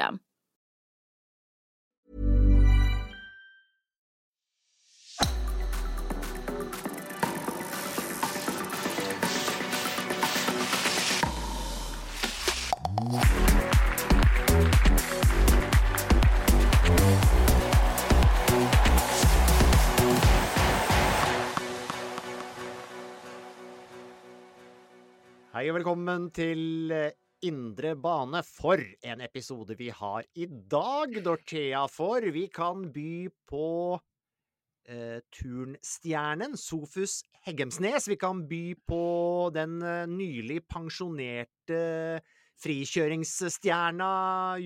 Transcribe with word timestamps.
Hei 0.00 0.08
og 25.68 25.74
velkommen 25.76 26.30
til 26.32 26.88
eh, 26.88 27.10
Indre 27.46 27.94
bane. 27.96 28.42
For 28.44 28.80
en 29.02 29.22
episode 29.24 29.76
vi 29.78 29.88
har 29.94 30.26
i 30.36 30.46
dag, 30.46 31.14
Dorthea. 31.24 31.86
For 31.88 32.24
vi 32.34 32.46
kan 32.52 32.84
by 32.92 33.30
på 33.48 33.68
eh, 34.88 35.22
turnstjernen 35.38 36.58
Sofus 36.60 37.20
Heggemsnes. 37.46 38.10
Vi 38.10 38.18
kan 38.20 38.44
by 38.50 38.62
på 38.88 39.00
den 39.56 39.80
eh, 39.80 40.04
nylig 40.10 40.60
pensjonerte 40.68 41.80
frikjøringsstjerna 42.60 44.12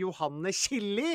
Johanne 0.00 0.54
Killi. 0.54 1.14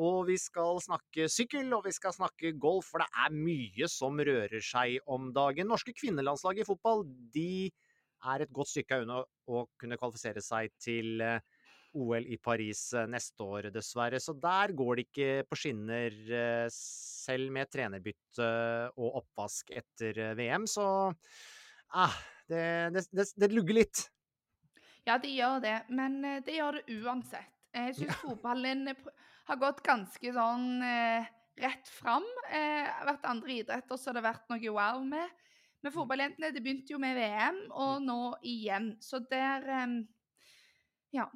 Og 0.00 0.28
vi 0.30 0.38
skal 0.38 0.78
snakke 0.80 1.26
sykkel, 1.28 1.72
og 1.74 1.84
vi 1.88 1.92
skal 1.92 2.14
snakke 2.14 2.54
golf, 2.62 2.92
for 2.92 3.02
det 3.02 3.10
er 3.24 3.34
mye 3.34 3.88
som 3.90 4.22
rører 4.22 4.62
seg 4.64 5.02
om 5.10 5.32
dagen. 5.34 5.68
Norske 5.68 5.92
kvinnelandslag 5.96 6.62
i 6.62 6.66
fotball, 6.68 7.02
de 7.34 7.68
er 8.32 8.44
et 8.44 8.52
godt 8.52 8.72
stykke 8.72 9.00
unna 9.04 9.22
å 9.22 9.64
kunne 9.80 9.98
kvalifisere 10.00 10.42
seg 10.44 10.72
til 10.80 11.22
eh, 11.24 11.40
OL 11.96 12.26
i 12.30 12.38
Paris 12.42 12.82
eh, 12.94 13.08
neste 13.10 13.46
år, 13.46 13.70
dessverre. 13.74 14.20
Så 14.22 14.34
der 14.38 14.74
går 14.76 14.98
det 14.98 15.06
ikke 15.08 15.30
på 15.48 15.60
skinner, 15.62 16.18
eh, 16.40 16.66
selv 16.74 17.54
med 17.54 17.70
trenerbytte 17.72 18.50
og 18.96 19.22
oppvask 19.22 19.72
etter 19.74 20.34
VM. 20.38 20.68
Så 20.70 20.84
ah, 21.96 22.20
det, 22.50 22.64
det, 22.96 23.06
det, 23.14 23.30
det 23.36 23.52
lugger 23.54 23.82
litt. 23.82 24.04
Ja, 25.08 25.16
det 25.18 25.32
gjør 25.32 25.62
det, 25.64 25.78
men 25.88 26.20
det 26.44 26.58
gjør 26.58 26.78
det 26.78 27.00
uansett. 27.00 27.56
Jeg 27.70 27.94
syns 27.96 28.18
fotballen 28.18 28.88
har 29.50 29.58
gått 29.58 29.82
ganske 29.86 30.32
sånn 30.34 30.82
eh, 30.84 31.28
rett 31.60 31.90
fram. 31.90 32.26
Eh, 32.54 32.88
vært 33.06 33.28
andre 33.28 33.56
idretter 33.60 33.98
så 33.98 34.12
det 34.12 34.22
har 34.22 34.32
vært 34.32 34.50
noe 34.52 34.74
wow 34.76 35.02
med. 35.06 35.38
Men 35.80 35.94
fotballjentene 35.94 36.50
det 36.52 36.62
begynte 36.64 36.92
jo 36.94 37.00
med 37.00 37.16
VM, 37.16 37.62
og 37.72 38.02
nå 38.04 38.20
igjen. 38.46 38.94
Så 39.00 39.22
der 39.30 39.68
eh, 39.78 40.00
Ja. 41.16 41.30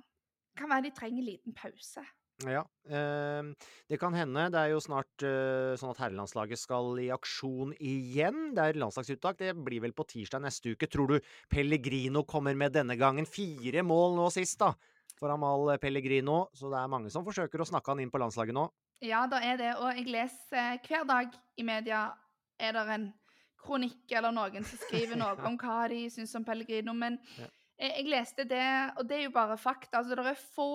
Kan 0.55 0.71
være 0.71 0.87
de 0.87 0.91
trenger 0.95 1.19
en 1.19 1.27
liten 1.27 1.55
pause. 1.57 2.05
Ja, 2.43 2.61
eh, 2.91 3.43
det 3.91 3.99
kan 3.99 4.15
hende. 4.15 4.49
Det 4.51 4.59
er 4.59 4.73
jo 4.73 4.81
snart 4.83 5.23
eh, 5.27 5.75
sånn 5.79 5.93
at 5.93 6.01
herrelandslaget 6.03 6.59
skal 6.59 6.99
i 7.03 7.09
aksjon 7.15 7.73
igjen. 7.79 8.53
Det 8.55 8.63
er 8.63 8.79
landslagsuttak. 8.79 9.39
Det 9.39 9.53
blir 9.67 9.83
vel 9.83 9.95
på 9.95 10.07
tirsdag 10.11 10.43
neste 10.43 10.75
uke. 10.75 10.87
Tror 10.91 11.15
du 11.15 11.31
Pellegrino 11.51 12.25
kommer 12.27 12.55
med 12.59 12.75
denne 12.75 12.95
gangen? 12.99 13.27
Fire 13.27 13.83
mål 13.87 14.19
nå 14.19 14.29
sist, 14.35 14.59
da, 14.63 14.73
for 15.19 15.35
Amal 15.35 15.77
Pellegrino. 15.83 16.45
Så 16.55 16.71
det 16.71 16.79
er 16.79 16.91
mange 16.91 17.11
som 17.15 17.27
forsøker 17.27 17.63
å 17.63 17.69
snakke 17.71 17.95
han 17.95 18.03
inn 18.03 18.15
på 18.15 18.23
landslaget 18.23 18.55
nå. 18.55 18.69
Ja, 19.05 19.25
det 19.31 19.43
er 19.43 19.61
det. 19.61 19.73
Og 19.79 19.91
jeg 19.95 20.11
leser 20.11 20.81
hver 20.87 21.07
dag 21.11 21.35
i 21.59 21.67
media 21.67 22.07
er 22.63 22.75
det 22.75 22.87
en 22.95 23.11
kronikk 23.65 24.13
eller 24.13 24.33
noen 24.37 24.65
som 24.65 24.79
skriver 24.87 25.17
noe 25.23 25.35
om 25.49 25.57
hva 25.59 25.89
de 25.91 26.05
syns 26.13 26.35
om 26.39 26.45
Pellegrino. 26.45 26.93
Men 26.95 27.19
Ja. 27.39 27.49
jeg, 27.79 27.91
jeg 27.99 28.11
leste 28.13 28.45
det, 28.49 28.67
og 28.99 29.09
det 29.09 29.19
er 29.19 29.23
jo 29.29 29.35
bare 29.35 29.57
fakta. 29.59 29.99
Altså, 30.03 30.15
det 30.21 30.27
er 30.27 30.41
få 30.55 30.69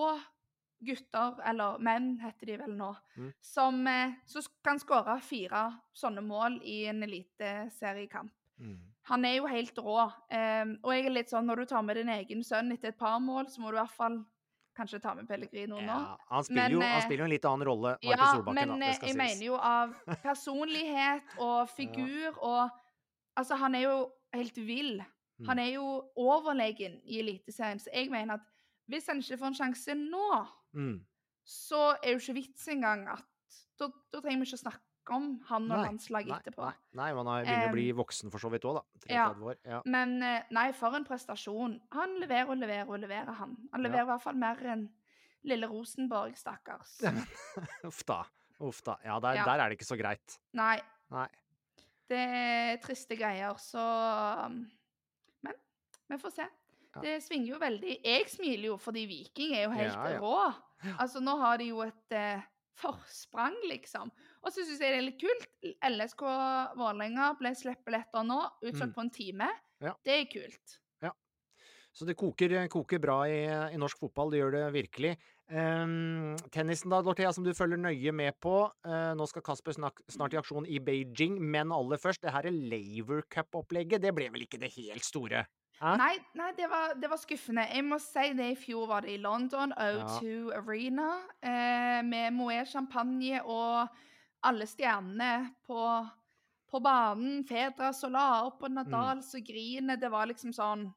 gutter, 0.80 1.34
eller 1.44 1.78
menn 1.84 2.14
heter 2.22 2.46
de 2.48 2.54
vel 2.62 2.72
nå, 2.76 2.94
Mm. 3.16 3.32
som, 3.44 3.86
eh, 3.86 4.14
som 4.26 4.42
kan 4.64 4.78
skåre 4.80 5.18
fire 5.22 5.66
sånne 5.94 6.22
mål 6.24 6.60
i 6.64 6.86
en 6.88 7.02
eliteseriekamp. 7.04 8.30
Mm. 8.60 8.78
Han 9.10 9.24
er 9.24 9.34
jo 9.36 9.46
helt 9.46 9.74
rå. 9.80 10.04
Um, 10.30 10.78
og 10.84 10.92
jeg 10.94 11.06
er 11.06 11.10
litt 11.14 11.30
sånn, 11.32 11.46
når 11.48 11.56
du 11.56 11.64
tar 11.66 11.82
med 11.82 11.96
din 11.96 12.08
egen 12.12 12.42
sønn 12.44 12.72
etter 12.72 12.88
et 12.92 12.98
par 12.98 13.18
mål, 13.20 13.46
så 13.48 13.60
må 13.60 13.70
du 13.72 13.76
i 13.76 13.80
hvert 13.80 13.96
fall 13.96 14.18
kanskje 14.80 15.00
ta 15.04 15.12
med 15.14 15.28
Pellegrino 15.28 15.78
nå. 15.80 15.86
Ja, 15.86 16.16
han, 16.32 16.44
spiller 16.48 16.62
Men, 16.68 16.74
jo, 16.78 16.80
han 16.82 16.96
eh, 16.98 17.04
spiller 17.06 17.22
jo 17.24 17.28
en 17.28 17.34
litt 17.36 17.44
annen 17.52 17.66
rolle, 17.68 17.92
Markus 18.02 18.10
Ja, 18.24 18.32
Solbakken. 18.34 18.54
men 18.58 18.68
da, 18.68 18.86
eh, 18.86 18.92
jeg 18.96 19.00
sies. 19.04 19.16
mener 19.20 19.44
jo 19.46 19.56
av 19.56 19.94
personlighet 20.24 21.36
og 21.38 21.68
figur 21.78 22.38
og 22.42 22.70
Altså, 23.38 23.54
han 23.56 23.74
er 23.78 23.84
jo 23.86 23.98
helt 24.34 24.56
vill. 24.58 24.98
Han 25.46 25.56
Mm. 25.56 25.60
er 25.62 25.70
jo 25.72 25.84
overlegen 26.18 26.98
i 27.06 27.20
Eliteserien, 27.22 27.78
så 27.80 27.88
jeg 27.94 28.10
mener 28.10 28.34
at 28.34 28.40
hvis 28.90 29.06
han 29.08 29.20
ikke 29.22 29.38
får 29.38 29.46
en 29.46 29.54
sjanse 29.54 29.94
nå, 29.94 30.46
Mm. 30.74 30.98
så 31.46 31.94
er 32.02 32.10
jo 32.12 32.18
ikke 32.18 32.34
vits 32.34 32.66
engang 32.68 33.06
at 33.08 33.24
Da, 33.78 33.88
da 34.12 34.20
trenger 34.20 34.42
vi 34.44 34.50
ikke 34.50 34.58
å 34.58 34.64
snakke 34.66 34.89
om 35.10 35.40
han 35.48 35.64
og 35.70 35.76
Nei, 35.78 35.84
landslaget 35.86 36.28
Nei, 36.28 36.38
etterpå. 36.42 36.64
nei, 36.68 36.74
nei, 37.00 37.08
men 37.16 37.26
han 37.26 37.44
begynner 37.46 37.68
å 37.70 37.72
bli 37.74 37.86
voksen 37.96 38.30
for 38.30 38.38
så 38.42 38.50
vidt 38.52 38.64
òg, 38.68 38.76
da. 38.80 38.82
33 39.06 39.14
ja. 39.16 39.26
år. 39.50 39.56
Ja. 39.64 39.80
Men 39.86 40.22
eh, 40.22 40.42
nei, 40.52 40.66
for 40.76 40.94
en 40.94 41.06
prestasjon. 41.08 41.80
Han 41.96 42.18
leverer 42.20 42.50
og 42.52 42.60
leverer 42.60 42.88
og 42.92 43.00
leverer, 43.00 43.32
han. 43.40 43.56
Han 43.72 43.80
Ja. 43.80 43.88
leverer 43.88 44.02
i 44.06 44.10
hvert 44.12 44.22
fall 44.22 44.36
mer 44.36 44.60
enn 44.74 44.88
lille 45.48 45.66
Rosenborg, 45.70 46.36
stakkars. 46.36 46.98
Uff 47.88 48.04
da. 48.04 48.20
Uff 48.60 48.82
da. 48.84 48.98
Ja, 49.04 49.18
der, 49.24 49.40
Ja. 49.40 49.44
der 49.48 49.64
er 49.64 49.68
det 49.72 49.78
ikke 49.80 49.88
så 49.88 49.96
greit. 49.98 50.38
Nei. 50.52 50.76
Nei. 51.10 51.26
Det 52.10 52.18
er 52.18 52.76
triste 52.82 53.16
greier, 53.16 53.54
så 53.62 53.80
um, 54.46 54.64
Men 55.42 55.54
vi 56.10 56.18
får 56.18 56.30
se. 56.34 56.46
Ja. 56.96 57.00
Det 57.04 57.22
svinger 57.22 57.52
jo 57.54 57.58
veldig. 57.62 57.96
Jeg 58.04 58.28
smiler 58.28 58.66
jo 58.72 58.76
fordi 58.82 59.04
Viking 59.06 59.54
er 59.54 59.62
jo 59.68 59.70
helt 59.70 59.94
Ja, 59.94 60.08
ja. 60.16 60.18
rå. 60.18 60.54
Altså, 60.98 61.20
nå 61.22 61.36
har 61.38 61.58
de 61.60 61.68
jo 61.70 61.80
et 61.84 62.12
eh, 62.16 62.42
forsprang, 62.80 63.54
liksom. 63.70 64.10
Og 64.40 64.52
så 64.52 64.64
syns 64.64 64.80
jeg 64.80 64.94
det 64.94 64.98
er 64.98 65.08
litt 65.08 65.20
kult. 65.20 65.48
LSK 65.84 66.22
Vålerenga 66.80 67.32
ble 67.38 67.54
sluppet 67.58 68.20
nå, 68.24 68.38
utsolgt 68.62 68.92
Mm. 68.92 68.94
på 68.94 69.00
en 69.06 69.10
time. 69.10 69.50
Ja. 69.80 69.94
Det 70.04 70.14
er 70.16 70.30
kult. 70.32 70.80
Så 71.90 72.06
det 72.06 72.14
koker, 72.14 72.52
koker 72.70 73.00
bra 73.02 73.24
i, 73.26 73.40
i 73.74 73.78
norsk 73.80 73.98
fotball, 73.98 74.30
det 74.30 74.38
gjør 74.38 74.52
det 74.54 74.66
virkelig. 74.76 75.16
Um, 75.50 76.36
tennisen 76.54 76.92
da, 76.92 77.00
Dorthea, 77.02 77.32
som 77.34 77.42
du 77.42 77.50
følger 77.56 77.80
nøye 77.82 78.12
med 78.14 78.36
på. 78.38 78.52
Uh, 78.86 79.10
nå 79.18 79.26
skal 79.26 79.42
Kasper 79.42 79.74
snak, 79.74 79.98
snart 80.06 80.36
i 80.36 80.38
aksjon 80.38 80.68
i 80.70 80.78
Beijing, 80.78 81.40
men 81.42 81.74
aller 81.74 81.98
først, 81.98 82.22
det 82.22 82.30
her 82.30 82.46
er 82.46 82.54
Laver 82.54 83.24
Cup-opplegget, 83.26 84.04
det 84.04 84.14
ble 84.14 84.28
vel 84.30 84.46
ikke 84.46 84.60
det 84.62 84.70
helt 84.76 85.06
store? 85.06 85.42
Hæ? 85.80 85.96
Nei, 85.98 86.12
nei 86.38 86.52
det, 86.54 86.68
var, 86.70 86.94
det 87.00 87.10
var 87.10 87.18
skuffende. 87.18 87.66
Jeg 87.74 87.82
må 87.88 87.98
si 88.04 88.28
det 88.38 88.50
i 88.52 88.58
fjor 88.62 88.86
var 88.92 89.02
det 89.02 89.16
i 89.16 89.20
London, 89.24 89.74
O2 89.74 90.52
Arena, 90.60 91.10
eh, 91.42 91.98
med 92.06 92.36
Moët 92.38 92.70
champagne 92.70 93.40
og 93.42 93.90
alle 94.46 94.66
stjernene 94.66 95.50
på, 95.66 95.82
på 96.70 96.80
banen. 96.80 97.44
Fedra 97.48 97.92
som 97.96 98.14
la 98.14 98.44
opp, 98.46 98.62
og 98.62 98.72
Nadal 98.74 99.22
som 99.26 99.44
griner. 99.44 100.00
Det 100.00 100.10
var 100.12 100.30
liksom 100.30 100.54
sånn 100.56 100.88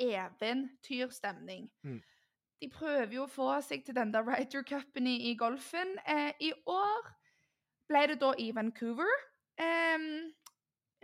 eventyrstemning. 0.00 1.70
Mm. 1.84 2.02
de 2.62 2.68
prøver 2.72 3.12
jo 3.12 3.24
å 3.26 3.30
få 3.30 3.50
seg 3.60 3.82
til 3.84 3.94
den 3.94 4.12
der 4.14 4.24
Ryder 4.24 4.62
Cupen 4.64 5.06
i, 5.06 5.18
i 5.30 5.34
golfen. 5.36 5.98
Eh, 6.08 6.32
I 6.40 6.52
år 6.70 7.10
ble 7.90 8.06
det 8.08 8.20
da 8.22 8.30
i 8.40 8.50
Vancouver. 8.56 9.10
Eh, 9.60 10.06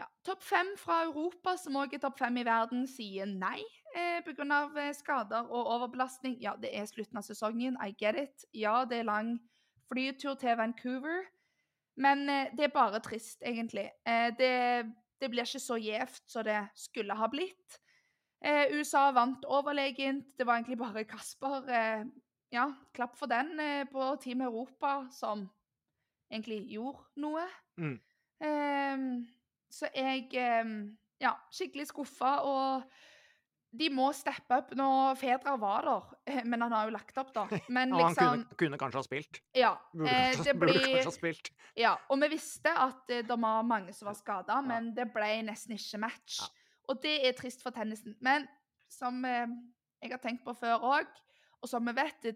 ja, 0.00 0.06
topp 0.25 0.43
fem 0.43 0.70
fra 0.81 1.02
Europa, 1.04 1.56
som 1.60 1.76
òg 1.76 1.93
er 1.94 2.00
topp 2.00 2.19
fem 2.22 2.38
i 2.40 2.46
verden, 2.46 2.86
sier 2.88 3.28
nei 3.28 3.60
eh, 3.93 4.22
pga. 4.25 4.62
Eh, 4.81 4.94
skader 4.96 5.50
og 5.50 5.69
overbelastning. 5.75 6.38
Ja, 6.40 6.54
det 6.56 6.72
er 6.76 6.88
slutten 6.88 7.20
av 7.20 7.26
sesongen, 7.26 7.76
I 7.76 7.93
get 7.93 8.16
it. 8.16 8.46
Ja, 8.56 8.84
det 8.88 9.02
er 9.02 9.10
lang 9.10 9.34
flytur 9.90 10.38
til 10.40 10.56
Vancouver. 10.56 11.26
Men 12.00 12.25
eh, 12.29 12.49
det 12.56 12.69
er 12.69 12.75
bare 12.75 13.02
trist, 13.05 13.43
egentlig. 13.47 13.91
Eh, 14.08 14.31
det, 14.38 14.52
det, 15.20 15.31
blir 15.31 15.44
ikke 15.44 15.62
så 15.62 15.76
gjevt 15.81 16.25
som 16.31 16.47
det 16.47 16.61
skulle 16.79 17.17
ha 17.17 17.29
blitt. 17.32 17.81
Eh, 18.41 18.73
USA 18.73 19.11
vant 19.12 19.44
overlegent. 19.44 20.32
Det 20.38 20.47
var 20.47 20.61
egentlig 20.61 20.81
bare 20.81 21.05
Kasper 21.05 21.69
Ja, 22.50 22.67
klapp 22.94 23.14
for 23.19 23.31
den 23.31 23.61
på 23.93 24.17
Team 24.23 24.41
Europa, 24.43 25.05
som 25.14 25.44
egentlig 26.32 26.64
gjorde 26.73 27.05
noe. 27.23 27.44
Mm. 27.79 28.00
Ehm, 28.43 29.29
så 29.70 29.91
jeg 29.94 30.29
ehm, 30.35 30.96
Ja, 31.20 31.35
skikkelig 31.53 31.87
skuffa. 31.87 32.38
Og 32.49 32.82
de 33.70 33.87
må 33.94 34.08
steppe 34.17 34.56
opp. 34.58 34.72
Nå 34.78 34.88
Fedra 35.19 35.55
var 35.61 35.87
der, 35.87 36.06
eh, 36.26 36.40
men 36.44 36.64
han 36.64 36.75
har 36.75 36.88
jo 36.88 36.94
lagt 36.96 37.19
opp, 37.22 37.32
da. 37.34 37.46
Men 37.76 37.94
liksom, 37.94 38.00
ja, 38.00 38.06
han 38.06 38.17
kunne, 38.17 38.37
liksom 38.43 38.61
kunne, 38.62 38.81
kanskje 38.82 39.00
ha 39.00 39.06
spilt. 39.06 39.43
Ja, 39.56 39.72
eh, 40.11 40.38
det 40.38 40.55
blir, 40.58 40.75
burde 40.75 40.87
kanskje 40.87 41.11
ha 41.11 41.17
spilt. 41.17 41.52
Ja, 41.78 41.93
og 42.11 42.22
vi 42.25 42.31
visste 42.34 42.72
at 42.75 43.05
det 43.11 43.28
var 43.31 43.67
mange 43.67 43.94
som 43.96 44.11
var 44.11 44.19
skada, 44.19 44.58
ja. 44.58 44.64
men 44.67 44.90
det 44.96 45.11
ble 45.14 45.32
nesten 45.46 45.76
ikke 45.78 46.02
match. 46.02 46.40
Ja. 46.43 46.50
Og 46.90 47.02
det 47.05 47.20
er 47.28 47.37
trist 47.38 47.62
for 47.62 47.75
tennisen. 47.75 48.17
Men 48.25 48.49
som 48.90 49.22
eh, 49.28 49.46
jeg 50.02 50.14
har 50.14 50.22
tenkt 50.22 50.43
på 50.46 50.56
før 50.58 50.87
òg, 50.96 51.20
og 51.61 51.70
som 51.70 51.87
vi 51.87 51.94
vet, 51.94 52.32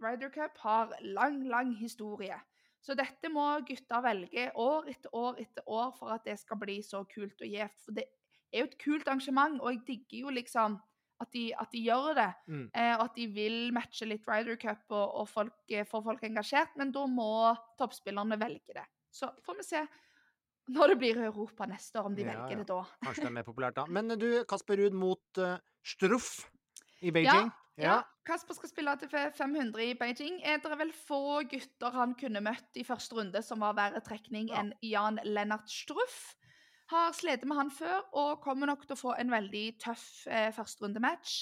Ryder 0.00 0.30
Cup 0.32 0.56
har 0.62 0.94
lang, 1.04 1.42
lang 1.50 1.74
historie. 1.76 2.38
Så 2.80 2.96
dette 2.96 3.28
må 3.28 3.44
gutter 3.68 4.00
velge 4.04 4.46
år 4.56 4.88
etter 4.88 5.12
år 5.12 5.42
etter 5.42 5.66
år 5.68 5.90
for 5.98 6.14
at 6.14 6.24
det 6.24 6.38
skal 6.40 6.56
bli 6.62 6.78
så 6.86 7.02
kult 7.04 7.42
og 7.44 7.52
gjevt. 7.52 7.82
For 7.84 7.98
det 7.98 8.06
er 8.52 8.64
jo 8.64 8.70
et 8.70 8.78
kult 8.82 9.08
arrangement, 9.08 9.60
og 9.60 9.74
jeg 9.74 9.82
digger 9.86 10.26
jo 10.26 10.34
liksom 10.34 10.78
at 11.20 11.28
de, 11.34 11.50
at 11.52 11.68
de 11.72 11.82
gjør 11.84 12.14
det. 12.16 12.28
Mm. 12.48 12.66
Eh, 12.72 12.92
og 12.96 13.02
at 13.04 13.16
de 13.18 13.26
vil 13.34 13.58
matche 13.76 14.08
litt 14.08 14.28
Ryder 14.28 14.56
Cup 14.60 14.86
og, 14.88 15.18
og 15.20 15.28
folk, 15.28 15.56
eh, 15.68 15.84
få 15.88 16.00
folk 16.04 16.22
engasjert. 16.24 16.72
Men 16.80 16.94
da 16.94 17.04
må 17.10 17.32
toppspillerne 17.80 18.38
velge 18.40 18.76
det. 18.76 18.86
Så 19.12 19.28
får 19.44 19.58
vi 19.58 19.66
se 19.68 19.84
når 20.70 20.92
det 20.92 20.98
blir 21.00 21.18
Europa 21.26 21.66
neste 21.66 21.98
år, 21.98 22.08
om 22.12 22.16
de 22.16 22.24
ja, 22.24 22.32
velger 22.32 22.56
ja. 22.56 22.62
det 22.62 22.68
da. 22.70 22.80
Kanskje 23.04 23.26
det 23.26 23.30
er 23.32 23.36
mer 23.40 23.48
populært 23.48 23.76
da. 23.76 23.86
Men 23.90 24.14
du, 24.20 24.28
Kasper 24.48 24.80
Ruud 24.80 24.96
mot 24.96 25.42
uh, 25.42 25.56
Struff 25.84 26.46
i 27.04 27.12
Beijing. 27.12 27.50
Ja, 27.80 27.84
ja. 27.84 27.98
Kasper 28.28 28.54
skal 28.56 28.70
spille 28.70 28.94
til 29.00 29.10
500 29.10 29.82
i 29.84 29.94
Beijing. 29.98 30.40
Er 30.46 30.60
det 30.62 30.72
er 30.72 30.80
vel 30.80 30.92
få 30.94 31.40
gutter 31.50 31.96
han 31.96 32.14
kunne 32.20 32.42
møtt 32.44 32.80
i 32.80 32.84
første 32.86 33.18
runde 33.18 33.42
som 33.44 33.64
var 33.64 33.76
verre 33.78 34.02
trekning 34.04 34.52
enn 34.56 34.72
Jan 34.84 35.20
Lennart 35.26 35.68
Struff. 35.72 36.36
Har 36.90 37.14
slitt 37.14 37.44
med 37.46 37.58
han 37.58 37.70
før 37.70 38.02
og 38.18 38.40
kommer 38.42 38.70
nok 38.70 38.82
til 38.86 38.96
å 38.96 38.98
få 38.98 39.14
en 39.20 39.30
veldig 39.30 39.64
tøff 39.82 40.26
eh, 40.26 40.48
førsterundematch. 40.54 41.36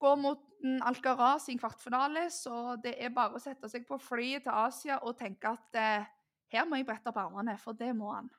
Går 0.00 0.16
mot 0.20 0.46
Alcaraz 0.86 1.48
i 1.48 1.56
en 1.56 1.60
kvartfinale, 1.60 2.28
så 2.32 2.76
det 2.80 2.94
er 3.02 3.12
bare 3.14 3.36
å 3.36 3.42
sette 3.42 3.68
seg 3.72 3.86
på 3.88 3.98
flyet 4.00 4.46
til 4.46 4.54
Asia 4.54 5.00
og 5.02 5.18
tenke 5.18 5.50
at 5.50 5.80
eh, 5.80 6.06
her 6.54 6.68
må 6.68 6.78
jeg 6.78 6.86
brette 6.88 7.10
opp 7.10 7.18
armene, 7.20 7.56
for 7.60 7.76
det 7.78 7.90
må 7.96 8.12
han. 8.14 8.30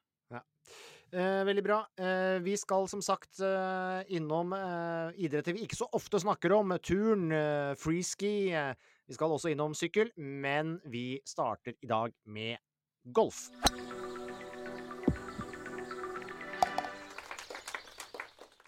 Eh, 1.12 1.44
veldig 1.44 1.64
bra. 1.66 1.82
Eh, 2.00 2.38
vi 2.40 2.56
skal 2.56 2.88
som 2.88 3.02
sagt 3.04 3.42
eh, 3.44 4.14
innom 4.16 4.54
eh, 4.56 5.18
idretter 5.26 5.58
vi 5.58 5.66
ikke 5.66 5.82
så 5.82 5.90
ofte 5.98 6.22
snakker 6.24 6.56
om. 6.56 6.72
Turn, 6.80 7.28
eh, 7.36 7.74
freeski. 7.80 8.54
Eh, 8.56 8.72
vi 9.12 9.18
skal 9.18 9.36
også 9.36 9.52
innom 9.52 9.76
sykkel, 9.76 10.14
men 10.16 10.78
vi 10.88 11.20
starter 11.28 11.76
i 11.84 11.92
dag 11.92 12.16
med 12.32 12.64
golf. 13.12 13.50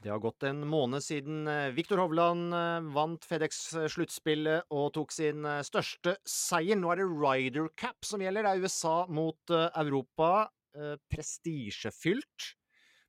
Det 0.04 0.12
har 0.12 0.20
gått 0.20 0.44
en 0.44 0.66
måned 0.68 1.00
siden 1.00 1.48
Viktor 1.78 2.02
Hovland 2.04 2.52
vant 2.92 3.24
FedEx-sluttspillet 3.24 4.68
og 4.76 4.90
tok 4.98 5.14
sin 5.16 5.48
største 5.64 6.18
seier. 6.28 6.76
Nå 6.76 6.92
er 6.92 7.00
det 7.00 7.08
Ryder 7.08 7.70
Cup 7.80 8.04
som 8.04 8.20
gjelder. 8.20 8.44
Det 8.44 8.52
er 8.52 8.66
USA 8.68 8.98
mot 9.08 9.54
Europa. 9.80 10.50
Eh, 10.74 10.96
prestisjefylt, 11.06 12.46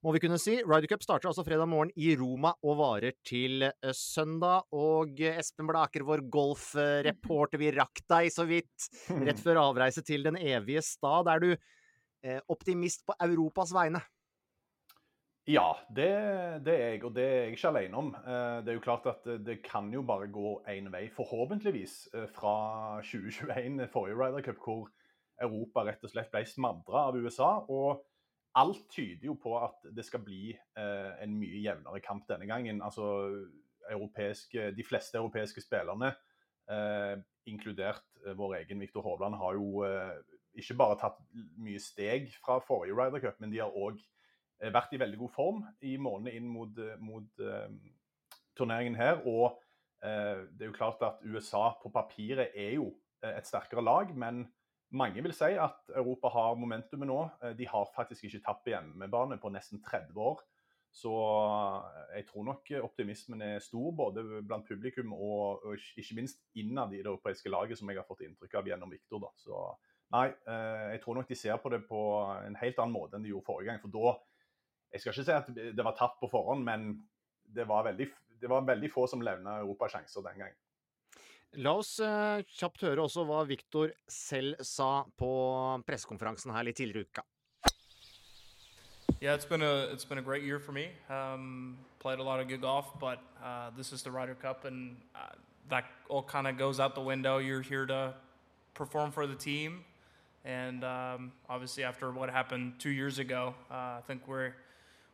må 0.05 0.12
vi 0.12 0.20
kunne 0.20 0.37
si. 0.41 0.58
Ryder 0.61 0.91
Cup 0.91 1.05
starter 1.05 1.31
altså 1.31 1.46
fredag 1.46 1.69
morgen 1.70 1.94
i 1.96 2.11
Roma 2.20 2.50
og 2.61 2.76
varer 2.76 3.14
til 3.25 3.64
eh, 3.64 3.94
søndag. 3.96 4.67
Og 4.76 5.17
eh, 5.25 5.38
Espen 5.41 5.70
Blaker, 5.70 6.05
vår 6.05 6.26
golfreporter, 6.32 7.62
vi 7.62 7.73
rakk 7.73 8.02
deg 8.12 8.29
så 8.35 8.44
vidt 8.49 8.91
rett 9.25 9.41
før 9.41 9.62
avreise 9.62 10.05
til 10.05 10.26
den 10.29 10.37
evige 10.37 10.85
stad. 10.85 11.31
Er 11.32 11.41
du 11.41 11.55
optimist 12.49 13.02
på 13.05 13.12
Europas 13.20 13.69
vegne? 13.76 14.00
Ja, 15.44 15.75
det, 15.93 16.08
det, 16.64 16.73
er 16.75 16.87
jeg, 16.94 17.00
og 17.05 17.11
det 17.12 17.25
er 17.25 17.35
jeg 17.43 17.56
ikke 17.56 17.69
alene 17.69 17.99
om. 18.00 18.06
Det 18.64 18.70
er 18.73 18.79
jo 18.79 18.85
klart 18.85 19.06
at 19.11 19.26
det 19.44 19.58
kan 19.67 19.91
jo 19.93 20.00
bare 20.08 20.31
gå 20.32 20.55
én 20.73 20.88
vei, 20.93 21.02
forhåpentligvis, 21.12 21.96
fra 22.32 22.55
2021, 23.05 23.85
forrige 23.93 24.17
Ryder 24.17 24.46
Cup, 24.46 24.62
hvor 24.64 24.88
Europa 25.43 25.85
rett 25.85 26.05
og 26.06 26.12
slett 26.12 26.32
ble 26.32 26.44
smadra 26.49 27.08
av 27.11 27.19
USA. 27.20 27.50
og 27.69 28.05
Alt 28.55 28.85
tyder 28.94 29.26
jo 29.26 29.35
på 29.43 29.56
at 29.58 29.82
det 29.96 30.05
skal 30.06 30.23
bli 30.23 30.52
eh, 30.55 31.12
en 31.25 31.32
mye 31.41 31.58
jevnere 31.58 32.00
kamp 32.05 32.29
denne 32.29 32.46
gangen. 32.46 32.82
Altså, 32.87 33.35
De 33.91 34.87
fleste 34.87 35.19
europeiske 35.19 35.61
spillerne, 35.61 36.14
eh, 36.70 37.17
inkludert 37.50 38.05
eh, 38.26 38.37
vår 38.38 38.61
egen 38.62 38.81
Viktor 38.81 39.02
Hovland, 39.02 39.35
har 39.35 39.58
jo 39.58 39.82
eh, 39.82 40.14
ikke 40.55 40.79
bare 40.79 40.99
tatt 41.00 41.19
mye 41.58 41.82
steg 41.82 42.31
fra 42.44 42.61
forrige 42.62 42.94
Ryder 42.94 43.20
Cup, 43.26 43.41
men 43.41 43.50
de 43.50 43.58
har 43.58 43.75
òg 43.75 43.99
eh, 43.99 44.13
vært 44.72 44.94
i 44.96 45.00
veldig 45.02 45.19
god 45.20 45.32
form 45.34 45.62
i 45.84 45.96
månedene 46.00 46.38
inn 46.38 46.49
mot, 46.49 46.78
mot 47.05 47.44
uh, 47.44 47.69
turneringen 48.56 48.96
her. 48.99 49.20
Og 49.28 49.61
det 50.05 50.61
er 50.61 50.69
jo 50.69 50.76
klart 50.76 51.00
at 51.00 51.22
USA 51.25 51.70
på 51.81 51.88
papiret 51.88 52.52
er 52.61 52.75
jo 52.76 52.90
et 53.25 53.46
sterkere 53.49 53.81
lag, 53.81 54.11
men 54.12 54.43
mange 54.94 55.22
vil 55.25 55.34
si 55.34 55.55
at 55.58 55.94
Europa 55.96 56.31
har 56.32 56.58
momentumet 56.58 57.08
nå. 57.11 57.20
Eh, 57.43 57.55
de 57.58 57.66
har 57.69 57.94
faktisk 57.96 58.28
ikke 58.28 58.43
tapt 58.44 58.69
hjemmebane 58.70 59.38
på 59.43 59.50
nesten 59.55 59.82
30 59.82 60.20
år. 60.22 60.43
Så 60.94 61.14
eh, 61.14 62.20
jeg 62.20 62.28
tror 62.28 62.46
nok 62.50 62.70
optimismen 62.82 63.43
er 63.43 63.64
stor 63.64 63.90
både 63.96 64.43
blant 64.46 64.69
publikum 64.69 65.17
og, 65.17 65.64
og 65.67 65.88
ikke 65.99 66.20
minst 66.20 66.44
innad 66.55 66.94
i 66.94 67.02
det 67.02 67.10
europeiske 67.10 67.50
laget, 67.50 67.81
som 67.81 67.90
jeg 67.90 67.99
har 67.99 68.06
fått 68.08 68.22
inntrykk 68.26 68.60
av 68.60 68.70
gjennom 68.70 68.94
Viktor. 68.94 69.26
Så 69.40 69.64
nei, 70.15 70.29
eh, 70.31 70.84
jeg 70.94 71.03
tror 71.03 71.19
nok 71.19 71.32
de 71.32 71.41
ser 71.43 71.58
på 71.62 71.74
det 71.74 71.82
på 71.89 72.05
en 72.44 72.60
helt 72.62 72.79
annen 72.79 72.94
måte 72.94 73.19
enn 73.19 73.27
de 73.27 73.34
gjorde 73.34 73.48
forrige 73.50 73.72
gang. 73.72 73.82
For 73.82 73.94
da 73.94 74.15
Jeg 74.94 75.03
skal 75.03 75.10
ikke 75.13 75.27
si 75.27 75.34
at 75.34 75.74
det 75.74 75.84
var 75.84 75.96
tatt 75.98 76.15
på 76.20 76.31
forhånd, 76.31 76.63
men 76.63 76.93
det 77.55 77.67
var 77.67 77.82
veldig, 77.89 78.06
det 78.41 78.51
var 78.51 78.63
veldig 78.67 78.91
få 78.93 79.08
som 79.10 79.22
levna 79.27 79.58
Europa 79.65 79.89
sjanser 79.91 80.22
den 80.22 80.39
gangen. 80.44 80.60
La 81.63 81.72
oss 81.79 81.96
uh, 82.03 82.43
kjapt 82.58 82.82
høre 82.82 83.03
også 83.03 83.22
hva 83.27 83.44
Viktor 83.46 83.93
selv 84.10 84.63
sa 84.67 85.05
på 85.19 85.31
pressekonferansen 85.86 86.55
her 86.55 86.67
litt 86.67 86.79
tidligere 86.79 87.06
i 87.06 87.10
uka. 87.10 87.24
Yeah, 89.20 89.34
it's 89.34 89.44
been 89.44 89.63
a 89.63 89.89
it's 89.93 90.05
been 90.05 90.19
a 90.19 90.22
great 90.22 90.43
year 90.43 90.58
for 90.58 90.72
me. 90.72 90.91
Um, 91.08 91.79
played 91.98 92.19
a 92.19 92.22
lot 92.22 92.41
of 92.41 92.48
good 92.48 92.60
golf, 92.60 92.98
but 93.01 93.20
uh, 93.43 93.70
this 93.77 93.93
is 93.93 94.03
the 94.03 94.10
Ryder 94.10 94.34
Cup, 94.34 94.65
and 94.65 94.96
uh, 95.15 95.34
that 95.70 95.84
all 96.08 96.22
kind 96.22 96.46
of 96.46 96.58
goes 96.58 96.81
out 96.81 96.94
the 96.94 97.01
window. 97.01 97.39
You're 97.39 97.63
here 97.63 97.86
to 97.86 98.15
perform 98.74 99.13
for 99.13 99.27
the 99.27 99.36
team, 99.36 99.84
and 100.44 100.84
um, 100.84 101.32
obviously 101.48 101.84
after 101.84 102.10
what 102.10 102.31
happened 102.31 102.74
two 102.79 102.91
years 102.91 103.19
ago, 103.19 103.55
uh, 103.70 103.74
I 103.74 104.01
think 104.06 104.27
we're 104.27 104.55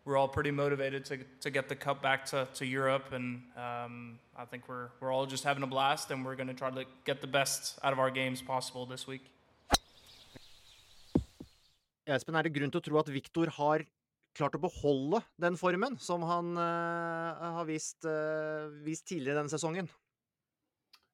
we're 0.05 0.17
all 0.17 0.29
pretty 0.29 0.51
motivated 0.51 1.05
to, 1.07 1.19
to 1.41 1.51
get 1.51 1.69
the 1.69 1.77
cup 1.77 2.03
back 2.03 2.25
to, 2.27 2.49
to 2.55 2.67
Europe, 2.67 3.13
and 3.13 3.43
um, 3.57 4.19
I 4.37 4.45
think 4.45 4.69
we're, 4.69 4.89
we're 5.01 5.13
all 5.13 5.27
just 5.27 5.45
having 5.45 5.63
a 5.63 5.67
blast, 5.67 6.11
and 6.11 6.25
we're 6.25 6.37
going 6.37 6.49
to 6.49 6.55
try 6.55 6.71
to 6.71 6.85
get 7.05 7.21
the 7.21 7.27
best 7.27 7.79
out 7.85 7.93
of 7.93 7.99
our 7.99 8.11
games 8.11 8.43
possible 8.43 8.87
this 8.87 9.07
week. 9.07 9.23
Espen, 12.11 12.35
er 12.35 12.49
det 12.49 12.55
grunn 12.57 12.73
til 12.73 12.81
å 12.81 12.83
tro 12.83 12.99
at 12.99 13.11
Viktor 13.13 13.53
har 13.55 13.85
klart 14.35 14.57
å 14.57 14.63
beholde 14.63 15.21
den 15.39 15.57
formen 15.61 15.99
som 16.03 16.25
han 16.27 16.57
uh, 16.59 17.51
har 17.61 17.67
vist, 17.69 18.01
uh, 18.03 18.71
vist, 18.83 19.07
tidligere 19.07 19.39
denne 19.39 19.53
sesongen? 19.53 19.91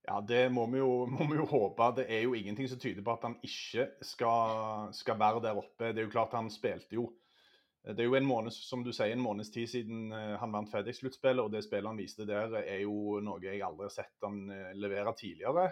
Ja, 0.06 0.20
det 0.22 0.46
må 0.54 0.64
vi, 0.70 0.78
jo, 0.78 1.04
må 1.10 1.26
vi, 1.26 1.36
jo, 1.40 1.44
håpe. 1.50 1.90
Det 1.98 2.06
er 2.08 2.22
jo 2.24 2.36
ingenting 2.38 2.70
som 2.70 2.80
tyder 2.80 3.04
på 3.04 3.16
at 3.16 3.26
han 3.26 3.36
ikke 3.44 3.88
skal, 4.06 4.88
skal 4.96 5.18
være 5.20 5.42
der 5.48 5.58
oppe. 5.58 5.90
Det 5.90 6.00
er 6.00 6.06
jo 6.06 6.14
klart 6.14 6.36
Han 6.38 6.48
spilte 6.54 6.96
jo 6.96 7.10
det 7.86 8.02
er 8.02 8.08
jo 8.08 8.16
en 8.18 8.26
måned, 8.26 8.50
som 8.50 8.82
du 8.82 8.90
sier, 8.90 9.12
en 9.14 9.22
måneds 9.22 9.52
tid 9.54 9.68
siden 9.70 10.10
eh, 10.10 10.34
han 10.40 10.54
vant 10.54 10.70
FedEx-sluttspillet, 10.72 11.44
og 11.44 11.52
det 11.54 11.62
spillet 11.62 11.86
han 11.86 12.00
viste 12.00 12.26
der, 12.26 12.56
er 12.64 12.80
jo 12.82 13.20
noe 13.22 13.38
jeg 13.44 13.62
aldri 13.62 13.86
har 13.86 13.94
sett 13.94 14.26
han 14.26 14.40
eh, 14.50 14.72
levere 14.74 15.14
tidligere. 15.18 15.68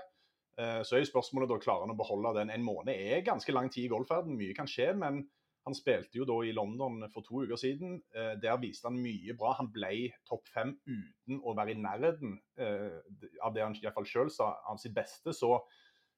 Eh, 0.60 0.80
så 0.86 0.94
er 0.94 1.02
jo 1.02 1.10
spørsmålet 1.10 1.50
da 1.50 1.58
klarer 1.62 1.88
han 1.88 1.94
å 1.94 1.98
beholde 1.98 2.36
den. 2.38 2.52
En 2.54 2.66
måned 2.66 2.94
er 2.94 3.24
ganske 3.26 3.54
lang 3.54 3.66
tid 3.74 3.88
i 3.88 3.90
golfverden, 3.90 4.36
mye 4.38 4.54
kan 4.54 4.70
skje, 4.70 4.92
men 5.00 5.24
Han 5.64 5.72
spilte 5.72 6.18
jo 6.18 6.26
da 6.28 6.34
i 6.44 6.52
London 6.52 7.06
for 7.08 7.24
to 7.24 7.40
uker 7.46 7.56
siden. 7.56 7.96
Eh, 8.12 8.34
der 8.36 8.58
viste 8.60 8.90
han 8.90 9.00
mye 9.00 9.32
bra. 9.38 9.54
Han 9.56 9.70
ble 9.72 10.10
topp 10.28 10.50
fem 10.52 10.74
uten 10.84 11.40
å 11.40 11.54
være 11.56 11.72
i 11.72 11.78
nærheten 11.80 12.34
eh, 12.60 12.98
av 13.40 13.54
det 13.56 13.64
han 13.64 13.76
iallfall 13.80 14.04
sjøl 14.04 14.32
sa, 14.32 14.50
av 14.68 14.76
sitt 14.82 14.92
beste. 14.92 15.32
Så 15.32 15.54
eh, 15.56 15.62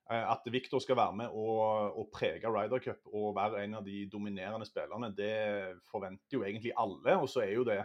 at 0.06 0.46
Victor 0.54 0.78
skal 0.78 0.98
være 1.00 1.16
med 1.18 1.32
og, 1.34 1.96
og 1.98 2.10
prege 2.14 2.46
Ryder 2.46 2.82
Cup 2.84 3.08
og 3.10 3.32
være 3.34 3.64
en 3.64 3.78
av 3.80 3.86
de 3.86 4.04
dominerende 4.10 4.68
spillerne, 4.68 5.10
det 5.16 5.80
forventer 5.90 6.38
jo 6.38 6.44
egentlig 6.46 6.70
alle. 6.78 7.16
Og 7.18 7.26
så 7.32 7.42
er 7.42 7.56
jo 7.56 7.64
det 7.66 7.80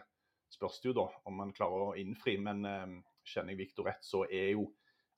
spørs 0.51 0.81
det 0.81 0.91
jo 0.91 0.97
da 0.99 1.07
om 1.29 1.39
man 1.39 1.53
klarer 1.55 1.87
å 1.87 1.95
innfri. 1.99 2.37
Men 2.41 2.65
eh, 2.67 2.99
kjenner 3.27 3.55
jeg 3.55 3.63
Victor 3.63 3.89
rett, 3.89 4.03
så 4.05 4.25
er 4.27 4.53
jo 4.55 4.67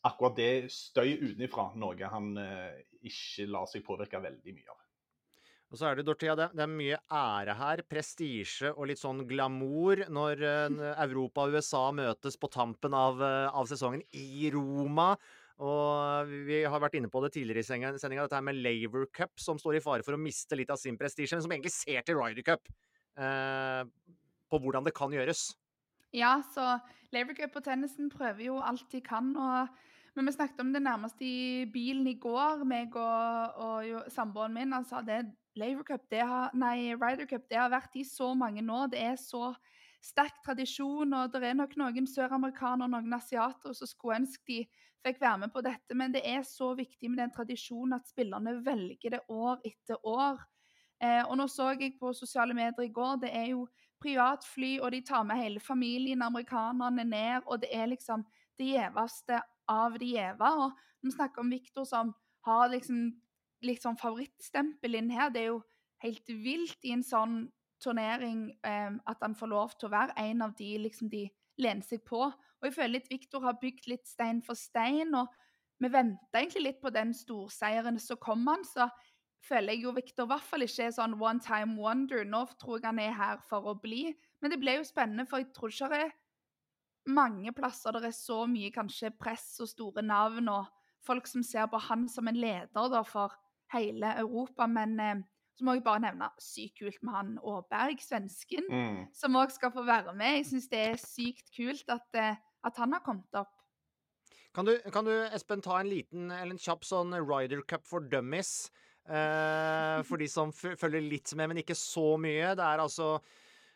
akkurat 0.04 0.38
det 0.38 0.72
støy 0.74 1.16
utenfra 1.24 1.72
noe 1.80 2.14
han 2.16 2.34
eh, 2.40 2.80
ikke 3.08 3.50
lar 3.52 3.70
seg 3.72 3.86
påvirke 3.88 4.22
veldig 4.24 4.56
mye 4.56 4.72
av. 4.72 4.80
Og 5.74 5.80
så 5.80 5.88
er 5.90 5.98
det, 5.98 6.04
Dorthea, 6.06 6.36
det, 6.38 6.52
er 6.54 6.70
mye 6.70 7.00
ære 7.10 7.54
her, 7.58 7.82
prestisje 7.90 8.70
og 8.76 8.92
litt 8.92 9.02
sånn 9.02 9.24
glamour 9.26 10.04
når 10.06 10.44
uh, 10.46 10.84
Europa 11.02 11.48
og 11.48 11.56
USA 11.58 11.88
møtes 11.98 12.38
på 12.38 12.52
tampen 12.54 12.94
av, 12.94 13.18
uh, 13.18 13.50
av, 13.50 13.66
sesongen 13.72 14.04
i 14.14 14.52
Roma. 14.54 15.16
Og 15.62 16.32
vi 16.48 16.64
har 16.66 16.82
vært 16.82 16.98
inne 16.98 17.12
på 17.14 17.22
det 17.22 17.34
tidligere 17.36 17.62
i 17.62 17.68
sendinga, 17.68 18.24
dette 18.26 18.34
her 18.34 18.46
med 18.46 18.58
Laver 18.64 19.06
Cup, 19.14 19.36
som 19.40 19.60
står 19.62 19.78
i 19.78 19.84
fare 19.84 20.06
for 20.06 20.18
å 20.18 20.22
miste 20.22 20.58
litt 20.58 20.72
av 20.74 20.82
sin 20.82 20.98
prestisje, 20.98 21.38
men 21.38 21.46
som 21.46 21.54
egentlig 21.54 21.76
ser 21.76 22.02
til 22.08 22.18
Ryder 22.18 22.46
Cup 22.48 22.72
eh, 23.22 23.84
på 24.50 24.62
hvordan 24.64 24.88
det 24.88 24.96
kan 24.98 25.14
gjøres. 25.14 25.52
Ja, 26.14 26.40
så 26.54 26.80
Laver 27.14 27.38
Cup 27.38 27.60
og 27.62 27.66
tennisen 27.68 28.10
prøver 28.14 28.48
jo 28.50 28.58
alt 28.66 28.88
de 28.94 29.02
kan. 29.06 29.36
og 29.38 29.82
men 30.14 30.28
vi 30.30 30.36
snakket 30.36 30.60
om 30.62 30.74
det 30.74 30.84
nærmest 30.86 31.22
i 31.26 31.66
bilen 31.74 32.06
i 32.06 32.20
går, 32.22 32.62
meg 32.70 32.94
og, 33.02 33.56
og 33.58 34.12
samboeren 34.14 34.54
min. 34.54 34.74
Han 34.76 34.86
sa 34.86 35.02
det 35.02 35.24
Laver 35.58 35.86
Cup, 35.88 36.04
det 36.14 36.22
har, 36.22 36.54
nei, 36.54 36.94
Ryder 36.94 37.26
Cup 37.30 37.48
det 37.50 37.58
har 37.58 37.72
vært 37.74 37.98
i 37.98 38.06
så 38.06 38.30
mange 38.38 38.62
nå. 38.62 38.86
Det 38.94 39.02
er 39.02 39.18
så 39.18 39.56
sterk 40.04 40.38
tradisjon, 40.46 41.14
og 41.18 41.34
det 41.34 41.42
er 41.48 41.58
nok 41.58 41.74
noen 41.80 42.10
søramerikanere 42.10 42.86
og 42.86 42.94
noen 42.94 43.18
asiater 43.18 43.74
som 43.74 43.90
skulle 43.90 44.20
ønske 44.22 44.44
de 44.50 44.60
fikk 45.04 45.22
være 45.22 45.44
med 45.44 45.54
på 45.54 45.62
dette. 45.66 45.96
Men 45.98 46.14
det 46.14 46.24
er 46.28 46.44
så 46.48 46.74
viktig 46.78 47.12
med 47.12 47.20
den 47.22 47.34
tradisjonen 47.36 47.98
at 48.00 48.10
spillerne 48.10 48.58
velger 48.66 49.18
det 49.18 49.24
år 49.30 49.64
etter 49.68 50.00
år. 50.08 50.42
Eh, 51.04 51.22
og 51.28 51.38
nå 51.38 51.48
så 51.52 51.74
jeg 51.74 51.98
på 52.00 52.14
sosiale 52.16 52.56
medier 52.56 52.86
i 52.88 52.94
går, 52.94 53.18
det 53.26 53.34
er 53.36 53.50
jo 53.52 53.66
privatfly, 54.04 54.78
og 54.82 54.92
de 54.92 55.02
tar 55.06 55.24
med 55.28 55.40
hele 55.40 55.60
familien, 55.64 56.22
amerikanerne, 56.22 57.04
ned. 57.04 57.44
Og 57.46 57.62
det 57.62 57.72
er 57.72 57.92
liksom 57.92 58.26
det 58.60 58.72
gjeveste 58.74 59.42
av 59.72 60.00
de 60.00 60.14
gjeve. 60.16 60.54
Og 60.66 60.72
vi 61.04 61.12
snakker 61.12 61.44
om 61.44 61.52
Viktor 61.52 61.88
som 61.88 62.14
har 62.48 62.72
liksom 62.74 63.12
sånn 63.80 64.00
favorittstempel 64.00 65.00
inn 65.00 65.12
her. 65.12 65.32
Det 65.32 65.44
er 65.44 65.52
jo 65.54 65.62
helt 66.04 66.34
vilt 66.44 66.84
i 66.84 66.92
en 66.96 67.04
sånn 67.04 67.46
turnering 67.84 68.50
eh, 68.64 68.92
at 69.08 69.24
han 69.24 69.36
får 69.36 69.52
lov 69.52 69.74
til 69.78 69.90
å 69.90 69.96
være 69.96 70.16
en 70.20 70.44
av 70.46 70.54
de 70.60 70.70
liksom 70.84 71.10
de 71.12 71.26
lener 71.62 71.86
seg 71.86 72.04
på. 72.08 72.26
Og 72.28 72.68
jeg 72.68 72.76
føler 72.78 72.98
litt 72.98 73.10
Viktor 73.12 73.44
har 73.46 73.60
bygd 73.62 73.90
litt 73.92 74.08
stein 74.08 74.42
for 74.46 74.58
stein, 74.58 75.14
og 75.18 75.32
vi 75.84 75.90
venta 75.92 76.40
egentlig 76.40 76.68
litt 76.68 76.82
på 76.84 76.94
den 76.96 77.12
storseieren. 77.16 78.00
Så 78.00 78.16
kom 78.22 78.46
han, 78.48 78.64
så 78.64 78.88
føler 79.44 79.76
jeg 79.76 79.84
jo 79.84 79.96
Viktor 79.96 80.28
i 80.28 80.32
hvert 80.32 80.48
fall 80.48 80.66
ikke 80.66 80.88
er 80.88 80.96
sånn 80.96 81.18
one 81.20 81.44
time 81.44 81.76
wonder. 81.82 82.24
Nå 82.24 82.46
tror 82.62 82.80
jeg 82.80 82.88
han 82.88 83.02
er 83.04 83.16
her 83.18 83.42
for 83.50 83.74
å 83.74 83.78
bli. 83.80 84.06
Men 84.42 84.54
det 84.54 84.62
ble 84.62 84.78
jo 84.80 84.88
spennende, 84.88 85.28
for 85.30 85.44
jeg 85.44 85.52
tror 85.56 85.74
ikke 85.74 85.92
det 85.92 86.04
er 86.06 86.14
mange 87.12 87.52
plasser 87.52 87.98
det 88.00 88.08
er 88.08 88.16
så 88.16 88.46
mye 88.48 88.72
kanskje 88.72 89.12
press 89.20 89.58
og 89.64 89.68
store 89.68 90.04
navn, 90.06 90.48
og 90.48 90.70
folk 91.04 91.28
som 91.28 91.44
ser 91.44 91.68
på 91.72 91.82
han 91.90 92.08
som 92.08 92.30
en 92.32 92.40
leder 92.40 92.92
da, 92.94 93.04
for 93.04 93.36
hele 93.74 94.14
Europa. 94.22 94.68
Men 94.72 95.00
eh, 95.00 95.24
så 95.54 95.66
må 95.66 95.76
jeg 95.78 95.84
bare 95.86 96.02
nevne 96.08 96.30
sykt 96.42 96.80
kult 96.82 97.02
med 97.06 97.14
han 97.14 97.34
Aaberg, 97.42 98.02
svensken, 98.02 98.66
mm. 98.70 99.02
som 99.14 99.38
òg 99.38 99.54
skal 99.54 99.74
få 99.76 99.86
være 99.86 100.16
med. 100.18 100.40
Jeg 100.40 100.48
syns 100.50 100.70
det 100.72 100.80
er 100.88 101.02
sykt 101.02 101.54
kult 101.54 101.94
at, 101.94 102.08
eh, 102.18 102.40
at, 102.66 102.80
han 102.82 102.96
har 102.96 103.04
kommet 103.06 103.38
opp. 103.38 103.54
Kan 104.54 104.70
du, 104.70 104.74
kan 104.94 105.06
du, 105.06 105.14
Espen, 105.34 105.62
ta 105.66 105.80
en 105.82 105.90
liten 105.90 106.32
eller 106.32 106.56
en 106.56 106.62
kjapp 106.62 106.86
sånn 106.86 107.14
Ryder 107.22 107.64
Cup 107.70 107.86
for 107.90 108.06
dummies? 108.06 108.72
Eh, 109.04 110.02
for 110.08 110.22
de 110.22 110.30
som 110.32 110.54
følger 110.54 111.02
litt 111.04 111.34
med, 111.38 111.52
men 111.52 111.62
ikke 111.62 111.78
så 111.78 112.14
mye. 112.22 112.54
Det 112.58 112.66
er 112.66 112.84
altså 112.84 113.16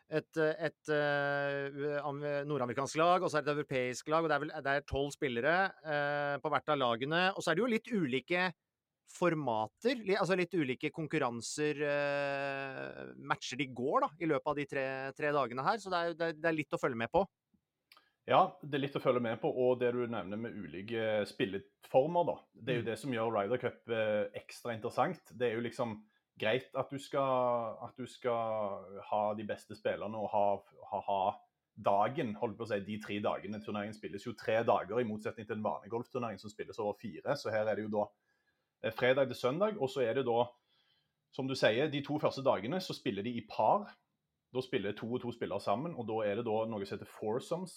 et, 0.07 0.37
et 0.39 0.91
uh, 0.93 2.11
nordamerikansk 2.47 2.95
lag, 2.99 3.23
og 3.23 3.29
så 3.29 3.39
er 3.39 3.43
det 3.43 3.51
et 3.51 3.57
europeisk 3.57 4.07
lag. 4.13 4.23
og 4.23 4.31
Det 4.63 4.71
er 4.71 4.85
tolv 4.87 5.11
spillere 5.13 5.57
uh, 5.83 6.37
på 6.41 6.51
hvert 6.53 6.71
av 6.73 6.79
lagene. 6.79 7.23
Og 7.35 7.43
så 7.43 7.51
er 7.51 7.57
det 7.57 7.65
jo 7.65 7.73
litt 7.73 7.91
ulike 7.91 8.47
formater, 9.11 10.01
altså 10.17 10.35
litt 10.37 10.53
ulike 10.57 10.91
konkurranser, 10.93 11.81
eh, 11.87 13.03
matcher 13.27 13.59
de 13.59 13.69
går 13.75 14.05
da, 14.05 14.09
i 14.19 14.29
løpet 14.29 14.51
av 14.51 14.57
de 14.59 14.65
tre, 14.69 14.85
tre 15.17 15.33
dagene 15.35 15.65
her. 15.65 15.79
Så 15.81 15.93
det 15.93 16.01
er, 16.01 16.17
det, 16.17 16.45
er, 16.45 16.57
litt 16.57 16.75
å 16.75 16.81
følge 16.81 16.99
med 16.99 17.11
på. 17.13 17.23
Ja, 18.27 18.41
det 18.61 18.75
er 18.75 18.83
litt 18.83 18.99
å 18.99 19.03
følge 19.03 19.23
med 19.23 19.39
på. 19.41 19.49
Og 19.49 19.79
det 19.81 19.93
du 19.95 20.03
nevner 20.11 20.39
med 20.39 20.59
ulike 20.59 21.23
spilleformer, 21.29 22.27
da. 22.27 22.37
Det 22.53 22.73
er 22.73 22.79
jo 22.81 22.85
mm. 22.85 22.91
det 22.91 22.99
som 22.99 23.15
gjør 23.15 23.33
Ryder 23.37 23.63
Cup 23.63 23.95
eh, 23.95 24.23
ekstra 24.41 24.75
interessant. 24.75 25.33
Det 25.33 25.49
er 25.49 25.57
jo 25.57 25.65
liksom 25.65 25.97
greit 26.37 26.69
at 26.77 26.91
du 26.93 26.99
skal, 27.01 27.77
at 27.87 27.97
du 27.97 28.05
skal 28.09 29.01
ha 29.09 29.21
de 29.37 29.45
beste 29.47 29.77
spillerne 29.77 30.19
og 30.19 30.29
ha, 30.35 30.47
ha, 30.91 30.99
ha 31.07 31.21
dagen, 31.77 32.35
holdt 32.41 32.57
på 32.57 32.65
å 32.65 32.69
si, 32.69 32.79
de 32.85 32.97
tre 33.01 33.19
dagene. 33.23 33.61
Turneringen 33.63 33.95
spilles 33.95 34.25
jo 34.25 34.35
tre 34.37 34.59
dager, 34.67 34.99
i 34.99 35.07
motsetning 35.07 35.47
til 35.47 35.59
en 35.59 35.65
vanlig 35.65 35.91
golfturnering 35.93 36.39
som 36.41 36.51
spilles 36.51 36.79
over 36.81 36.97
fire. 36.99 37.37
Så 37.37 37.53
her 37.53 37.65
er 37.69 37.77
det 37.77 37.87
jo 37.87 37.93
da 37.93 38.07
fredag 38.97 39.27
til 39.27 39.35
søndag. 39.35 39.81
Og 39.81 39.89
så 39.89 40.03
er 40.05 40.13
det 40.17 40.25
da, 40.27 40.45
som 41.35 41.47
du 41.47 41.55
sier, 41.57 41.89
de 41.91 42.03
to 42.05 42.19
første 42.21 42.43
dagene 42.45 42.81
så 42.83 42.95
spiller 42.95 43.25
de 43.25 43.35
i 43.37 43.45
par. 43.49 43.89
Da 44.53 44.63
spiller 44.63 44.95
to 44.95 45.09
og 45.13 45.21
to 45.21 45.31
spillere 45.35 45.61
sammen, 45.61 45.95
og 45.95 46.07
da 46.07 46.21
er 46.25 46.39
det 46.39 46.45
da 46.47 46.63
noe 46.69 46.85
som 46.85 46.97
heter 46.97 47.09
foursomes. 47.17 47.75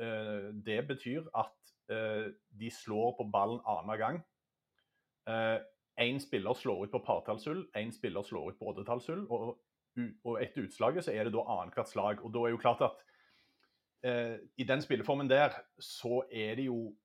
Eh, 0.00 0.52
det 0.64 0.80
betyr 0.88 1.26
at 1.34 1.74
eh, 1.90 2.30
de 2.60 2.70
slår 2.70 3.16
på 3.18 3.28
ballen 3.32 3.60
annenhver 3.66 4.04
gang. 4.04 4.22
Én 6.02 6.18
spiller 6.18 6.54
slår 6.58 6.86
ut 6.86 6.90
på 6.90 7.02
partallshull, 7.06 7.66
én 7.78 7.92
spiller 7.94 8.24
slår 8.26 8.48
ut 8.50 8.58
på 8.58 8.72
oddetallshull. 8.72 9.26
Og 9.30 10.38
etter 10.42 10.64
utslaget 10.64 11.04
så 11.06 11.12
er 11.12 11.28
det 11.28 11.34
da 11.34 11.44
annethvert 11.46 11.90
slag. 11.90 12.24
Og 12.24 12.32
da 12.34 12.42
er 12.42 12.54
jo 12.54 12.62
klart 12.62 12.82
at 12.82 12.96
i 14.58 14.66
den 14.66 14.82
spilleformen 14.82 15.30
der 15.30 15.54
så 15.78 16.24
er 16.32 16.56
det 16.58 16.64
jo 16.66 16.96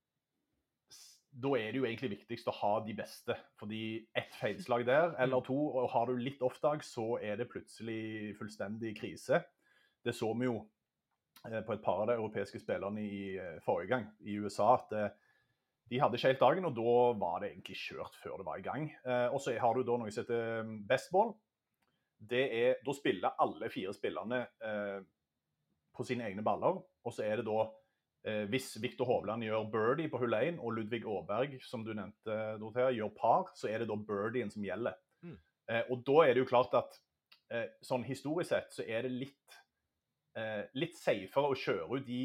da 1.37 1.51
er 1.59 1.69
det 1.69 1.81
jo 1.81 1.85
egentlig 1.85 2.15
viktigst 2.15 2.47
å 2.49 2.55
ha 2.59 2.71
de 2.85 2.95
beste. 2.97 3.35
Fordi 3.59 3.81
ett 4.17 4.33
feilslag 4.39 4.85
der 4.87 5.13
eller 5.21 5.43
to, 5.45 5.57
og 5.69 5.89
har 5.93 6.09
du 6.09 6.17
litt 6.17 6.41
off-dag, 6.45 6.81
så 6.85 7.19
er 7.21 7.37
det 7.37 7.49
plutselig 7.51 8.33
fullstendig 8.39 8.95
krise. 8.97 9.43
Det 10.03 10.15
så 10.17 10.31
vi 10.33 10.47
jo 10.47 10.57
eh, 11.45 11.61
på 11.61 11.75
et 11.75 11.83
par 11.83 12.01
av 12.01 12.09
de 12.09 12.17
europeiske 12.17 12.61
spillerne 12.63 13.03
i 13.03 13.19
eh, 13.37 13.57
forrige 13.65 13.91
gang, 13.93 14.07
i 14.25 14.37
USA. 14.41 14.73
at 14.79 14.97
eh, 14.97 15.09
de 15.87 15.99
hadde 16.01 16.17
ikke 16.17 16.33
helt 16.33 16.41
dagen, 16.41 16.65
og 16.67 16.73
da 16.75 16.95
var 17.21 17.43
det 17.43 17.51
egentlig 17.51 17.77
kjørt 17.79 18.17
før 18.23 18.41
det 18.41 18.47
var 18.47 18.57
i 18.59 18.65
gang. 18.65 18.89
Og 19.31 19.37
så 19.39 19.53
har 19.55 19.77
du 19.77 19.85
da 19.87 19.93
noe 19.95 20.11
som 20.11 20.25
heter 20.25 20.65
mm, 20.67 20.81
bestball. 20.89 21.29
Det 22.19 22.41
er, 22.57 22.73
Da 22.83 22.95
spiller 22.97 23.37
alle 23.39 23.69
fire 23.71 23.93
spillerne 23.95 24.41
på 25.95 26.03
sine 26.03 26.27
egne 26.27 26.43
baller, 26.43 26.81
og 26.83 27.15
så 27.15 27.23
er 27.23 27.39
det 27.39 27.47
da 27.47 27.69
hvis 28.51 28.73
Viktor 28.83 29.07
Hovland 29.07 29.45
gjør 29.45 29.69
birdie 29.71 30.09
på 30.11 30.19
hull 30.19 30.33
1 30.35 30.57
og 30.59 30.73
Ludvig 30.75 31.05
Aaberg 31.07 31.53
som 31.63 31.85
du 31.85 31.93
nevnte, 31.95 32.33
Dorothea, 32.59 32.89
gjør 32.91 33.13
par, 33.15 33.51
så 33.55 33.69
er 33.71 33.79
det 33.79 33.87
da 33.87 33.95
birdien 33.95 34.51
som 34.51 34.65
gjelder. 34.65 34.97
Mm. 35.23 35.37
Eh, 35.71 35.83
og 35.91 36.03
da 36.07 36.17
er 36.25 36.33
det 36.33 36.43
jo 36.43 36.49
klart 36.49 36.75
at 36.77 36.97
eh, 37.51 37.69
sånn 37.83 38.05
historisk 38.07 38.53
sett 38.53 38.75
så 38.75 38.85
er 38.87 39.07
det 39.07 39.13
litt, 39.13 39.57
eh, 40.39 40.67
litt 40.79 40.97
safere 40.99 41.51
å 41.51 41.57
kjøre 41.57 41.99
ut 41.99 42.07
de 42.07 42.21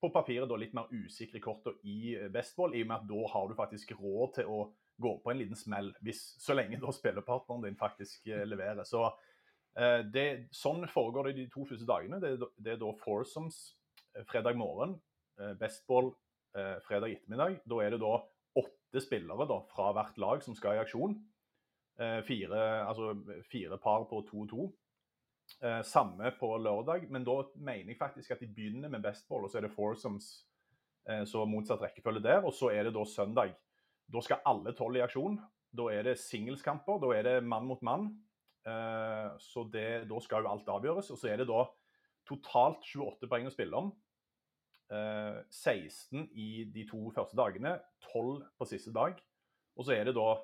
på 0.00 0.08
papiret 0.14 0.48
da 0.48 0.56
litt 0.56 0.76
mer 0.76 0.88
usikre 0.92 1.42
kortene 1.44 1.80
i 1.84 2.14
eh, 2.16 2.30
bestball, 2.32 2.74
i 2.74 2.84
og 2.84 2.92
med 2.92 3.02
at 3.02 3.10
da 3.10 3.26
har 3.34 3.50
du 3.50 3.58
faktisk 3.58 3.92
råd 3.98 4.38
til 4.38 4.52
å 4.52 4.62
gå 5.00 5.16
på 5.24 5.32
en 5.32 5.40
liten 5.40 5.56
smell, 5.56 5.92
hvis, 6.04 6.22
så 6.40 6.56
lenge 6.56 6.80
da 6.80 6.92
spillerpartneren 6.92 7.68
din 7.68 7.80
faktisk 7.80 8.28
eh, 8.28 8.46
leverer. 8.48 8.84
Så 8.88 9.08
det, 10.10 10.50
Sånn 10.50 10.82
foregår 10.90 11.28
det 11.28 11.36
de 11.36 11.44
to 11.48 11.62
første 11.62 11.86
dagene. 11.86 12.18
Det, 12.20 12.32
det 12.58 12.72
er 12.72 12.80
da 12.80 12.88
foursomes 12.98 13.60
fredag 14.26 14.56
morgen 14.58 14.96
Eh, 14.98 15.09
bestball 15.60 16.12
eh, 16.56 16.76
fredag 16.86 17.14
ettermiddag. 17.16 17.60
Da 17.68 17.80
er 17.82 17.94
det 17.94 18.02
da 18.02 18.14
åtte 18.60 19.02
spillere 19.04 19.46
da, 19.48 19.60
fra 19.70 19.90
hvert 19.96 20.18
lag 20.20 20.44
som 20.44 20.56
skal 20.58 20.78
i 20.78 20.82
aksjon. 20.82 21.16
Eh, 22.00 22.20
fire, 22.26 22.60
altså, 22.88 23.14
fire 23.50 23.78
par 23.82 24.06
på 24.10 24.22
to 24.28 24.44
og 24.44 24.52
to. 24.52 24.70
Samme 25.82 26.30
på 26.38 26.46
lørdag, 26.62 27.08
men 27.10 27.24
da 27.26 27.40
mener 27.58 27.90
jeg 27.90 27.98
faktisk 27.98 28.30
at 28.30 28.38
de 28.38 28.46
begynner 28.54 28.92
med 28.92 29.02
bestball, 29.02 29.42
og 29.42 29.50
så 29.50 29.58
er 29.58 29.64
det 29.64 29.72
foursomes, 29.74 30.28
så 31.26 31.42
motsatt 31.42 31.82
rekkefølge 31.82 32.22
der. 32.22 32.44
Og 32.46 32.54
så 32.54 32.68
er 32.70 32.86
det 32.86 32.92
da 32.94 33.02
søndag. 33.02 33.56
Da 34.06 34.22
skal 34.22 34.44
alle 34.46 34.70
tolv 34.78 35.00
i 35.00 35.02
aksjon. 35.02 35.40
Da 35.74 35.88
er 35.90 36.06
det 36.06 36.20
singleskamper. 36.22 37.00
Da 37.02 37.10
er 37.16 37.26
det 37.26 37.34
mann 37.42 37.66
mot 37.66 37.82
mann. 37.82 38.06
Så 39.42 39.66
det, 39.74 40.04
da 40.06 40.22
skal 40.22 40.46
jo 40.46 40.52
alt 40.52 40.70
avgjøres. 40.70 41.10
Og 41.10 41.18
så 41.18 41.32
er 41.32 41.42
det 41.42 41.48
da 41.50 41.64
totalt 42.30 42.86
28 42.86 43.26
poeng 43.26 43.50
å 43.50 43.54
spille 43.56 43.82
om. 43.82 43.90
16 44.90 46.18
eh, 46.18 46.28
i 46.34 46.48
de 46.74 46.86
to 46.90 47.10
første 47.14 47.38
dagene, 47.38 47.76
12 48.10 48.42
på 48.58 48.68
siste 48.68 48.92
dag. 48.94 49.18
Og 49.78 49.86
så 49.86 49.94
er 49.94 50.08
det 50.08 50.16
da 50.18 50.34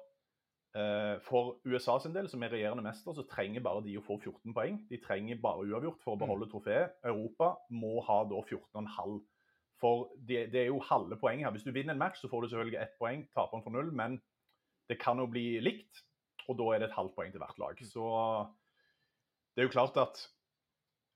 Eh, 0.77 1.17
for 1.25 1.57
USA 1.65 1.95
sin 2.03 2.13
del, 2.13 2.27
som 2.29 2.43
er 2.45 2.53
regjerende 2.53 2.85
mester, 2.85 3.15
så 3.17 3.25
trenger 3.31 3.63
bare 3.65 3.81
de 3.87 3.95
å 3.97 4.03
få 4.05 4.19
14 4.19 4.53
poeng. 4.57 4.83
De 4.91 4.99
trenger 5.01 5.39
bare 5.41 5.65
uavgjort 5.65 6.03
for 6.05 6.17
å 6.17 6.21
beholde 6.21 6.51
trofeet. 6.51 6.99
Europa 7.07 7.55
må 7.73 7.95
ha 8.05 8.19
da 8.29 8.43
14,5. 8.43 9.17
For 9.81 10.11
det, 10.29 10.51
det, 10.53 10.67
er 10.67 10.69
jo 10.69 10.83
halve 10.85 11.17
poenget 11.21 11.47
her. 11.47 11.55
Hvis 11.57 11.65
du 11.65 11.73
vinner 11.73 11.95
en 11.95 12.03
match, 12.03 12.21
så 12.21 12.29
får 12.33 12.45
du 12.45 12.51
selvfølgelig 12.51 12.81
ett 12.83 12.95
poeng. 13.01 13.25
Taperen 13.37 13.65
får 13.65 13.73
null. 13.73 13.91
Men 13.97 14.19
det 14.91 14.99
kan 15.01 15.21
jo 15.21 15.29
bli 15.33 15.47
likt, 15.65 16.05
og 16.45 16.61
da 16.61 16.69
er 16.75 16.83
det 16.83 16.91
et 16.91 16.99
halvt 16.99 17.17
poeng 17.17 17.33
til 17.33 17.41
hvert 17.41 17.63
lag. 17.63 17.81
Så 17.89 18.05
det 19.57 19.65
er 19.65 19.71
jo 19.71 19.77
klart 19.79 19.97
at 20.01 20.27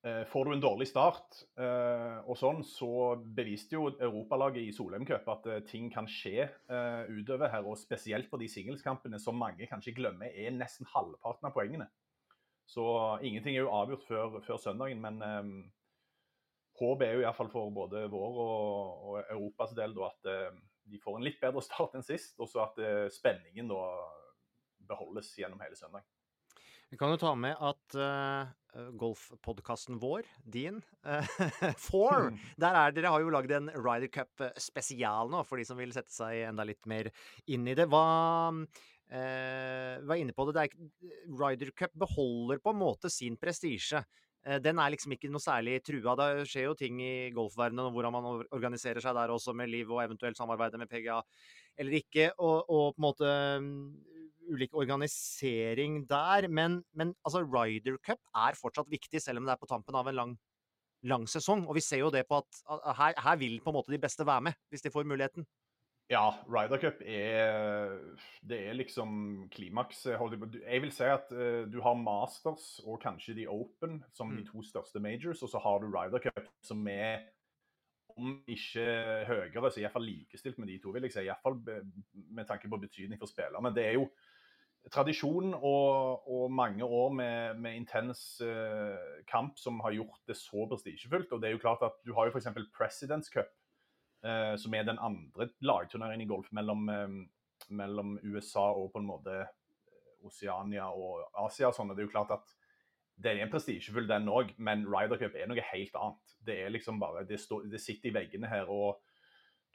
får 0.02 0.44
du 0.44 0.52
en 0.54 0.62
dårlig 0.62 0.86
start, 0.88 1.42
eh, 1.60 2.20
og 2.24 2.38
sånn, 2.40 2.62
så 2.64 3.18
beviste 3.20 3.76
jo 3.76 3.90
Europalaget 3.92 4.62
i 4.64 4.72
Solheim 4.72 5.04
Cup 5.08 5.26
at 5.28 5.48
eh, 5.52 5.58
ting 5.68 5.90
kan 5.92 6.08
skje 6.08 6.46
utover 7.12 7.52
her. 7.52 7.66
Og 7.68 7.76
spesielt 7.76 8.30
på 8.30 8.40
de 8.40 8.48
singelskampene 8.48 9.20
som 9.20 9.36
mange 9.36 9.68
kanskje 9.68 9.92
glemmer 9.98 10.32
er 10.32 10.54
nesten 10.56 10.88
halvparten 10.94 11.50
av 11.50 11.52
poengene. 11.56 11.90
Så 12.70 12.84
ingenting 13.26 13.56
er 13.56 13.64
jo 13.64 13.74
avgjort 13.74 14.06
før, 14.06 14.40
før 14.46 14.60
søndagen, 14.62 15.00
men 15.02 15.18
um, 15.26 15.54
håpet 16.78 17.08
er 17.08 17.16
jo 17.16 17.24
iallfall 17.24 17.50
for 17.50 17.72
både 17.74 18.04
vår 18.12 18.36
og, 18.44 19.00
og 19.10 19.16
Europas 19.24 19.74
del 19.74 19.96
da, 19.96 20.10
at 20.12 20.28
uh, 20.30 20.60
de 20.86 21.00
får 21.02 21.18
en 21.18 21.26
litt 21.26 21.40
bedre 21.42 21.64
start 21.66 21.98
enn 21.98 22.06
sist, 22.06 22.36
og 22.38 22.46
så 22.52 22.62
at 22.68 22.78
uh, 22.78 23.08
spenningen 23.10 23.72
da 23.72 23.82
beholdes 24.86 25.32
gjennom 25.38 25.58
hele 25.64 25.74
søndag. 25.78 26.06
Vi 26.90 26.98
kan 26.98 27.10
jo 27.10 27.18
ta 27.18 27.34
med 27.38 27.58
at 27.58 27.98
uh, 27.98 28.54
golfpodkasten 28.98 29.98
vår, 30.00 30.28
din, 30.44 30.80
uh, 31.08 31.74
Four, 31.78 32.30
mm. 32.30 32.38
der 32.60 32.78
er 32.78 32.94
dere 32.94 33.12
har 33.14 33.24
jo 33.24 33.32
lagd 33.34 33.52
en 33.56 33.70
Ryder 33.74 34.10
Cup 34.12 34.46
spesial 34.60 35.30
nå, 35.32 35.42
for 35.48 35.60
de 35.60 35.66
som 35.68 35.80
vil 35.80 35.94
sette 35.94 36.14
seg 36.14 36.46
enda 36.48 36.66
litt 36.66 36.86
mer 36.90 37.10
inn 37.50 37.66
i 37.68 37.76
det. 37.78 37.88
Hva 37.90 38.06
uh, 38.54 39.94
var 40.06 40.16
inne 40.16 40.36
på 40.36 40.48
det, 40.48 40.56
det 40.56 40.66
er, 40.66 41.14
Ryder 41.34 41.74
Cup 41.76 41.94
beholder 41.98 42.62
på 42.62 42.74
en 42.74 42.82
måte 42.82 43.12
sin 43.12 43.38
prestisje. 43.40 44.04
Den 44.64 44.78
er 44.80 44.88
liksom 44.88 45.12
ikke 45.12 45.28
noe 45.28 45.42
særlig 45.44 45.82
trua. 45.84 46.14
Det 46.16 46.46
skjer 46.48 46.70
jo 46.70 46.76
ting 46.78 46.96
i 47.04 47.28
golfverdenen 47.36 47.90
og 47.90 47.92
hvordan 47.92 48.14
man 48.14 48.28
organiserer 48.56 49.04
seg 49.04 49.12
der 49.12 49.34
også, 49.34 49.52
med 49.52 49.68
liv 49.68 49.90
og 49.92 50.00
eventuelt 50.00 50.38
samarbeide 50.38 50.80
med 50.80 50.88
PGA 50.88 51.18
eller 51.76 51.98
ikke. 51.98 52.30
Og, 52.38 52.70
og 52.72 52.86
på 52.94 53.02
en 53.02 53.04
måte 53.04 53.34
ulik 54.50 54.74
organisering 54.76 56.02
der. 56.10 56.48
Men, 56.48 56.80
men 56.94 57.14
altså, 57.24 57.42
Ryder 57.44 57.98
Cup 58.06 58.20
er 58.34 58.58
fortsatt 58.58 58.90
viktig, 58.90 59.22
selv 59.22 59.40
om 59.40 59.48
det 59.48 59.54
er 59.54 59.62
på 59.62 59.70
tampen 59.70 59.98
av 59.98 60.10
en 60.10 60.18
lang, 60.18 60.36
lang 61.06 61.26
sesong. 61.30 61.66
Og 61.68 61.78
vi 61.78 61.84
ser 61.84 62.04
jo 62.04 62.12
det 62.14 62.26
på 62.28 62.42
at, 62.42 62.62
her, 62.98 63.16
her, 63.16 63.40
vil 63.40 63.58
på 63.62 63.72
en 63.72 63.80
måte 63.80 63.94
de 63.94 64.02
beste 64.02 64.26
være 64.26 64.50
med, 64.50 64.60
hvis 64.70 64.86
de 64.86 64.94
får 64.94 65.08
muligheten. 65.08 65.48
Ja, 66.10 66.32
Ryder 66.50 66.80
Cup 66.82 67.02
er 67.06 67.92
Det 68.42 68.56
er 68.66 68.72
liksom 68.74 69.44
klimaks. 69.54 70.06
Jeg 70.10 70.82
vil 70.82 70.90
si 70.90 71.06
at 71.06 71.30
uh, 71.30 71.66
du 71.70 71.78
har 71.84 71.94
Masters 71.94 72.80
og 72.82 72.98
kanskje 73.02 73.36
The 73.38 73.46
Open 73.48 74.00
som 74.12 74.32
mm. 74.32 74.40
de 74.40 74.48
to 74.48 74.62
største 74.66 74.98
majors, 74.98 75.42
og 75.42 75.52
så 75.52 75.62
har 75.62 75.78
du 75.78 75.86
Ryder 75.86 76.18
Cup 76.26 76.50
som 76.66 76.82
er 76.90 77.30
om 78.20 78.34
ikke 78.50 78.84
høyere, 79.28 79.70
så 79.70 79.82
iallfall 79.82 80.04
likestilt 80.04 80.58
med 80.58 80.68
de 80.70 80.78
to, 80.82 80.92
vil 80.94 81.06
jeg 81.06 81.14
si. 81.14 81.24
Iallfall 81.24 81.60
med 82.12 82.48
tanke 82.48 82.68
på 82.68 82.80
betydning 82.82 83.20
for 83.20 83.30
spillerne. 83.30 83.72
Det 83.74 83.86
er 83.86 83.96
jo 83.98 84.08
tradisjon 84.88 85.52
og, 85.54 86.24
og, 86.24 86.46
mange 86.52 86.84
år 86.84 87.12
med, 87.12 87.58
med 87.60 87.76
intens 87.76 88.40
uh, 88.40 88.96
kamp 89.28 89.58
som 89.60 89.80
har 89.84 89.94
gjort 89.94 90.22
det 90.28 90.36
så 90.38 90.64
prestisjefullt. 90.70 91.32
Og 91.32 91.42
det 91.42 91.50
er 91.50 91.56
jo 91.56 91.62
klart 91.62 91.84
at 91.84 91.98
du 92.06 92.14
har 92.16 92.28
jo 92.28 92.34
f.eks. 92.34 92.48
Presidents 92.76 93.28
Cup, 93.32 93.50
uh, 94.24 94.56
som 94.60 94.74
er 94.74 94.88
den 94.88 95.00
andre 95.02 95.50
lagturneringen 95.60 96.24
i 96.24 96.30
golf 96.30 96.48
mellom, 96.56 96.88
um, 96.88 97.20
mellom, 97.68 98.16
USA 98.24 98.70
og 98.72 98.90
på 98.94 99.02
en 99.02 99.10
måte 99.10 99.36
Oceania 100.24 100.88
og 100.88 101.28
Asia. 101.44 101.72
Sånn, 101.76 101.92
og 101.92 101.98
det 101.98 102.04
er 102.06 102.08
jo 102.08 102.16
klart 102.16 102.34
at 102.38 102.56
det 103.20 103.36
er 103.36 103.52
prestisjefull 103.52 104.08
den 104.08 104.32
òg, 104.32 104.54
men 104.56 104.86
Ryder 104.88 105.20
Cup 105.20 105.36
er 105.36 105.48
noe 105.48 105.70
helt 105.74 105.96
annet. 106.00 106.36
Det 106.40 106.56
er 106.64 106.72
liksom 106.72 107.00
bare, 107.02 107.26
det, 107.28 107.36
stå, 107.42 107.62
det 107.68 107.82
sitter 107.84 108.08
i 108.08 108.16
veggene 108.16 108.48
her, 108.48 108.70
og 108.72 109.02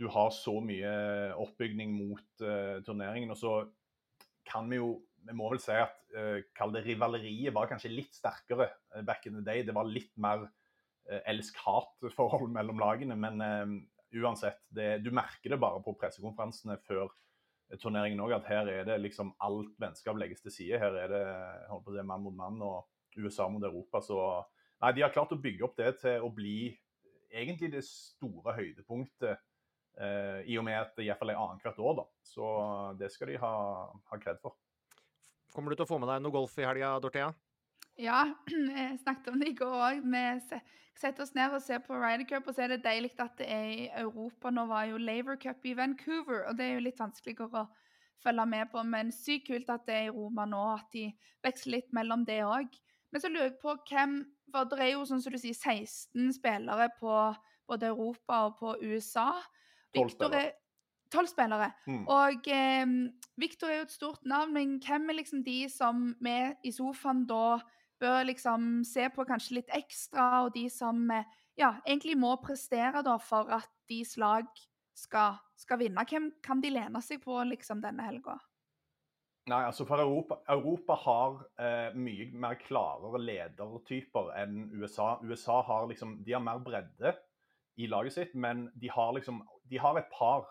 du 0.01 0.09
har 0.11 0.33
så 0.33 0.57
mye 0.65 0.91
oppbygning 1.39 1.93
mot 1.93 2.41
uh, 2.41 2.81
turneringen. 2.83 3.29
og 3.31 3.37
så 3.37 3.59
kan 4.47 4.69
vi 4.71 4.79
jo 4.79 4.95
vi 5.25 5.33
må 5.33 5.49
vel 5.49 5.61
si 5.61 5.73
at 5.73 5.95
uh, 6.13 6.69
det 6.73 6.83
rivaleriet 6.85 7.53
var 7.55 7.69
kanskje 7.69 7.93
litt 7.93 8.13
sterkere 8.13 8.69
uh, 8.93 9.01
back 9.05 9.25
in 9.25 9.39
the 9.39 9.43
day. 9.45 9.63
Det 9.65 9.73
var 9.75 9.89
litt 9.89 10.13
mer 10.21 10.45
uh, 10.45 11.21
elsk-hat-forhold 11.25 12.53
mellom 12.53 12.81
lagene. 12.81 13.17
Men 13.17 13.41
uh, 13.41 13.75
uansett, 14.21 14.61
det, 14.69 14.99
du 15.03 15.11
merker 15.15 15.55
det 15.55 15.61
bare 15.61 15.81
på 15.85 15.95
pressekonferansene 15.99 16.77
før 16.85 17.09
turneringen 17.81 18.21
òg, 18.21 18.35
at 18.37 18.49
her 18.51 18.69
er 18.69 18.83
det 18.85 18.99
liksom 19.01 19.33
alt 19.41 19.73
vennskap 19.81 20.19
legges 20.21 20.43
til 20.43 20.53
side. 20.53 20.79
Her 20.81 20.99
er 21.01 21.09
det 21.09 21.23
på 21.71 21.95
å 21.95 22.05
mann 22.05 22.21
mot 22.21 22.35
mann 22.37 22.61
og 22.61 22.85
USA 23.17 23.47
mot 23.49 23.63
Europa. 23.65 24.03
Så 24.05 24.19
nei, 24.83 24.93
de 24.93 25.01
har 25.01 25.13
klart 25.13 25.33
å 25.33 25.41
bygge 25.41 25.65
opp 25.65 25.77
det 25.79 25.95
til 26.03 26.21
å 26.21 26.29
bli 26.29 26.75
egentlig 27.35 27.71
det 27.73 27.83
store 27.87 28.53
høydepunktet 28.59 29.41
Uh, 29.95 30.41
I 30.43 30.57
og 30.59 30.65
med 30.67 30.75
at 30.75 30.97
det 30.97 31.05
iallfall 31.05 31.31
er 31.31 31.39
annethvert 31.39 31.79
år, 31.79 31.99
da. 32.01 32.05
Så 32.27 32.45
det 32.99 33.11
skal 33.13 33.31
de 33.31 33.39
ha, 33.39 33.55
ha 34.11 34.19
kred 34.19 34.41
for. 34.43 34.57
Kommer 35.55 35.71
du 35.71 35.79
til 35.79 35.85
å 35.85 35.89
få 35.89 35.99
med 36.01 36.09
deg 36.11 36.23
noe 36.23 36.35
golf 36.35 36.57
i 36.59 36.67
helga, 36.67 36.97
Dorthea? 36.99 37.29
Ja, 38.01 38.25
jeg 38.51 38.99
snakket 39.03 39.31
om 39.31 39.39
det 39.39 39.53
i 39.53 39.55
går 39.55 39.75
òg. 39.87 40.01
Vi 40.03 40.59
setter 40.99 41.23
oss 41.23 41.33
ned 41.35 41.55
og 41.55 41.63
ser 41.63 41.79
på 41.85 41.95
Ryder 41.95 42.27
Cup, 42.27 42.49
og 42.49 42.57
så 42.57 42.65
er 42.65 42.75
det 42.75 42.83
deilig 42.83 43.13
at 43.23 43.37
det 43.39 43.47
er 43.47 43.69
i 43.71 43.87
Europa. 44.01 44.51
Nå 44.51 44.65
var 44.67 44.89
jo 44.89 44.99
Laver 44.99 45.39
Cup 45.39 45.63
i 45.63 45.75
Vancouver, 45.77 46.43
og 46.49 46.59
det 46.59 46.67
er 46.67 46.77
jo 46.77 46.85
litt 46.89 46.99
vanskeligere 46.99 47.63
å 47.63 47.67
følge 48.23 48.45
med 48.51 48.71
på. 48.73 48.83
Men 48.83 49.15
sykt 49.15 49.47
kult 49.47 49.71
at 49.71 49.87
det 49.87 49.95
er 49.95 50.09
i 50.09 50.15
Roma 50.15 50.47
nå, 50.49 50.63
at 50.75 50.91
de 50.95 51.07
veksler 51.45 51.77
litt 51.77 51.95
mellom 51.95 52.27
det 52.27 52.41
òg. 52.43 52.75
Men 53.15 53.23
så 53.23 53.31
lurer 53.31 53.53
jeg 53.53 53.59
på 53.61 53.77
hvem 53.87 54.23
For 54.51 54.67
det 54.69 54.77
er 54.79 54.91
jo 54.93 55.05
sånn 55.07 55.23
som 55.23 55.33
du 55.33 55.39
sier, 55.41 55.55
16 55.57 56.35
spillere 56.37 56.85
på 56.99 57.11
både 57.67 57.89
Europa 57.89 58.43
og 58.45 58.59
på 58.59 58.75
USA. 58.85 59.31
Tolv 61.13 61.29
spillere. 61.29 61.69
Mm. 61.87 62.03
Og 62.11 62.47
eh, 62.51 62.93
Victor 63.39 63.69
er 63.69 63.79
jo 63.79 63.87
et 63.87 63.93
stort 63.93 64.25
navn, 64.27 64.53
men 64.55 64.77
hvem 64.83 65.09
er 65.09 65.19
liksom 65.19 65.43
de 65.45 65.59
som 65.71 66.09
vi 66.23 66.37
i 66.65 66.73
sofaen 66.73 67.23
da 67.29 67.59
bør 68.01 68.25
liksom 68.27 68.83
se 68.83 69.07
på 69.13 69.23
kanskje 69.27 69.59
litt 69.59 69.75
ekstra, 69.75 70.45
og 70.45 70.55
de 70.57 70.65
som 70.73 71.05
eh, 71.13 71.27
ja, 71.61 71.75
egentlig 71.85 72.17
må 72.19 72.33
prestere 72.43 73.03
da 73.05 73.15
for 73.21 73.53
at 73.53 73.69
deres 73.89 74.15
lag 74.19 74.49
skal, 74.97 75.37
skal 75.59 75.79
vinne? 75.79 76.03
Hvem 76.09 76.31
kan 76.43 76.63
de 76.63 76.73
lene 76.73 77.01
seg 77.05 77.23
på 77.23 77.37
liksom 77.51 77.83
denne 77.85 78.03
helga? 78.07 78.37
Nei, 79.45 79.61
altså 79.61 79.85
for 79.85 80.01
Europa, 80.01 80.39
Europa 80.49 80.95
har 81.03 81.35
eh, 81.61 81.93
mye 81.93 82.31
mer 82.33 82.57
klarere 82.57 83.19
ledertyper 83.21 84.31
enn 84.41 84.71
USA. 84.73 85.19
USA 85.21 85.59
har 85.67 85.85
liksom, 85.91 86.17
de 86.25 86.33
har 86.33 86.41
mer 86.41 86.63
bredde 86.65 87.13
i 87.77 87.87
laget 87.91 88.13
sitt, 88.13 88.35
men 88.35 88.69
de 88.75 88.89
har 88.91 89.13
liksom 89.17 89.43
de 89.69 89.79
har 89.81 89.97
et 89.97 90.11
par 90.13 90.45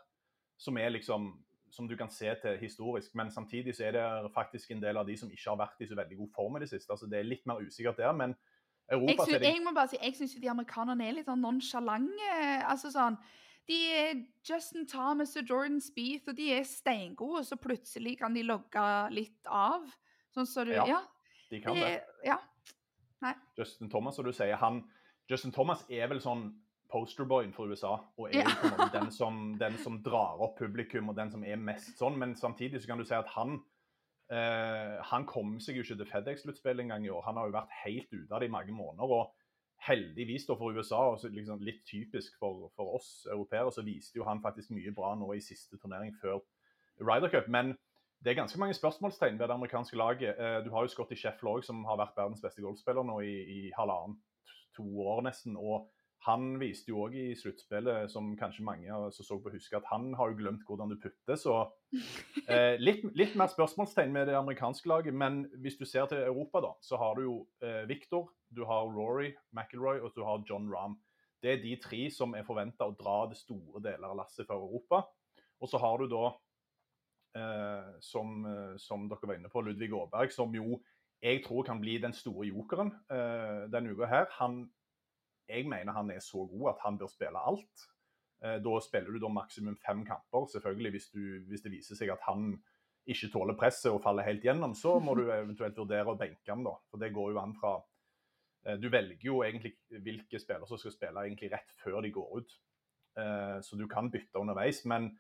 som 0.61 0.77
er 0.79 0.93
liksom 0.95 1.33
som 1.75 1.89
du 1.91 1.97
kan 1.99 2.11
se 2.11 2.31
til 2.43 2.59
historisk, 2.61 3.15
men 3.19 3.31
samtidig 3.35 3.75
så 3.75 3.89
er 3.89 3.97
det 3.97 4.31
faktisk 4.35 4.71
en 4.71 4.83
del 4.83 4.97
av 4.97 5.07
de 5.07 5.17
som 5.19 5.31
ikke 5.31 5.51
har 5.51 5.59
vært 5.59 5.81
i 5.83 5.89
så 5.91 5.97
veldig 5.99 6.17
god 6.17 6.29
form 6.35 6.57
i 6.57 6.61
det 6.63 6.69
siste. 6.71 6.93
altså 6.93 7.07
Det 7.11 7.19
er 7.19 7.27
litt 7.27 7.47
mer 7.51 7.65
usikkert 7.67 7.99
der, 7.99 8.13
men 8.13 8.37
Europa 8.93 9.11
Jeg, 9.11 9.19
synes, 9.27 9.41
de... 9.41 9.49
jeg 9.49 9.63
må 9.65 9.73
bare 9.75 9.89
si, 9.91 9.99
jeg 10.03 10.15
syns 10.15 10.35
de 10.43 10.51
amerikanerne 10.51 11.09
er 11.09 11.17
litt 11.17 11.27
sånn 11.27 11.43
nonsjalante. 11.43 12.31
altså 12.69 12.93
sånn 12.95 13.19
de 13.69 13.79
er 13.97 14.19
Justin 14.45 14.87
Thomas 14.87 15.37
og 15.41 15.51
Jordan 15.51 15.81
Speeth, 15.81 16.29
og 16.29 16.37
de 16.37 16.51
er 16.53 16.67
steingode, 16.69 17.41
og 17.41 17.47
så 17.49 17.57
plutselig 17.57 18.19
kan 18.21 18.35
de 18.37 18.43
logge 18.45 18.83
litt 19.11 19.49
av. 19.49 19.87
Sånn 20.37 20.47
så 20.47 20.67
du 20.69 20.75
Ja, 20.75 20.85
ja 20.87 21.01
de 21.51 21.61
kan 21.65 21.79
det. 21.79 22.03
Ja. 22.27 22.37
Nei. 23.25 23.33
Justin 23.57 23.91
Thomas, 23.91 24.17
som 24.17 24.27
du 24.27 24.33
sier, 24.37 24.57
han 24.61 24.83
Justin 25.31 25.53
Thomas 25.53 25.85
er 25.89 26.11
vel 26.13 26.21
sånn 26.21 26.51
posterboyen 26.95 27.53
for 27.55 27.71
USA. 27.71 27.97
Og 28.21 28.31
er 28.31 28.45
ja. 28.47 28.89
den, 28.95 29.11
som, 29.19 29.55
den, 29.61 29.79
som, 29.83 30.01
drar 30.05 30.41
opp 30.45 30.59
publikum, 30.61 31.11
og 31.11 31.19
den 31.19 31.33
som 31.35 31.45
er 31.45 31.61
mest 31.61 31.99
sånn. 32.01 32.19
Men 32.21 32.37
samtidig 32.39 32.83
så 32.83 32.93
kan 32.93 33.03
du 33.03 33.07
si 33.09 33.17
at 33.19 33.31
han 33.35 33.59
eh, 34.33 34.99
han 35.11 35.27
kom 35.31 35.59
seg 35.63 35.79
jo 35.79 35.87
ikke 35.87 35.99
til 36.01 36.13
FedEx-sluttspillet 36.13 36.87
engang 36.87 37.07
i 37.07 37.13
år. 37.13 37.25
Han 37.29 37.41
har 37.41 37.51
jo 37.51 37.59
vært 37.59 37.81
helt 37.85 38.13
ute 38.15 38.31
av 38.31 38.43
det 38.43 38.51
i 38.51 38.55
mange 38.55 38.77
måneder. 38.77 39.11
og 39.11 39.33
Heldigvis 39.85 40.47
da 40.49 40.55
for 40.57 40.73
USA, 40.73 41.03
og 41.13 41.25
liksom 41.29 41.61
litt 41.61 41.83
typisk 41.85 42.39
for, 42.41 42.71
for 42.77 42.95
oss 42.97 43.27
europeere, 43.29 43.73
så 43.75 43.83
viste 43.85 44.17
jo 44.17 44.25
han 44.25 44.41
faktisk 44.41 44.73
mye 44.73 44.95
bra 44.97 45.13
nå 45.19 45.35
i 45.35 45.43
siste 45.45 45.77
turnering 45.83 46.15
før 46.23 46.39
Ryder 47.03 47.29
Cup. 47.33 47.51
Men 47.53 47.75
det 48.25 48.33
er 48.33 48.39
ganske 48.39 48.59
mange 48.61 48.77
spørsmålstegn 48.79 49.37
ved 49.37 49.51
det 49.51 49.55
amerikanske 49.59 49.99
laget. 50.01 50.39
Eh, 50.41 50.63
du 50.65 50.71
har 50.73 50.87
jo 50.87 50.93
Scotty 50.95 51.19
Sheffel 51.19 51.51
òg, 51.51 51.65
som 51.67 51.85
har 51.85 51.99
vært 52.01 52.17
verdens 52.17 52.41
beste 52.41 52.65
golfspiller 52.65 53.05
nå 53.05 53.19
i, 53.21 53.35
i 53.57 53.59
halvannet, 53.77 54.23
to 54.77 54.87
år 55.05 55.21
nesten. 55.27 55.59
og 55.61 55.91
han 56.25 56.55
viste 56.57 56.89
jo 56.89 57.03
òg 57.05 57.17
i 57.21 57.25
sluttspillet, 57.37 58.09
som 58.13 58.31
kanskje 58.41 58.65
mange 58.65 58.99
som 59.13 59.27
så 59.27 59.37
på 59.43 59.53
husker, 59.53 59.77
at 59.77 59.89
han 59.91 60.15
har 60.17 60.31
jo 60.31 60.39
glemt 60.39 60.63
hvordan 60.65 60.93
du 60.93 60.97
putter. 61.01 61.37
Så 61.37 61.57
eh, 62.49 62.81
litt, 62.81 63.03
litt, 63.13 63.35
mer 63.37 63.51
spørsmålstegn 63.53 64.13
med 64.15 64.31
det 64.31 64.37
amerikanske 64.39 64.89
laget. 64.89 65.13
Men 65.13 65.43
hvis 65.61 65.77
du 65.77 65.85
ser 65.85 66.09
til 66.09 66.23
Europa, 66.25 66.63
da, 66.65 66.71
så 66.81 67.01
har 67.01 67.19
du 67.19 67.27
jo 67.27 67.35
eh, 67.61 67.83
Victor, 67.91 68.31
du 68.49 68.63
har 68.69 68.89
Rory 68.89 69.35
McIlroy 69.53 70.01
og 70.01 70.15
du 70.17 70.23
har 70.25 70.47
John 70.49 70.71
Rahm. 70.73 70.97
Det 71.45 71.53
er 71.53 71.61
de 71.61 71.75
tre 71.83 72.07
som 72.09 72.33
er 72.33 72.47
forventa 72.47 72.89
å 72.89 72.97
dra 72.97 73.19
det 73.29 73.37
store 73.37 73.83
deler 73.85 74.09
av 74.09 74.23
lasset 74.23 74.49
for 74.49 74.65
Europa. 74.65 75.03
Og 75.61 75.69
så 75.69 75.81
har 75.83 76.01
du 76.01 76.09
da 76.09 76.31
eh, 77.37 77.91
som, 78.01 78.47
som, 78.81 79.05
dere 79.13 79.29
var 79.29 79.37
inne 79.37 79.53
på, 79.53 79.61
Ludvig 79.61 79.93
Aaberg, 79.93 80.33
som 80.33 80.57
jo 80.57 80.81
jeg 81.25 81.45
tror 81.45 81.65
kan 81.65 81.79
bli 81.81 81.99
den 82.01 82.13
store 82.13 82.45
jokeren 82.51 82.91
denne 83.73 83.95
uka 83.97 84.09
her. 84.11 84.27
Han, 84.37 84.59
jeg 85.49 85.67
mener 85.69 85.97
han 85.97 86.11
er 86.15 86.23
så 86.25 86.47
god 86.51 86.71
at 86.75 86.85
han 86.85 86.99
bør 87.01 87.11
spille 87.13 87.41
alt. 87.41 87.89
Da 88.41 88.73
spiller 88.85 89.15
du 89.15 89.23
da 89.23 89.31
maksimum 89.33 89.77
fem 89.81 90.03
kamper. 90.05 90.45
Selvfølgelig 90.53 90.91
hvis, 90.93 91.07
du, 91.15 91.21
hvis 91.49 91.63
det 91.65 91.73
viser 91.73 91.97
seg 91.97 92.11
at 92.13 92.25
han 92.27 92.51
ikke 93.09 93.31
tåler 93.33 93.57
presset 93.57 93.93
og 93.93 94.03
faller 94.05 94.27
helt 94.27 94.45
gjennom, 94.45 94.75
så 94.77 94.99
må 95.01 95.15
du 95.17 95.23
eventuelt 95.33 95.79
vurdere 95.81 96.13
å 96.13 96.19
benke 96.21 96.53
ham. 96.53 96.65
da. 96.67 96.75
For 96.91 97.01
det 97.01 97.15
går 97.17 97.33
jo 97.33 97.41
an 97.41 97.57
fra 97.57 97.79
Eh, 98.67 98.79
du 98.81 98.89
velger 98.93 99.29
jo 99.29 99.43
egentlig 99.45 99.75
hvilke 100.05 100.41
spillere 100.41 100.69
som 100.69 100.81
skal 100.81 100.95
spille 100.95 101.27
egentlig 101.27 101.53
rett 101.53 101.77
før 101.83 102.01
de 102.05 102.13
går 102.15 102.41
ut. 102.41 102.57
Eh, 103.21 103.59
så 103.63 103.79
du 103.79 103.87
kan 103.91 104.11
bytte 104.13 104.41
underveis. 104.41 104.85
Men 104.89 105.11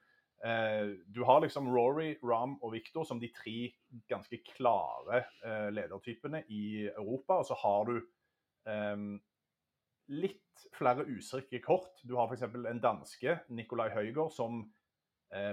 eh, 0.44 0.96
du 1.06 1.22
har 1.28 1.42
liksom 1.44 1.68
Rory, 1.72 2.14
Ram 2.22 2.56
og 2.62 2.72
Victor 2.72 3.04
som 3.08 3.20
de 3.20 3.32
tre 3.36 3.72
ganske 4.10 4.40
klare 4.54 5.24
ledertypene 5.72 6.44
i 6.48 6.88
Europa. 6.88 7.40
Og 7.42 7.48
så 7.50 7.60
har 7.62 7.90
du 7.90 8.00
litt 10.12 10.66
flere 10.76 11.06
usikre 11.08 11.60
kort. 11.64 12.02
Du 12.04 12.16
har 12.18 12.28
f.eks. 12.28 12.44
en 12.44 12.82
danske, 12.82 13.38
Nikolai 13.54 13.90
Høygård, 13.94 14.32
som 14.34 14.64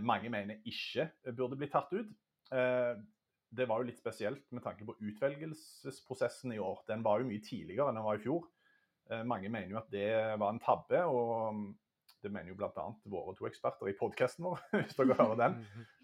mange 0.06 0.30
mener 0.30 0.60
ikke 0.70 1.08
burde 1.34 1.58
bli 1.58 1.70
tatt 1.72 1.90
ut 1.96 2.12
det 3.52 3.68
var 3.68 3.82
jo 3.82 3.90
litt 3.90 4.00
spesielt 4.00 4.46
med 4.56 4.64
tanke 4.64 4.86
på 4.88 4.96
utvelgelsesprosessen 5.04 6.54
i 6.56 6.60
år. 6.64 6.84
Den 6.88 7.04
var 7.04 7.20
jo 7.20 7.28
mye 7.28 7.44
tidligere 7.44 7.92
enn 7.92 8.00
den 8.00 8.08
var 8.08 8.20
i 8.20 8.24
fjor. 8.24 8.48
Eh, 9.12 9.24
mange 9.28 9.52
mener 9.52 9.74
jo 9.74 9.80
at 9.82 9.92
det 9.92 10.12
var 10.40 10.54
en 10.54 10.62
tabbe, 10.64 11.04
og 11.04 11.58
mm, 11.58 11.66
det 12.24 12.32
mener 12.32 12.54
jo 12.54 12.58
bl.a. 12.62 12.86
våre 13.12 13.36
to 13.36 13.50
eksperter 13.50 13.92
i 13.92 13.98
podkasten 14.00 14.48
vår, 14.48 14.64
hvis 14.78 14.96
dere 14.96 15.20
hører 15.20 15.42
den. 15.42 15.58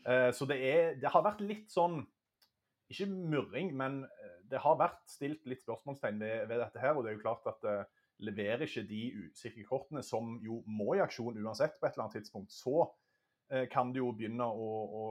Eh, 0.03 0.29
så 0.35 0.47
det, 0.49 0.59
er, 0.59 0.97
det, 0.99 1.11
har 1.13 1.23
vært 1.25 1.43
litt 1.45 1.71
sånn 1.71 2.01
Ikke 2.91 3.07
murring, 3.11 3.71
men 3.79 4.03
eh, 4.07 4.35
det 4.51 4.63
har 4.63 4.79
vært 4.79 5.01
stilt 5.11 5.47
litt 5.47 5.63
spørsmålstegn 5.63 6.19
ved, 6.23 6.45
ved 6.51 6.61
dette 6.65 6.83
her. 6.83 6.95
Og 6.95 7.05
det 7.05 7.13
er 7.13 7.17
jo 7.17 7.23
klart 7.23 7.47
at 7.51 7.71
leverer 8.23 8.65
ikke 8.65 8.85
de 8.89 9.01
usikre 9.27 9.65
kortene, 9.67 10.01
som 10.03 10.37
jo 10.43 10.61
må 10.65 10.95
i 10.97 11.03
aksjon 11.03 11.37
uansett 11.43 11.77
på 11.77 11.87
et 11.87 11.93
eller 11.95 12.07
annet 12.07 12.19
tidspunkt, 12.21 12.53
så 12.53 12.87
uh, 12.87 13.65
kan 13.71 13.93
det 13.93 14.01
jo 14.01 14.11
begynne 14.17 14.47
å, 14.47 14.69
å 15.01 15.05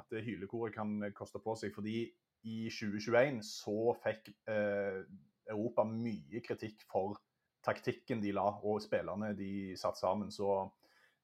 at 0.00 0.14
hylekoret 0.24 0.74
kan 0.74 0.96
koste 1.16 1.40
på 1.42 1.54
seg. 1.58 1.72
Fordi 1.74 2.04
i 2.48 2.68
2021 2.72 3.42
så 3.46 3.94
fikk 4.02 4.32
eh, 4.50 5.02
Europa 5.50 5.84
mye 5.86 6.42
kritikk 6.44 6.84
for 6.90 7.18
taktikken 7.62 8.22
de 8.22 8.32
la, 8.34 8.48
og 8.66 8.82
spillerne 8.82 9.32
de 9.38 9.76
satt 9.78 10.00
sammen. 10.00 10.32
Så 10.34 10.48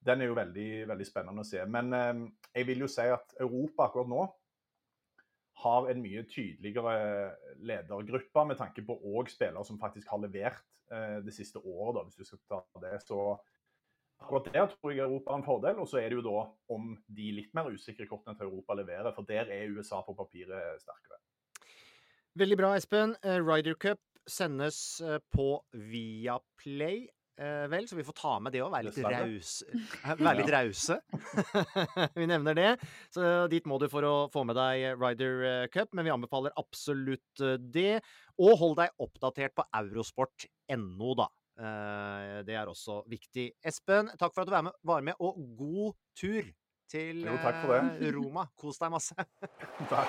den 0.07 0.23
er 0.23 0.31
jo 0.31 0.39
veldig, 0.39 0.71
veldig 0.91 1.07
spennende 1.09 1.43
å 1.43 1.49
se. 1.49 1.65
Men 1.67 1.95
eh, 1.97 2.27
jeg 2.55 2.69
vil 2.71 2.87
jo 2.87 2.91
si 2.93 3.09
at 3.11 3.35
Europa 3.41 3.89
akkurat 3.89 4.13
nå 4.13 4.27
har 5.63 5.89
en 5.91 6.03
mye 6.03 6.25
tydeligere 6.31 6.97
ledergruppe 7.67 8.45
med 8.47 8.59
tanke 8.61 8.85
på 8.87 8.99
òg 9.15 9.31
spillere 9.33 9.65
som 9.67 9.81
faktisk 9.81 10.11
har 10.13 10.23
levert 10.23 10.65
eh, 10.93 11.19
det 11.25 11.35
siste 11.35 11.59
året, 11.59 11.97
da, 11.97 12.05
hvis 12.07 12.19
du 12.21 12.25
skal 12.29 12.43
ta 12.47 12.83
det. 12.85 12.99
Så 13.07 13.39
Akkurat 14.19 14.49
der 14.51 14.67
tror 14.67 14.91
jeg 14.91 15.05
Europa 15.05 15.31
har 15.31 15.39
en 15.39 15.47
fordel. 15.47 15.79
Og 15.79 15.89
så 15.89 16.01
er 16.01 16.11
det 16.11 16.19
jo 16.19 16.27
da 16.27 16.41
om 16.75 16.91
de 17.07 17.31
litt 17.37 17.53
mer 17.55 17.71
usikre 17.71 18.07
kortene 18.11 18.37
til 18.39 18.49
Europa 18.49 18.75
leverer, 18.75 19.13
for 19.15 19.27
der 19.29 19.51
er 19.55 19.71
USA 19.71 20.01
på 20.03 20.17
papiret 20.19 20.83
sterkere. 20.83 21.21
Veldig 22.39 22.59
bra, 22.59 22.75
Espen. 22.77 23.15
Eh, 23.23 23.39
Ryder 23.43 23.79
Cup 23.79 24.03
sendes 24.29 25.01
eh, 25.01 25.21
på 25.35 25.63
Viaplay. 25.73 27.07
Eh, 27.39 27.65
vel, 27.71 27.87
så 27.87 27.97
vi 27.99 28.05
får 28.07 28.17
ta 28.19 28.35
med 28.43 28.55
det 28.55 28.63
òg. 28.65 28.73
Være 28.75 28.89
litt 28.91 28.99
rause. 29.15 29.79
Litt 30.41 30.53
rause. 30.55 30.99
vi 32.19 32.29
nevner 32.31 32.59
det. 32.59 32.71
Så 33.15 33.47
dit 33.53 33.67
må 33.71 33.79
du 33.79 33.89
for 33.93 34.07
å 34.07 34.15
få 34.35 34.45
med 34.49 34.59
deg 34.59 34.99
Ryder 34.99 35.69
Cup, 35.75 35.95
men 35.95 36.09
vi 36.09 36.15
anbefaler 36.15 36.55
absolutt 36.61 37.47
det. 37.73 38.01
Og 38.43 38.55
hold 38.61 38.79
deg 38.83 38.95
oppdatert 39.07 39.55
på 39.59 39.67
eurosport.no, 39.81 41.13
da. 41.19 41.31
Eh, 41.59 42.45
det 42.47 42.55
er 42.55 42.71
også 42.71 43.03
viktig. 43.11 43.51
Espen, 43.67 44.13
takk 44.19 44.35
for 44.35 44.45
at 44.45 44.49
du 44.51 44.55
var 44.55 44.63
med, 44.69 44.79
var 44.87 45.03
med 45.03 45.19
og 45.19 45.41
god 45.59 45.97
tur 46.19 46.45
til 46.89 47.25
jo, 47.27 47.35
eh, 47.35 48.13
Roma. 48.15 48.47
Kos 48.57 48.79
deg 48.79 48.95
masse. 48.95 49.15
takk. 49.93 50.09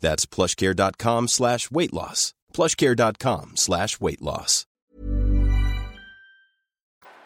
That's 0.00 0.26
plushcare.com 0.26 1.28
slash 1.28 1.70
weight 1.70 1.92
loss. 1.92 2.34
plushcare.com 2.52 3.56
slash 3.56 4.00
weight 4.00 4.20
loss. 4.20 4.66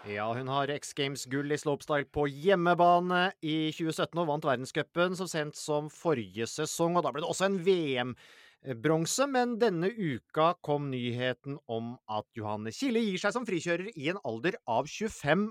Ja, 0.05 0.27
hun 0.35 0.51
har 0.53 0.69
X 0.69 0.93
Games-gull 0.93 1.55
i 1.55 1.57
slopestyle 1.57 2.05
på 2.13 2.27
hjemmebane 2.29 3.31
i 3.41 3.71
2017 3.73 4.19
og 4.21 4.27
vant 4.29 4.45
verdenscupen 4.45 5.15
så 5.17 5.25
sent 5.31 5.57
som 5.57 5.87
forrige 5.89 6.45
sesong. 6.45 6.99
og 6.99 7.07
Da 7.07 7.13
ble 7.15 7.23
det 7.25 7.31
også 7.31 7.47
en 7.49 7.57
VM-bronse, 7.65 9.25
men 9.33 9.55
denne 9.63 9.89
uka 9.89 10.51
kom 10.61 10.91
nyheten 10.93 11.57
om 11.65 11.95
at 12.05 12.29
Johanne 12.37 12.75
Kille 12.77 13.01
gir 13.01 13.23
seg 13.23 13.33
som 13.33 13.49
frikjører 13.49 13.95
i 13.97 14.11
en 14.13 14.21
alder 14.29 14.61
av 14.69 14.85
25 14.85 15.47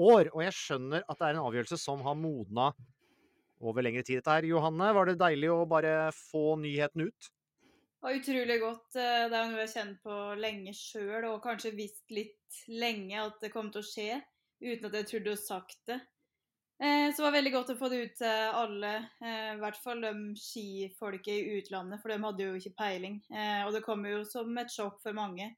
år. 0.00 0.32
Og 0.32 0.40
jeg 0.46 0.56
skjønner 0.56 1.04
at 1.04 1.20
det 1.20 1.28
er 1.28 1.36
en 1.36 1.44
avgjørelse 1.44 1.76
som 1.84 2.00
har 2.08 2.16
modna 2.16 2.70
over 3.60 3.82
lengre 3.82 4.04
tid. 4.06 4.20
Dette 4.20 4.36
her, 4.36 4.46
Johanne, 4.48 4.92
var 4.94 5.08
det 5.08 5.18
deilig 5.20 5.50
å 5.52 5.66
bare 5.68 5.96
få 6.14 6.56
nyheten 6.60 7.08
ut? 7.08 7.32
Det 7.98 8.06
var 8.06 8.14
utrolig 8.14 8.60
godt. 8.62 8.94
Eh, 8.94 9.24
det 9.26 9.34
er 9.34 9.48
noe 9.50 9.58
jeg 9.58 9.64
har 9.64 9.72
kjent 9.72 9.96
på 10.06 10.16
lenge 10.38 10.74
sjøl, 10.76 11.24
og 11.32 11.42
kanskje 11.42 11.74
visst 11.74 12.14
litt 12.14 12.60
lenge 12.70 13.18
at 13.24 13.42
det 13.42 13.50
kom 13.50 13.72
til 13.74 13.82
å 13.82 13.88
skje, 13.88 14.20
uten 14.62 14.86
at 14.86 14.94
jeg 15.00 15.08
trodde 15.08 15.34
å 15.34 15.40
sagt 15.40 15.80
det. 15.90 15.98
Eh, 16.78 17.08
så 17.10 17.18
det 17.18 17.26
var 17.26 17.34
veldig 17.34 17.54
godt 17.56 17.72
å 17.74 17.78
få 17.80 17.90
det 17.90 17.98
ut 18.04 18.14
til 18.20 18.54
alle, 18.60 18.92
eh, 19.18 19.50
i 19.56 19.58
hvert 19.58 19.82
fall 19.82 20.06
de 20.06 20.12
skifolket 20.38 21.32
i 21.34 21.58
utlandet, 21.58 21.98
for 21.98 22.14
de 22.14 22.22
hadde 22.22 22.46
jo 22.46 22.54
ikke 22.60 22.76
peiling. 22.78 23.18
Og 23.66 23.74
det 23.74 23.82
kom 23.82 24.06
jo 24.06 24.22
som 24.30 24.62
et 24.62 24.70
sjokk 24.70 25.02
for 25.02 25.18
mange. 25.18 25.56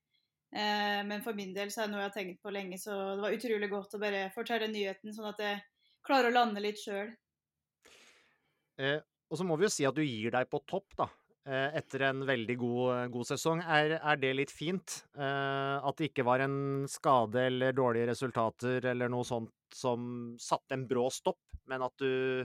Men 0.50 1.20
for 1.22 1.36
min 1.36 1.52
del 1.54 1.68
så 1.70 1.84
er 1.84 1.86
det 1.86 1.92
noe 1.92 2.00
jeg 2.00 2.08
har 2.08 2.14
tenkt 2.16 2.40
på 2.42 2.50
lenge, 2.50 2.74
så 2.80 2.96
det 3.14 3.22
var 3.22 3.36
utrolig 3.36 3.68
godt 3.70 3.92
å 3.94 4.00
bare 4.02 4.22
fortelle 4.34 4.66
nyheten, 4.72 5.12
sånn 5.14 5.28
at 5.28 5.44
jeg 5.44 5.60
klarer 6.08 6.32
å 6.32 6.34
lande 6.40 6.64
litt 6.64 6.80
sjøl. 6.80 7.12
Og 8.80 9.38
så 9.38 9.46
må 9.46 9.56
vi 9.58 9.66
jo 9.66 9.72
si 9.72 9.86
at 9.86 9.96
du 9.96 10.02
gir 10.02 10.32
deg 10.34 10.48
på 10.50 10.62
topp, 10.68 10.94
da. 10.98 11.08
Eh, 11.48 11.76
etter 11.78 12.02
en 12.04 12.20
veldig 12.28 12.56
god, 12.60 13.12
god 13.14 13.28
sesong. 13.30 13.62
Er, 13.64 13.96
er, 13.96 14.18
det 14.20 14.34
litt 14.36 14.52
fint? 14.52 15.00
Eh, 15.16 15.76
at 15.88 15.96
det 15.96 16.10
ikke 16.10 16.26
var 16.28 16.44
en 16.44 16.84
skade 16.90 17.46
eller 17.48 17.76
dårlige 17.76 18.10
resultater 18.10 18.90
eller 18.92 19.08
noe 19.12 19.24
sånt 19.24 19.54
som 19.74 20.34
satte 20.40 20.76
en 20.76 20.84
brå 20.90 21.06
stopp, 21.14 21.40
men 21.70 21.86
at 21.86 21.94
du 22.02 22.44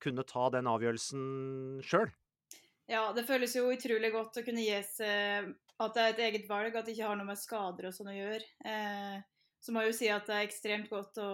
kunne 0.00 0.24
ta 0.24 0.48
den 0.54 0.70
avgjørelsen 0.70 1.82
sjøl? 1.84 2.08
Ja, 2.90 3.10
det 3.14 3.26
føles 3.28 3.52
jo 3.54 3.68
utrolig 3.70 4.10
godt 4.14 4.40
å 4.40 4.44
kunne 4.46 4.64
gi 4.64 4.78
seg 4.88 5.52
at 5.80 5.96
det 5.96 6.02
er 6.02 6.14
et 6.14 6.22
eget 6.24 6.48
valg, 6.48 6.74
at 6.74 6.88
det 6.88 6.96
ikke 6.96 7.10
har 7.12 7.20
noe 7.20 7.28
med 7.28 7.38
skader 7.40 7.88
og 7.88 7.94
sånn 7.94 8.10
å 8.10 8.16
gjøre. 8.16 8.48
Eh, 8.64 9.20
så 9.60 9.72
må 9.72 9.84
jeg 9.84 9.92
jo 9.92 9.98
si 10.00 10.08
at 10.12 10.26
det 10.28 10.38
er 10.38 10.48
ekstremt 10.48 10.88
godt 10.90 11.20
å, 11.20 11.30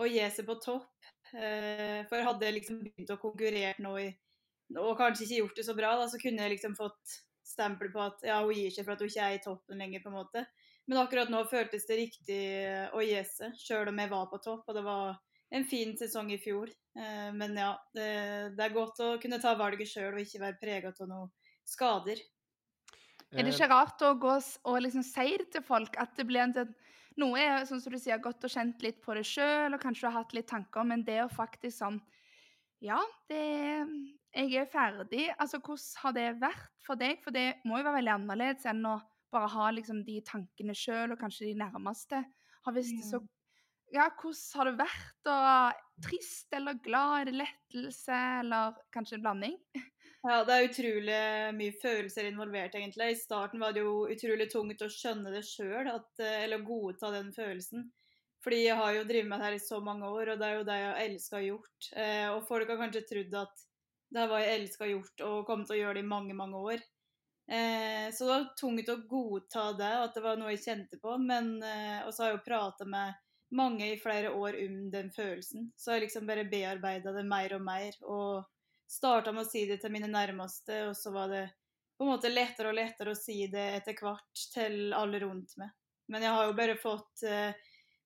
å 0.00 0.08
gi 0.08 0.24
seg 0.32 0.48
på 0.48 0.56
topp. 0.64 1.12
Eh, 1.34 2.00
for 2.10 2.22
hadde 2.22 2.46
jeg 2.46 2.58
liksom 2.60 2.82
begynt 2.84 3.10
å 3.10 3.20
konkurrere 3.22 3.82
nå 3.82 3.94
i, 3.98 4.08
og 4.78 4.94
kanskje 4.98 5.26
ikke 5.26 5.40
gjort 5.40 5.58
det 5.58 5.66
så 5.66 5.74
bra, 5.76 5.94
da, 5.98 6.08
så 6.10 6.20
kunne 6.22 6.44
jeg 6.44 6.56
liksom 6.56 6.76
fått 6.78 7.16
stempel 7.44 7.90
på 7.92 8.00
at 8.00 8.22
ja, 8.24 8.38
hun 8.40 8.56
gir 8.56 8.72
seg 8.72 8.86
for 8.86 8.94
at 8.94 9.02
hun 9.02 9.10
ikke 9.10 9.26
er 9.26 9.36
i 9.36 9.42
toppen 9.44 9.82
lenger, 9.82 10.02
på 10.04 10.12
en 10.12 10.18
måte. 10.18 10.44
Men 10.88 11.00
akkurat 11.00 11.30
nå 11.32 11.42
føltes 11.48 11.86
det 11.88 12.00
riktig 12.00 12.40
å 12.92 13.02
gi 13.04 13.20
seg, 13.28 13.56
sjøl 13.60 13.90
om 13.90 14.00
jeg 14.00 14.12
var 14.12 14.28
på 14.30 14.40
topp. 14.44 14.66
Og 14.68 14.76
det 14.76 14.84
var 14.84 15.16
en 15.54 15.66
fin 15.68 15.94
sesong 15.96 16.32
i 16.34 16.40
fjor. 16.40 16.72
Eh, 16.98 17.30
men 17.36 17.56
ja, 17.58 17.72
det, 17.96 18.08
det 18.56 18.66
er 18.66 18.76
godt 18.76 19.00
å 19.04 19.14
kunne 19.22 19.40
ta 19.42 19.54
valget 19.58 19.90
sjøl 19.90 20.12
og 20.12 20.22
ikke 20.24 20.42
være 20.44 20.60
prega 20.60 20.92
av 20.94 21.10
noen 21.10 21.32
skader. 21.68 22.20
Er 23.34 23.42
det 23.42 23.54
ikke 23.54 23.70
rart 23.72 24.02
å 24.06 24.12
gå 24.20 24.34
og 24.36 24.76
liksom 24.84 25.02
si 25.06 25.32
det 25.40 25.48
til 25.54 25.64
folk? 25.66 25.96
At 25.98 26.12
det 26.18 26.26
blir 26.28 26.44
en 26.44 26.54
Noe 27.20 27.38
er 27.38 27.66
sånn 27.68 27.80
som 27.82 27.94
du 27.94 27.98
sier, 28.02 28.18
godt 28.22 28.44
og 28.46 28.50
kjent 28.50 28.82
litt 28.82 29.00
på 29.04 29.14
det 29.14 29.22
sjøl, 29.28 29.74
og 29.76 29.82
kanskje 29.82 30.06
du 30.06 30.10
har 30.10 30.18
hatt 30.24 30.34
litt 30.34 30.48
tanker, 30.50 30.86
men 30.88 31.04
det 31.06 31.20
å 31.24 31.30
faktisk 31.30 31.78
sånn 31.78 32.00
Ja, 32.82 32.98
det 33.30 33.40
Jeg 34.34 34.56
er 34.58 34.66
ferdig. 34.66 35.28
Altså, 35.38 35.60
hvordan 35.62 36.02
har 36.02 36.12
det 36.16 36.26
vært 36.42 36.72
for 36.86 36.98
deg? 36.98 37.20
For 37.22 37.30
det 37.30 37.60
må 37.64 37.78
jo 37.78 37.86
være 37.86 38.00
veldig 38.00 38.14
annerledes 38.16 38.66
enn 38.66 38.82
å 38.90 38.96
bare 39.34 39.50
ha 39.52 39.68
liksom 39.70 40.02
de 40.06 40.18
tankene 40.26 40.74
sjøl, 40.74 41.14
og 41.14 41.20
kanskje 41.20 41.52
de 41.52 41.54
nærmeste 41.62 42.24
har 42.64 42.74
visst 42.74 42.98
det 42.98 43.06
så 43.06 43.22
Mm. 43.22 43.28
Ja, 43.94 44.08
hvordan 44.10 44.58
har 44.58 44.66
det 44.70 44.78
vært? 44.80 45.28
Og 45.30 46.02
trist 46.02 46.52
eller 46.56 46.74
glad? 46.82 47.20
Er 47.20 47.24
det 47.30 47.34
lettelse, 47.38 48.16
eller 48.42 48.74
kanskje 48.94 49.18
en 49.20 49.22
blanding? 49.26 49.56
Ja, 50.24 50.38
det 50.48 50.54
er 50.54 50.66
utrolig 50.70 51.16
mye 51.52 51.72
følelser 51.82 52.24
involvert, 52.30 52.72
egentlig. 52.78 53.10
I 53.12 53.18
starten 53.20 53.60
var 53.60 53.74
det 53.76 53.82
jo 53.84 54.06
utrolig 54.08 54.46
tungt 54.52 54.80
å 54.82 54.88
skjønne 54.88 55.32
det 55.34 55.42
sjøl, 55.44 55.90
eller 56.24 56.64
godta 56.64 57.10
den 57.12 57.28
følelsen. 57.36 57.90
Fordi 58.44 58.62
jeg 58.62 58.78
har 58.78 58.94
jo 58.96 59.04
drevet 59.08 59.28
med 59.28 59.40
det 59.40 59.48
her 59.50 59.56
i 59.58 59.60
så 59.60 59.80
mange 59.84 60.08
år, 60.08 60.32
og 60.32 60.40
det 60.40 60.48
er 60.48 60.56
jo 60.56 60.64
det 60.68 60.78
jeg 60.80 61.04
elska 61.10 61.36
å 61.38 61.44
gjort. 61.44 61.90
Eh, 61.92 62.26
og 62.32 62.46
folk 62.48 62.72
har 62.72 62.80
kanskje 62.80 63.04
trodd 63.10 63.36
at 63.42 63.62
det 64.14 64.22
her 64.22 64.30
var 64.32 64.42
jeg 64.44 64.56
elska 64.62 64.88
gjort, 64.88 65.24
og 65.28 65.46
kom 65.48 65.66
til 65.68 65.76
å 65.76 65.80
gjøre 65.82 65.98
det 65.98 66.04
i 66.06 66.10
mange, 66.14 66.36
mange 66.40 66.64
år. 66.72 66.86
Eh, 67.52 68.08
så 68.16 68.24
det 68.24 68.32
var 68.32 68.48
tungt 68.60 68.92
å 68.94 68.98
godta 69.10 69.66
det, 69.76 69.92
at 70.06 70.16
det 70.16 70.24
var 70.24 70.40
noe 70.40 70.54
jeg 70.54 70.64
kjente 70.64 71.00
på. 71.04 71.18
Men, 71.20 71.52
eh, 71.60 72.00
og 72.06 72.12
så 72.12 72.24
har 72.24 72.32
jeg 72.32 72.40
jo 72.40 72.46
prata 72.48 72.88
med 72.88 73.20
mange 73.52 73.92
i 73.92 74.00
flere 74.00 74.32
år 74.32 74.56
om 74.64 74.80
den 74.92 75.12
følelsen. 75.12 75.68
Så 75.76 75.92
har 75.92 76.00
jeg 76.00 76.08
liksom 76.08 76.28
bare 76.32 76.48
bearbeida 76.48 77.12
det 77.12 77.28
mer 77.28 77.56
og 77.58 77.64
mer. 77.68 78.00
Og 78.08 78.53
starta 78.90 79.32
med 79.32 79.44
å 79.44 79.48
si 79.48 79.64
det 79.68 79.80
til 79.82 79.92
mine 79.94 80.08
nærmeste, 80.10 80.84
og 80.88 80.96
så 80.98 81.12
var 81.14 81.30
det 81.32 81.44
på 81.96 82.04
en 82.04 82.10
måte 82.10 82.32
lettere 82.32 82.72
og 82.72 82.78
lettere 82.78 83.14
å 83.14 83.18
si 83.18 83.46
det 83.50 83.64
etter 83.78 83.96
hvert 84.00 84.44
til 84.54 84.94
alle 84.96 85.20
rundt 85.22 85.54
meg. 85.60 85.70
Men 86.10 86.26
jeg 86.26 86.36
har 86.36 86.48
jo 86.48 86.56
bare 86.58 86.76
fått 86.76 87.24
eh, 87.28 87.54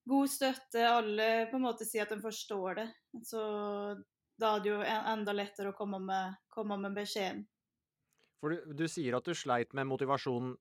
god 0.07 0.31
støtte. 0.31 0.85
Alle 0.87 1.29
på 1.51 1.57
en 1.57 1.65
måte 1.65 1.87
sier 1.87 2.05
at 2.05 2.13
de 2.13 2.19
forstår 2.23 2.79
det. 2.79 2.87
Så 3.27 3.41
da 4.39 4.53
er 4.55 4.63
det 4.63 4.71
jo 4.71 4.79
enda 4.85 5.35
lettere 5.35 5.73
å 5.73 5.77
komme 5.77 5.99
med, 6.03 6.37
komme 6.53 6.77
med 6.79 6.95
beskjeden. 6.95 7.43
For 8.39 8.55
du, 8.55 8.71
du 8.77 8.85
sier 8.87 9.17
at 9.17 9.27
du 9.27 9.35
sleit 9.35 9.75
med 9.75 9.89
motivasjonen 9.89 10.53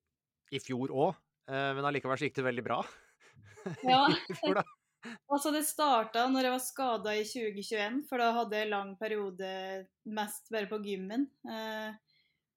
i 0.51 0.59
fjor 0.59 0.91
òg, 0.91 1.21
men 1.47 1.87
allikevel 1.87 2.19
så 2.19 2.27
gikk 2.27 2.41
det 2.41 2.47
veldig 2.49 2.65
bra. 2.67 2.81
Ja. 3.87 4.01
I 4.33 4.35
fjor, 4.41 4.59
da. 4.59 4.65
Altså 5.31 5.53
Det 5.55 5.63
starta 5.67 6.25
når 6.31 6.49
jeg 6.49 6.55
var 6.55 6.65
skada 6.65 7.15
i 7.15 7.25
2021, 7.27 8.01
for 8.09 8.21
da 8.21 8.33
hadde 8.35 8.59
jeg 8.59 8.67
en 8.67 8.75
lang 8.75 8.91
periode 8.99 9.51
mest 10.11 10.51
bare 10.53 10.71
på 10.71 10.81
gymmen. 10.85 11.29
Eh, 11.47 11.95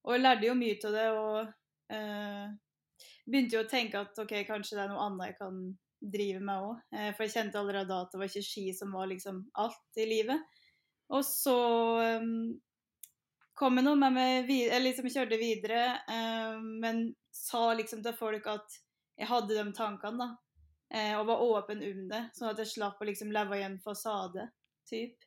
og 0.02 0.16
jeg 0.16 0.24
lærte 0.24 0.48
jo 0.48 0.58
mye 0.58 0.80
av 0.90 0.96
det, 0.98 1.06
og 1.14 1.94
eh, 1.94 2.48
begynte 3.28 3.58
jo 3.60 3.64
å 3.66 3.70
tenke 3.70 4.02
at 4.02 4.24
OK, 4.24 4.34
kanskje 4.50 4.80
det 4.80 4.84
er 4.86 4.92
noe 4.94 5.06
annet 5.06 5.32
jeg 5.32 5.38
kan 5.38 5.62
drive 6.02 6.42
med 6.42 6.66
òg. 6.66 6.82
Eh, 6.98 7.12
for 7.14 7.28
jeg 7.28 7.36
kjente 7.36 7.62
allerede 7.62 7.92
da 7.94 8.02
at 8.06 8.14
det 8.16 8.22
var 8.24 8.32
ikke 8.32 8.50
ski 8.50 8.66
som 8.74 8.98
var 8.98 9.12
liksom 9.12 9.44
alt 9.62 10.02
i 10.02 10.10
livet. 10.10 10.60
Og 11.12 11.26
så 11.28 11.58
eh, 12.08 12.30
kom 13.62 13.78
jeg 13.78 13.86
nå 13.86 13.98
med 14.00 14.16
meg 14.18 14.48
videre, 14.50 14.78
eller 14.78 14.90
liksom 14.90 15.12
kjørte 15.14 15.38
videre, 15.42 15.84
eh, 16.10 16.56
men 16.82 17.12
sa 17.36 17.68
liksom 17.78 18.02
til 18.06 18.18
folk 18.18 18.48
at 18.50 18.80
jeg 19.20 19.30
hadde 19.30 19.54
de 19.54 19.74
tankene, 19.78 20.26
da. 20.26 20.51
Eh, 20.92 21.14
og 21.20 21.28
var 21.30 21.44
åpen 21.46 21.84
om 21.88 22.08
det, 22.12 22.24
sånn 22.36 22.52
at 22.52 22.60
jeg 22.60 22.74
slapp 22.74 23.00
å 23.00 23.08
liksom 23.08 23.32
leve 23.32 23.60
i 23.60 23.66
en 23.66 23.80
fasade. 23.84 24.50
Typ. 24.90 25.24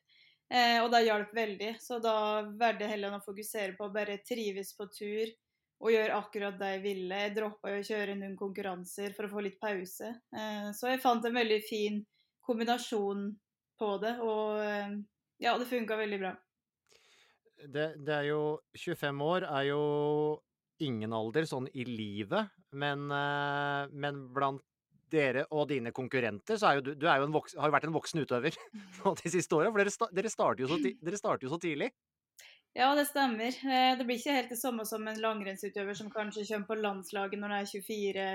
Eh, 0.53 0.77
og 0.83 0.91
det 0.93 1.05
hjalp 1.07 1.33
veldig. 1.33 1.71
Så 1.81 1.97
da 2.03 2.17
valgte 2.45 2.85
jeg 2.85 2.93
heller 2.95 3.17
å 3.17 3.23
fokusere 3.25 3.73
på 3.77 3.87
å 3.87 3.93
bare 3.93 4.19
trives 4.27 4.75
på 4.77 4.87
tur 4.93 5.31
og 5.83 5.91
gjøre 5.91 6.17
akkurat 6.17 6.59
det 6.59 6.71
jeg 6.75 6.83
ville. 6.85 7.21
Jeg 7.25 7.35
droppa 7.35 7.73
å 7.73 7.83
kjøre 7.85 8.15
noen 8.19 8.37
konkurranser 8.39 9.15
for 9.15 9.27
å 9.27 9.33
få 9.33 9.43
litt 9.45 9.57
pause. 9.61 10.13
Eh, 10.35 10.69
så 10.75 10.93
jeg 10.93 11.03
fant 11.03 11.25
en 11.25 11.35
veldig 11.35 11.59
fin 11.67 11.99
kombinasjon 12.45 13.27
på 13.79 13.91
det, 13.99 14.15
og 14.23 14.61
eh, 14.63 14.93
ja, 15.43 15.55
det 15.59 15.67
funka 15.67 15.97
veldig 15.99 16.19
bra. 16.21 16.31
Det, 17.55 17.87
det 18.05 18.13
er 18.13 18.29
jo 18.29 18.41
25 18.77 19.21
år 19.25 19.47
er 19.49 19.69
jo 19.71 19.81
ingen 20.83 21.15
alder 21.15 21.47
sånn 21.47 21.67
i 21.73 21.85
livet, 21.87 22.51
men, 22.75 23.07
eh, 23.11 23.91
men 23.95 24.25
blant 24.35 24.63
dere 25.11 25.45
og 25.51 25.67
dine 25.69 25.91
konkurrenter, 25.95 26.57
så 26.59 26.69
er 26.69 26.79
jo 26.79 26.85
du, 26.89 26.91
du 26.99 27.05
er 27.09 27.21
jo 27.21 27.27
en 27.29 27.35
voks, 27.35 27.55
har 27.59 27.69
jo 27.69 27.75
vært 27.75 27.87
en 27.89 27.95
voksen 27.95 28.23
utøver 28.23 28.57
de 29.21 29.31
siste 29.33 29.57
åra. 29.57 29.71
For 29.71 29.81
dere, 29.83 30.11
dere, 30.19 30.31
starter 30.33 30.69
så 30.71 30.79
dere 30.81 31.19
starter 31.21 31.47
jo 31.47 31.53
så 31.53 31.61
tidlig. 31.61 31.91
Ja, 32.75 32.89
det 32.97 33.05
stemmer. 33.07 33.55
Eh, 33.63 33.93
Det 33.97 34.05
blir 34.07 34.19
ikke 34.19 34.35
helt 34.35 34.51
det 34.51 34.59
samme 34.59 34.83
som 34.87 35.05
en 35.07 35.21
langrennsutøver 35.23 35.95
som 35.95 36.11
kanskje 36.11 36.43
kommer 36.49 36.67
på 36.71 36.79
landslaget 36.81 37.39
når 37.39 37.53
de 37.53 37.59
er 37.61 37.71
24 37.71 38.27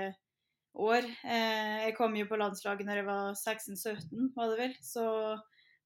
år. 0.87 1.07
Eh, 1.23 1.77
Jeg 1.85 1.95
kom 1.97 2.15
jo 2.17 2.25
på 2.29 2.39
landslaget 2.41 2.87
når 2.87 3.01
jeg 3.01 3.09
var 3.11 3.35
16-17, 3.35 4.31
var 4.35 4.49
det 4.53 4.57
vel. 4.63 4.75
Så 4.81 5.05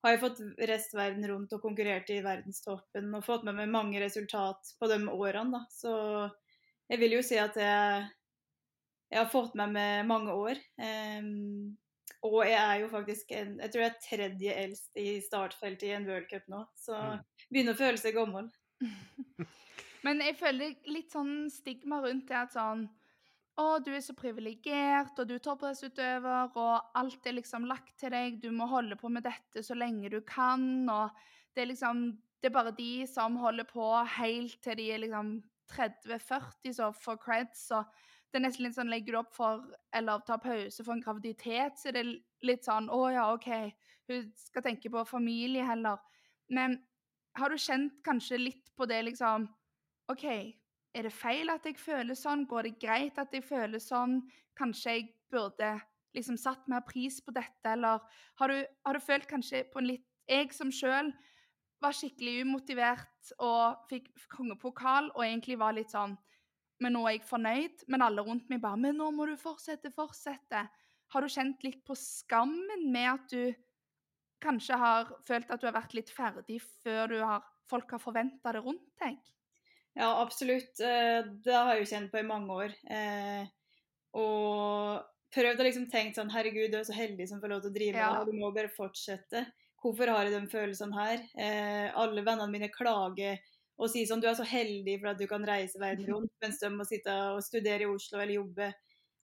har 0.06 0.14
jeg 0.14 0.22
fått 0.22 0.40
reist 0.70 0.94
verden 0.96 1.26
rundt 1.32 1.54
og 1.58 1.64
konkurrert 1.66 2.10
i 2.14 2.22
verdenstoppen 2.24 3.10
og 3.18 3.26
fått 3.26 3.44
med 3.48 3.58
meg 3.58 3.72
mange 3.74 4.00
resultat 4.04 4.76
på 4.80 4.90
de 4.92 5.00
årene, 5.10 5.52
da. 5.58 5.64
Så 5.74 5.94
jeg 6.92 7.02
vil 7.02 7.18
jo 7.18 7.24
si 7.26 7.40
at 7.42 7.58
jeg, 7.58 8.06
jeg 9.16 9.22
har 9.24 9.32
fått 9.32 9.54
med 9.56 9.72
meg 9.72 10.06
mange 10.10 10.34
år. 10.36 10.60
Um, 10.76 11.78
og 12.26 12.42
jeg 12.44 12.58
er 12.60 12.82
jo 12.82 12.90
faktisk 12.92 13.32
en, 13.38 13.54
jeg 13.62 13.72
tror 13.72 13.84
jeg 13.86 13.92
er 13.94 14.04
tredje 14.04 14.56
eldst 14.66 15.00
i 15.00 15.08
startfeltet 15.24 15.88
i 15.88 15.94
en 15.96 16.08
worldcup 16.10 16.50
nå. 16.52 16.66
Så 16.76 16.98
Mm. 16.98 17.24
begynner 17.54 17.76
å 17.78 17.80
føle 17.80 18.02
seg 18.02 18.18
gammel. 18.18 18.50
Men 20.06 20.20
jeg 20.22 20.36
føler 20.38 20.76
litt 20.92 21.14
sånn 21.16 21.48
stigma 21.50 22.02
rundt 22.04 22.28
det 22.30 22.38
at 22.44 22.54
sånn 22.54 22.88
Å, 23.56 23.80
du 23.80 23.94
er 23.96 24.02
så 24.04 24.12
privilegert, 24.12 25.16
og 25.16 25.30
du 25.30 25.38
er 25.38 25.40
toppidrettsutøver, 25.40 26.58
og 26.60 26.90
alt 27.00 27.28
er 27.30 27.38
liksom 27.38 27.64
lagt 27.70 27.94
til 28.02 28.12
deg. 28.12 28.42
Du 28.44 28.50
må 28.52 28.68
holde 28.68 28.98
på 29.00 29.08
med 29.08 29.24
dette 29.24 29.64
så 29.64 29.78
lenge 29.80 30.10
du 30.12 30.18
kan, 30.28 30.84
og 30.92 31.16
det 31.56 31.64
er 31.64 31.70
liksom 31.72 32.10
Det 32.44 32.50
er 32.52 32.58
bare 32.58 32.76
de 32.76 33.08
som 33.08 33.38
holder 33.40 33.64
på 33.64 33.86
helt 34.18 34.60
til 34.62 34.76
de 34.78 34.90
er 34.92 35.00
liksom 35.06 35.30
30-40 35.72 36.76
så 36.76 36.92
får 36.94 37.16
creds, 37.24 37.64
så 37.72 37.80
det 38.36 38.42
er 38.42 38.48
nesten 38.50 38.66
litt 38.66 38.76
sånn 38.76 38.92
Legger 38.92 39.16
du 39.16 39.20
opp 39.22 39.32
for 39.36 39.64
Eller 39.96 40.24
tar 40.28 40.42
pause 40.44 40.84
for 40.84 40.92
en 40.96 41.04
graviditet, 41.04 41.80
så 41.80 41.90
er 41.90 41.96
det 41.96 42.04
litt 42.44 42.68
sånn 42.68 42.90
Å 42.92 43.00
ja, 43.16 43.30
OK, 43.32 43.48
hun 44.12 44.28
skal 44.36 44.66
tenke 44.66 44.92
på 44.92 45.06
familie 45.08 45.64
heller. 45.66 46.02
Men 46.52 46.76
har 47.40 47.52
du 47.52 47.60
kjent 47.60 47.96
kanskje 48.06 48.42
litt 48.42 48.70
på 48.76 48.88
det, 48.92 49.00
liksom 49.08 49.48
OK, 50.12 50.26
er 50.96 51.08
det 51.08 51.14
feil 51.16 51.50
at 51.52 51.66
jeg 51.66 51.80
føler 51.80 52.16
sånn? 52.16 52.46
Går 52.48 52.68
det 52.68 52.76
greit 52.84 53.18
at 53.20 53.34
jeg 53.34 53.44
føler 53.48 53.82
sånn? 53.82 54.20
Kanskje 54.56 54.98
jeg 54.98 55.08
burde 55.34 55.72
liksom 56.16 56.38
satt 56.40 56.68
mer 56.72 56.84
pris 56.88 57.18
på 57.24 57.34
dette, 57.36 57.72
eller 57.72 58.04
har 58.40 58.52
du, 58.52 58.60
har 58.86 58.96
du 58.96 59.04
følt 59.04 59.28
kanskje 59.32 59.66
på 59.72 59.82
en 59.82 59.90
litt 59.94 60.06
Jeg 60.26 60.50
som 60.58 60.72
sjøl 60.74 61.12
var 61.84 61.94
skikkelig 61.94 62.48
umotivert 62.48 63.34
og 63.46 63.84
fikk 63.92 64.08
kongepokal 64.34 65.12
og 65.14 65.22
egentlig 65.22 65.60
var 65.62 65.76
litt 65.78 65.92
sånn 65.94 66.16
Men 66.84 66.94
nå 66.98 67.06
er 67.08 67.18
jeg 67.18 67.28
fornøyd. 67.30 67.86
Men 67.88 68.02
alle 68.02 68.24
rundt 68.28 68.50
meg 68.52 68.62
bare 68.62 68.78
Men 68.78 68.98
nå 69.00 69.12
må 69.16 69.28
du 69.30 69.36
fortsette, 69.40 69.92
fortsette. 69.96 70.66
Har 71.14 71.22
du 71.22 71.28
kjent 71.32 71.64
litt 71.64 71.84
på 71.88 71.96
skammen 71.96 72.90
med 72.92 73.10
at 73.14 73.30
du 73.30 73.54
kanskje 74.44 74.78
har 74.78 75.14
følt 75.26 75.50
at 75.54 75.62
du 75.62 75.68
har 75.70 75.78
vært 75.78 75.94
litt 75.96 76.10
ferdig 76.12 76.60
før 76.84 77.08
du 77.14 77.20
har, 77.24 77.46
folk 77.72 77.92
har 77.96 78.02
forventa 78.04 78.52
det 78.54 78.62
rundt 78.66 78.84
deg? 79.02 79.18
Ja, 79.96 80.10
absolutt. 80.22 80.80
Eh, 80.84 81.24
Det 81.46 81.54
har 81.56 81.76
jeg 81.76 81.86
jo 81.86 81.92
kjent 81.96 82.12
på 82.12 82.20
i 82.20 82.28
mange 82.28 82.50
år. 82.52 82.74
Eh, 82.92 83.48
Og 84.16 85.04
prøvd 85.36 85.60
å 85.60 85.64
liksom 85.68 85.90
tenke 85.92 86.16
sånn 86.16 86.30
Herregud, 86.32 86.72
du 86.72 86.78
er 86.80 86.86
så 86.88 86.94
heldig 86.96 87.28
som 87.28 87.42
får 87.42 87.52
lov 87.52 87.62
til 87.64 87.72
å 87.72 87.76
drive 87.76 87.94
med 87.96 88.00
Ja. 88.02 88.24
det, 88.24 88.32
du 88.32 88.40
må 88.40 88.52
bare 88.56 88.70
fortsette. 88.72 89.46
Hvorfor 89.84 90.08
har 90.08 90.24
jeg 90.26 90.32
den 90.34 90.48
følelsen 90.50 90.94
her? 90.94 91.18
Eh, 91.38 91.92
alle 91.94 92.24
vennene 92.24 92.50
mine 92.52 92.70
klager 92.70 93.40
og 93.76 93.92
si 93.92 94.06
sånn 94.08 94.22
Du 94.24 94.28
er 94.30 94.38
så 94.38 94.46
heldig 94.48 95.00
for 95.02 95.12
at 95.12 95.20
du 95.20 95.26
kan 95.28 95.46
reise 95.48 95.80
verden 95.82 96.08
rundt, 96.08 96.32
mens 96.44 96.62
de 96.62 96.72
må 96.72 96.86
sitte 96.88 97.14
og 97.34 97.44
studere 97.44 97.84
i 97.86 97.90
Oslo 97.92 98.22
eller 98.22 98.38
jobbe 98.38 98.72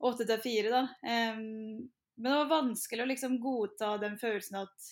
åtte 0.02 0.26
til 0.28 0.42
fire, 0.42 0.72
da. 0.72 0.82
Um, 1.06 1.86
men 2.18 2.28
det 2.28 2.38
var 2.42 2.50
vanskelig 2.50 3.04
å 3.04 3.08
liksom 3.08 3.38
godta 3.42 3.94
den 4.02 4.18
følelsen 4.20 4.60
at 4.60 4.90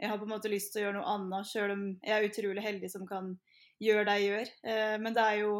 jeg 0.00 0.10
har 0.10 0.18
på 0.20 0.26
en 0.26 0.32
måte 0.32 0.50
lyst 0.50 0.72
til 0.72 0.82
å 0.82 0.84
gjøre 0.86 0.96
noe 0.98 1.14
annet, 1.14 1.48
sjøl 1.48 1.74
om 1.74 1.84
jeg 2.02 2.14
er 2.16 2.26
utrolig 2.26 2.64
heldig 2.64 2.90
som 2.92 3.06
kan 3.08 3.34
gjøre 3.80 4.06
det 4.08 4.16
jeg 4.18 4.28
gjør. 4.30 4.52
Uh, 4.66 4.96
men 5.04 5.16
det 5.16 5.24
er 5.24 5.40
jo 5.44 5.54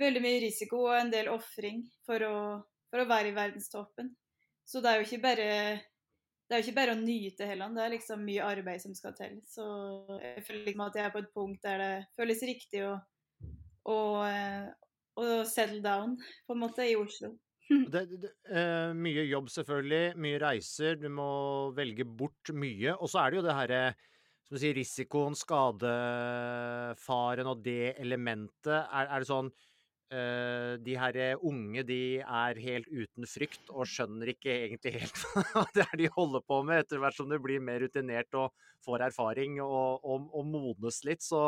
veldig 0.00 0.24
mye 0.24 0.42
risiko 0.42 0.84
og 0.88 0.98
en 0.98 1.12
del 1.12 1.30
ofring 1.30 1.84
for, 2.06 2.22
for, 2.90 3.02
å 3.02 3.08
være 3.08 3.30
i 3.30 3.36
verdenstoppen. 3.36 4.10
Så 4.66 4.80
det 4.82 4.90
er 4.90 5.00
jo 5.00 5.06
ikke 5.06 5.24
bare 5.24 5.48
det 6.44 6.52
er 6.52 6.60
jo 6.60 6.66
ikke 6.66 6.76
bare 6.76 6.92
å 6.92 7.00
nyte 7.00 7.46
heller, 7.48 7.70
det 7.72 7.84
er 7.84 7.92
liksom 7.94 8.24
mye 8.26 8.44
arbeid 8.44 8.82
som 8.82 8.94
skal 8.96 9.14
til. 9.16 9.38
Så 9.48 9.64
jeg 10.20 10.42
føler 10.44 10.66
liksom 10.68 10.82
at 10.84 10.96
jeg 10.98 11.06
er 11.06 11.14
på 11.14 11.22
et 11.22 11.36
punkt 11.36 11.62
der 11.64 11.78
det 11.80 11.92
føles 12.18 12.42
riktig 12.44 12.82
å, 12.84 12.90
å, 13.88 13.98
eh, 14.28 14.66
å 15.16 15.28
settle 15.48 15.80
down, 15.84 16.18
på 16.44 16.56
en 16.56 16.62
måte, 16.66 16.82
i 16.84 16.96
Oslo. 17.00 17.32
Det, 17.94 18.02
det, 18.20 18.28
uh, 18.52 18.92
mye 18.92 19.22
jobb, 19.24 19.48
selvfølgelig. 19.48 20.20
Mye 20.20 20.36
reiser. 20.42 20.98
Du 21.00 21.08
må 21.08 21.72
velge 21.72 22.04
bort 22.04 22.50
mye. 22.52 22.92
Og 22.98 23.08
så 23.08 23.22
er 23.22 23.32
det 23.32 23.38
jo 23.38 23.44
det 23.46 23.54
herre 23.56 23.94
som 24.44 24.58
si, 24.60 24.68
risikoen, 24.76 25.32
skadefaren 25.38 27.48
og 27.48 27.64
det 27.64 27.96
elementet. 27.96 28.84
Er, 28.84 29.08
er 29.08 29.24
det 29.24 29.30
sånn 29.30 29.48
De 30.14 30.94
her 31.00 31.16
unge, 31.42 31.82
de 31.88 32.00
er 32.22 32.60
helt 32.62 32.86
uten 32.86 33.26
frykt 33.26 33.72
og 33.72 33.88
skjønner 33.90 34.30
ikke 34.30 34.52
egentlig 34.52 34.92
helt 35.00 35.22
hva 35.52 35.64
det 35.74 35.86
er 35.88 35.96
de 35.98 36.10
holder 36.14 36.44
på 36.46 36.60
med, 36.68 36.84
etter 36.84 37.02
hvert 37.02 37.16
som 37.18 37.26
du 37.30 37.34
blir 37.42 37.64
mer 37.64 37.82
rutinert 37.82 38.36
og 38.38 38.52
får 38.86 39.08
erfaring 39.08 39.56
og, 39.64 40.04
og, 40.04 40.28
og 40.30 40.46
modnes 40.52 41.00
litt. 41.08 41.24
Så 41.24 41.42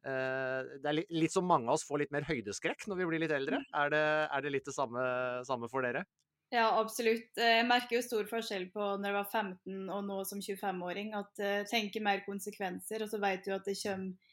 Eh, 0.00 0.70
det 0.80 0.88
er 0.88 0.96
litt, 0.96 1.10
litt, 1.12 1.32
som 1.34 1.44
mange 1.44 1.68
av 1.68 1.76
oss 1.76 1.84
får 1.84 2.04
litt 2.04 2.14
mer 2.14 2.24
høydeskrekk 2.28 2.86
når 2.88 3.02
vi 3.02 3.08
blir 3.10 3.22
litt 3.24 3.36
eldre. 3.36 3.60
Mm. 3.60 3.68
Er 3.82 3.92
det, 3.92 4.06
er 4.32 4.44
det 4.44 4.54
litt 4.56 4.68
det 4.68 4.76
samme, 4.76 5.04
samme, 5.48 5.68
for 5.72 5.84
dere? 5.84 6.06
Ja, 6.50 6.70
absolutt. 6.80 7.30
Eh, 7.38 7.58
jeg 7.60 7.68
merker 7.68 7.98
jo 7.98 8.06
stor 8.06 8.28
forskjell 8.30 8.70
på 8.74 8.92
når 8.98 9.10
jeg 9.10 9.18
var 9.18 9.28
15 9.28 9.92
og 9.96 10.06
nå 10.08 10.20
som 10.28 10.40
25-åring. 10.40 11.12
At 11.20 11.44
jeg 11.44 11.68
tenker 11.70 12.06
mer 12.06 12.24
konsekvenser, 12.26 13.04
og 13.04 13.12
så 13.12 13.20
vet 13.22 13.44
du 13.46 13.52
at 13.56 13.68
det 13.68 13.76
kommer 13.82 14.29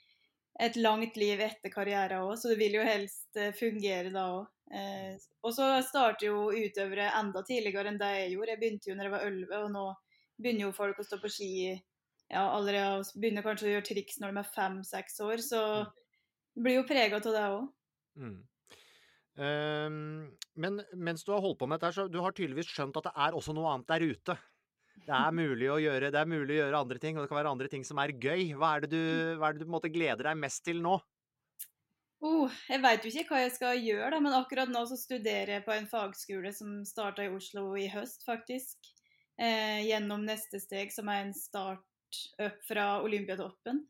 et 0.60 0.78
langt 0.82 1.18
liv 1.20 1.42
etter 1.44 1.72
karrieren 1.74 2.24
òg, 2.26 2.36
så 2.40 2.52
det 2.52 2.60
vil 2.60 2.80
jo 2.80 2.86
helst 2.86 3.38
eh, 3.38 3.54
fungere 3.56 4.14
da 4.14 4.28
òg. 4.36 4.46
Og 5.48 5.54
så 5.56 5.68
starter 5.88 6.28
jo 6.28 6.50
utøvere 6.52 7.06
enda 7.16 7.40
tidligere 7.48 7.88
enn 7.88 8.00
det 8.02 8.10
jeg 8.18 8.34
gjorde. 8.34 8.52
Jeg 8.52 8.60
begynte 8.60 8.90
jo 8.90 8.96
når 8.98 9.08
jeg 9.08 9.14
var 9.14 9.28
11, 9.30 9.54
og 9.62 9.70
nå 9.72 9.84
begynner 10.44 10.66
jo 10.66 10.74
folk 10.76 11.00
å 11.00 11.06
stå 11.08 11.22
på 11.22 11.32
ski 11.32 11.52
ja, 12.28 12.44
allerede 12.52 13.06
begynner 13.16 13.46
kanskje 13.46 13.70
å 13.70 13.74
gjøre 13.76 13.88
triks 13.88 14.20
når 14.20 14.34
de 14.34 14.42
er 14.42 14.52
fem-seks 14.56 15.20
år, 15.24 15.42
så 15.44 15.62
mm. 15.64 15.92
blir 16.66 16.80
jo 16.80 16.86
prega 16.90 17.22
av 17.22 17.36
det 17.38 17.46
òg. 17.48 17.68
Mm. 18.18 18.38
Um, 19.38 19.98
men 20.58 20.82
mens 20.98 21.24
du 21.24 21.32
har 21.32 21.44
holdt 21.44 21.60
på 21.62 21.70
med 21.70 21.80
dette, 21.80 21.94
så 21.96 22.08
du 22.12 22.20
har 22.24 22.36
tydeligvis 22.36 22.72
skjønt 22.74 22.98
at 23.00 23.10
det 23.10 23.16
er 23.28 23.38
også 23.38 23.56
noe 23.56 23.72
annet 23.72 23.92
der 23.94 24.08
ute. 24.12 24.38
Det 25.06 25.14
er 25.16 25.36
mulig 25.36 25.70
å 25.72 25.78
gjøre, 25.80 26.10
det 26.12 26.20
er 26.20 26.30
mulig 26.30 26.56
å 26.56 26.64
gjøre 26.64 26.80
andre 26.82 27.00
ting, 27.04 27.18
og 27.18 27.24
det 27.24 27.30
kan 27.32 27.40
være 27.40 27.52
andre 27.54 27.70
ting 27.72 27.86
som 27.88 28.00
er 28.02 28.16
gøy. 28.16 28.50
Hva 28.58 28.74
er 28.76 28.84
det 28.84 28.90
du, 28.96 29.04
hva 29.38 29.50
er 29.50 29.56
det 29.56 29.62
du 29.62 29.68
på 29.68 29.72
en 29.72 29.78
måte 29.78 29.94
gleder 29.94 30.30
deg 30.32 30.42
mest 30.42 30.64
til 30.66 30.82
nå? 30.84 30.98
Oh, 32.26 32.54
jeg 32.66 32.82
veit 32.82 33.04
jo 33.06 33.12
ikke 33.12 33.36
hva 33.36 33.44
jeg 33.44 33.54
skal 33.54 33.78
gjøre, 33.78 34.10
da, 34.16 34.20
men 34.24 34.34
akkurat 34.34 34.72
nå 34.74 34.82
så 34.90 34.98
studerer 34.98 35.60
jeg 35.60 35.66
på 35.68 35.76
en 35.76 35.86
fagskole 35.92 36.50
som 36.56 36.80
starta 36.88 37.28
i 37.28 37.30
Oslo 37.30 37.70
i 37.78 37.86
høst, 37.94 38.26
faktisk. 38.26 38.90
Eh, 39.38 39.86
gjennom 39.86 40.24
neste 40.26 40.58
steg, 40.60 40.90
som 40.90 41.12
er 41.14 41.28
en 41.28 41.36
start 41.38 42.22
opp 42.42 42.64
fra 42.66 42.88
Olympiatoppen. 43.06 43.84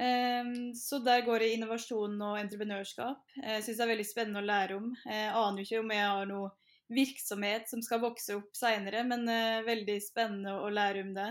Eh, 0.00 0.54
så 0.78 1.02
der 1.04 1.26
går 1.26 1.44
det 1.44 1.52
innovasjon 1.58 2.16
og 2.16 2.38
entreprenørskap. 2.40 3.20
Jeg 3.36 3.66
syns 3.66 3.76
det 3.76 3.84
er 3.84 3.92
veldig 3.92 4.08
spennende 4.08 4.40
å 4.40 4.48
lære 4.48 4.80
om. 4.80 4.88
Jeg 5.04 5.28
aner 5.28 5.60
jo 5.60 5.68
ikke 5.68 5.84
om 5.84 5.94
jeg 5.98 6.08
har 6.14 6.32
noe 6.32 6.54
virksomhet 6.90 7.70
som 7.70 7.82
skal 7.84 8.02
vokse 8.02 8.36
opp 8.38 8.56
seinere, 8.56 9.04
men 9.06 9.28
uh, 9.30 9.66
veldig 9.66 9.96
spennende 10.04 10.56
å 10.60 10.70
lære 10.74 11.04
om 11.06 11.14
det. 11.16 11.30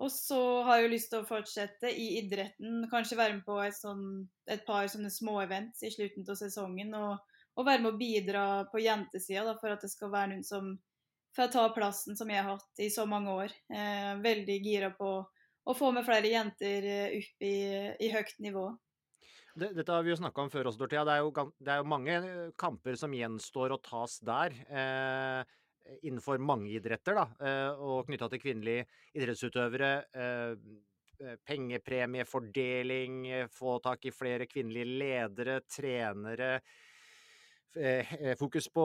Og 0.00 0.08
så 0.12 0.40
har 0.64 0.78
jeg 0.78 0.86
jo 0.86 0.92
lyst 0.94 1.10
til 1.12 1.20
å 1.20 1.28
fortsette 1.28 1.90
i 1.92 2.06
idretten, 2.22 2.86
kanskje 2.88 3.18
være 3.18 3.34
med 3.36 3.44
på 3.44 3.58
et, 3.60 3.76
sånn, 3.76 4.04
et 4.48 4.62
par 4.64 4.86
sånne 4.88 5.10
småevents 5.12 5.82
i 5.84 5.90
slutten 5.92 6.24
av 6.24 6.38
sesongen. 6.40 6.94
Og, 6.96 7.18
og, 7.58 7.66
være 7.66 7.84
med 7.84 7.90
å 7.92 7.98
bidra 8.00 8.44
på 8.72 8.80
jentesida 8.80 9.58
for 9.60 9.74
at 9.74 9.84
det 9.84 9.92
skal 9.92 10.12
være 10.14 10.32
noen 10.32 10.46
som 10.46 10.72
får 11.36 11.52
ta 11.52 11.66
plassen 11.74 12.16
som 12.16 12.32
jeg 12.32 12.40
har 12.40 12.56
hatt 12.56 12.80
i 12.80 12.88
så 12.90 13.04
mange 13.06 13.34
år. 13.42 13.52
Eh, 13.76 14.14
veldig 14.24 14.56
gira 14.64 14.90
på 14.96 15.10
å 15.20 15.76
få 15.76 15.92
med 15.92 16.08
flere 16.08 16.32
jenter 16.32 16.88
eh, 16.88 17.18
opp 17.20 17.44
i, 17.44 17.54
i 18.00 18.10
høyt 18.14 18.40
nivå. 18.40 18.70
Det, 19.54 19.72
dette 19.74 19.92
har 19.92 20.02
vi 20.06 20.10
jo 20.12 20.16
snakka 20.20 20.42
om 20.44 20.50
før 20.52 20.66
også, 20.70 20.78
Dorthea. 20.82 21.04
Det 21.06 21.14
det 21.58 21.72
er 21.72 21.78
jo 21.80 21.90
mange 21.90 22.14
kamper 22.60 22.94
som 22.98 23.14
gjenstår 23.14 23.70
å 23.74 23.82
tas 23.82 24.20
der. 24.22 24.50
Eh, 24.70 25.42
innenfor 26.06 26.38
mange 26.38 26.70
idretter, 26.70 27.14
da, 27.18 27.26
eh, 27.40 27.70
og 27.74 28.06
knytta 28.06 28.28
til 28.30 28.40
kvinnelige 28.44 28.86
idrettsutøvere. 29.14 30.04
Eh, 30.14 30.54
eh 31.20 31.36
pengepremiefordeling, 31.44 33.48
få 33.52 33.78
tak 33.82 34.06
i 34.06 34.10
flere 34.10 34.46
kvinnelige 34.46 34.98
ledere, 35.02 35.60
trenere 35.68 36.60
Eh, 37.76 38.14
eh, 38.14 38.34
fokus 38.34 38.66
på 38.68 38.84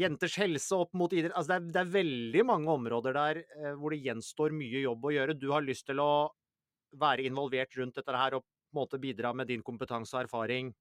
jenters 0.00 0.38
helse 0.40 0.74
opp 0.74 0.94
mot 0.96 1.12
idrett. 1.12 1.34
Altså 1.36 1.52
det, 1.52 1.56
er, 1.56 1.72
det, 1.74 1.80
er, 1.82 1.90
veldig 1.92 2.44
mange 2.48 2.72
områder 2.72 3.12
der 3.12 3.40
eh, 3.42 3.74
hvor 3.76 3.92
det 3.92 4.00
gjenstår 4.00 4.54
mye 4.56 4.80
jobb 4.80 5.04
å 5.04 5.12
gjøre. 5.12 5.34
Du 5.36 5.50
har 5.52 5.64
lyst 5.64 5.84
til 5.90 6.00
å 6.00 6.30
være 6.96 7.26
involvert 7.28 7.76
rundt 7.76 7.98
dette 7.98 8.14
her 8.16 8.38
og 8.38 8.46
måte 8.76 9.00
bidra 9.02 9.32
med 9.36 9.48
din 9.50 9.64
kompetanse 9.66 10.16
og 10.16 10.24
erfaring 10.24 10.72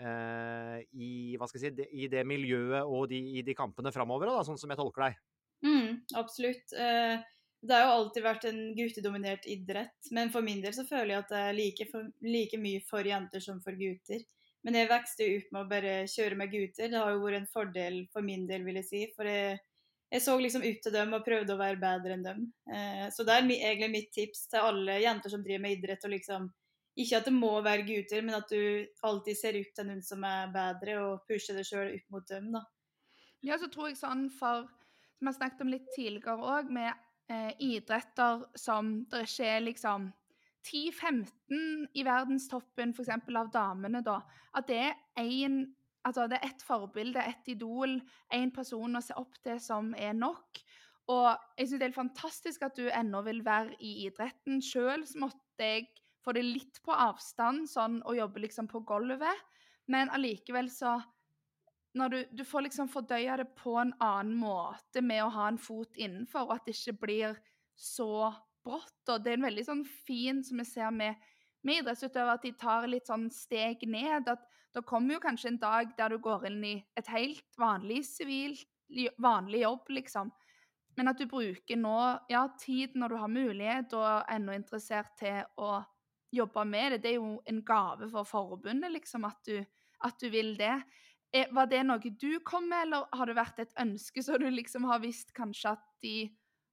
eh, 0.00 0.78
i, 0.92 1.36
si, 1.54 1.72
i, 1.90 2.08
det 2.12 2.24
miljøet 2.28 2.84
og 2.84 3.08
de, 3.12 3.20
i 3.38 3.44
de 3.46 3.56
kampene 3.58 3.92
framover, 3.94 4.32
sånn 4.46 4.60
som 4.60 4.72
jeg 4.72 4.80
tolker 4.80 5.08
deg? 5.08 5.18
Mm, 5.66 5.90
absolutt. 6.20 6.72
Eh, 6.76 7.18
det 7.66 7.74
har 7.74 7.86
jo 7.86 7.94
alltid 7.98 8.24
vært 8.26 8.48
en 8.50 8.58
guttedominert 8.76 9.46
idrett, 9.50 10.10
men 10.14 10.30
for 10.30 10.44
min 10.44 10.60
del 10.62 10.74
så 10.76 10.84
føler 10.86 11.14
jeg 11.14 11.24
at 11.24 11.32
det 11.32 11.42
er 11.42 11.56
like, 11.56 11.86
for, 11.90 12.10
like 12.22 12.60
mye 12.60 12.82
for 12.86 13.06
jenter 13.06 13.42
som 13.42 13.62
for 13.64 13.78
gutter. 13.78 14.22
Men 14.66 14.80
jeg 14.80 14.90
vokste 14.90 15.26
ut 15.30 15.50
med 15.54 15.62
å 15.62 15.70
bare 15.70 15.94
kjøre 16.10 16.36
med 16.38 16.50
gutter. 16.50 16.90
Det 16.90 16.98
har 16.98 17.12
jo 17.14 17.22
vært 17.22 17.38
en 17.38 17.50
fordel 17.52 17.98
for 18.10 18.26
min 18.26 18.48
del, 18.48 18.64
vil 18.66 18.80
jeg 18.80 18.88
si. 18.88 19.02
For 19.14 19.28
jeg, 19.30 19.60
jeg 20.10 20.24
så 20.24 20.34
liksom 20.42 20.64
ut 20.66 20.80
til 20.82 20.94
dem 20.94 21.14
og 21.14 21.26
prøvde 21.26 21.54
å 21.54 21.60
være 21.60 21.78
bedre 21.82 22.16
enn 22.16 22.24
dem. 22.26 22.40
Eh, 22.74 23.04
så 23.14 23.26
det 23.26 23.36
er 23.36 23.46
egentlig 23.54 23.92
mitt 23.92 24.10
tips 24.14 24.48
til 24.50 24.66
alle 24.66 24.98
jenter 25.04 25.30
som 25.32 25.44
driver 25.46 25.62
med 25.62 25.76
idrett. 25.78 26.02
og 26.02 26.14
liksom 26.16 26.50
ikke 26.96 27.18
at 27.20 27.28
det 27.28 27.34
må 27.36 27.52
være 27.64 27.84
gutter, 27.88 28.24
men 28.24 28.38
at 28.38 28.50
du 28.50 28.86
alltid 29.04 29.36
ser 29.36 29.58
ut 29.60 29.72
til 29.76 29.88
noen 29.88 30.02
som 30.04 30.24
er 30.24 30.52
bedre, 30.54 30.96
og 31.04 31.26
pusher 31.28 31.58
deg 31.58 31.68
sjøl 31.68 31.92
opp 31.92 32.14
mot 32.14 32.28
dem. 32.30 32.50
da. 32.56 32.62
Ja, 33.44 33.58
så 33.60 33.68
tror 33.72 33.90
jeg 33.90 34.00
sånn 34.00 34.28
for 34.32 34.66
Som 35.16 35.28
jeg 35.28 35.32
har 35.32 35.36
snakket 35.38 35.60
om 35.64 35.70
litt 35.72 35.86
tidligere 35.94 36.44
òg, 36.44 36.66
med 36.68 36.90
eh, 37.32 37.52
idretter 37.64 38.42
som 38.58 38.90
det 39.08 39.22
ikke 39.24 39.46
er 39.48 39.62
liksom 39.64 40.10
10-15 40.66 41.86
i 41.96 42.04
verdenstoppen 42.04 42.92
f.eks. 42.92 43.14
av 43.14 43.48
damene, 43.54 44.02
da, 44.04 44.18
at 44.52 44.68
det 44.68 44.82
er 44.90 45.22
én 45.22 45.62
Altså, 46.06 46.28
det 46.30 46.36
er 46.38 46.52
ett 46.52 46.60
forbilde, 46.62 47.18
ett 47.18 47.48
idol, 47.50 47.96
én 48.30 48.52
person 48.54 48.94
å 48.94 49.00
se 49.02 49.14
opp 49.18 49.40
til 49.42 49.56
som 49.58 49.88
er 49.98 50.12
nok. 50.14 50.60
Og 51.10 51.32
jeg 51.58 51.66
syns 51.66 51.80
det 51.82 51.88
er 51.88 51.96
fantastisk 51.96 52.62
at 52.62 52.78
du 52.78 52.84
ennå 52.86 53.24
vil 53.26 53.40
være 53.42 53.74
i 53.82 54.04
idretten. 54.04 54.60
Sjøl 54.62 55.02
måtte 55.18 55.66
jeg 55.66 55.88
få 56.26 56.34
det 56.34 56.42
litt 56.42 56.80
på 56.82 56.94
avstand 56.94 57.68
sånn, 57.70 58.00
og 58.02 58.18
jobbe 58.18 58.42
liksom 58.42 58.66
på 58.70 58.82
gulvet, 58.86 59.44
men 59.86 60.10
allikevel 60.10 60.70
så 60.72 60.98
du, 61.96 62.18
du 62.30 62.42
får 62.44 62.66
liksom 62.66 62.90
fordøye 62.92 63.38
det 63.40 63.46
på 63.56 63.76
en 63.80 63.94
annen 64.04 64.34
måte 64.36 65.00
med 65.00 65.22
å 65.24 65.30
ha 65.32 65.46
en 65.48 65.60
fot 65.60 65.96
innenfor, 65.96 66.44
og 66.44 66.58
at 66.58 66.66
det 66.66 66.74
ikke 66.76 66.98
blir 67.06 67.38
så 67.72 68.28
brått. 68.66 68.98
Og 69.08 69.22
det 69.22 69.32
er 69.32 69.38
en 69.38 69.46
veldig 69.48 69.64
sånn 69.64 69.84
fin, 69.86 70.42
som 70.44 70.60
vi 70.60 70.66
ser 70.68 70.92
med, 70.92 71.16
med 71.64 71.80
idrettsutøvere, 71.80 72.36
at 72.36 72.44
de 72.44 72.52
tar 72.60 72.88
litt 72.90 73.08
sånn 73.08 73.30
steg 73.32 73.86
ned. 73.88 74.28
At 74.28 74.44
Da 74.76 74.82
kommer 74.84 75.16
jo 75.16 75.24
kanskje 75.24 75.54
en 75.54 75.62
dag 75.62 75.94
der 75.96 76.12
du 76.12 76.18
går 76.20 76.50
inn 76.50 76.60
i 76.68 76.74
et 77.00 77.08
helt 77.08 77.56
vanlig 77.56 78.02
sivil, 78.04 78.58
vanlig 79.16 79.62
jobb, 79.62 79.88
liksom. 79.96 80.34
Men 80.96 81.08
at 81.08 81.20
du 81.20 81.26
bruker 81.28 81.76
nå 81.80 81.96
ja, 82.28 82.46
tid 82.60 82.92
når 82.96 83.08
du 83.08 83.16
har 83.20 83.32
mulighet 83.32 83.96
og 83.96 84.04
er 84.04 84.36
ennå 84.36 84.52
interessert 84.56 85.16
til 85.20 85.44
å 85.56 85.78
jobbe 86.36 86.64
med 86.68 86.94
det. 86.94 87.02
Det 87.04 87.12
er 87.12 87.18
jo 87.18 87.36
en 87.44 87.60
gave 87.66 88.08
for 88.12 88.28
forbundet, 88.28 88.92
liksom, 88.94 89.26
at 89.28 89.40
du, 89.48 89.60
at 90.06 90.18
du 90.20 90.28
vil 90.32 90.54
det. 90.58 90.74
Eh, 91.34 91.52
var 91.54 91.70
det 91.70 91.82
noe 91.86 92.12
du 92.20 92.40
kom 92.46 92.68
med, 92.70 92.86
eller 92.86 93.06
har 93.12 93.30
det 93.30 93.38
vært 93.38 93.62
et 93.64 93.78
ønske 93.82 94.24
så 94.24 94.38
du 94.40 94.48
liksom 94.50 94.88
har 94.90 95.02
visst 95.04 95.34
kanskje 95.36 95.74
at 95.76 95.86
de 96.04 96.16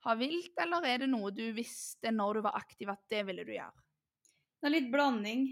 har 0.03 0.19
vilt, 0.19 0.57
eller 0.59 0.85
er 0.87 1.05
det 1.05 1.11
noe 1.11 1.31
du 1.31 1.45
visste 1.55 2.11
når 2.11 2.39
du 2.39 2.45
var 2.49 2.59
aktiv 2.59 2.91
at 2.91 3.05
det 3.09 3.23
ville 3.29 3.45
du 3.47 3.53
gjøre? 3.55 3.85
Det 4.59 4.69
er 4.69 4.75
litt 4.77 4.91
blanding. 4.91 5.47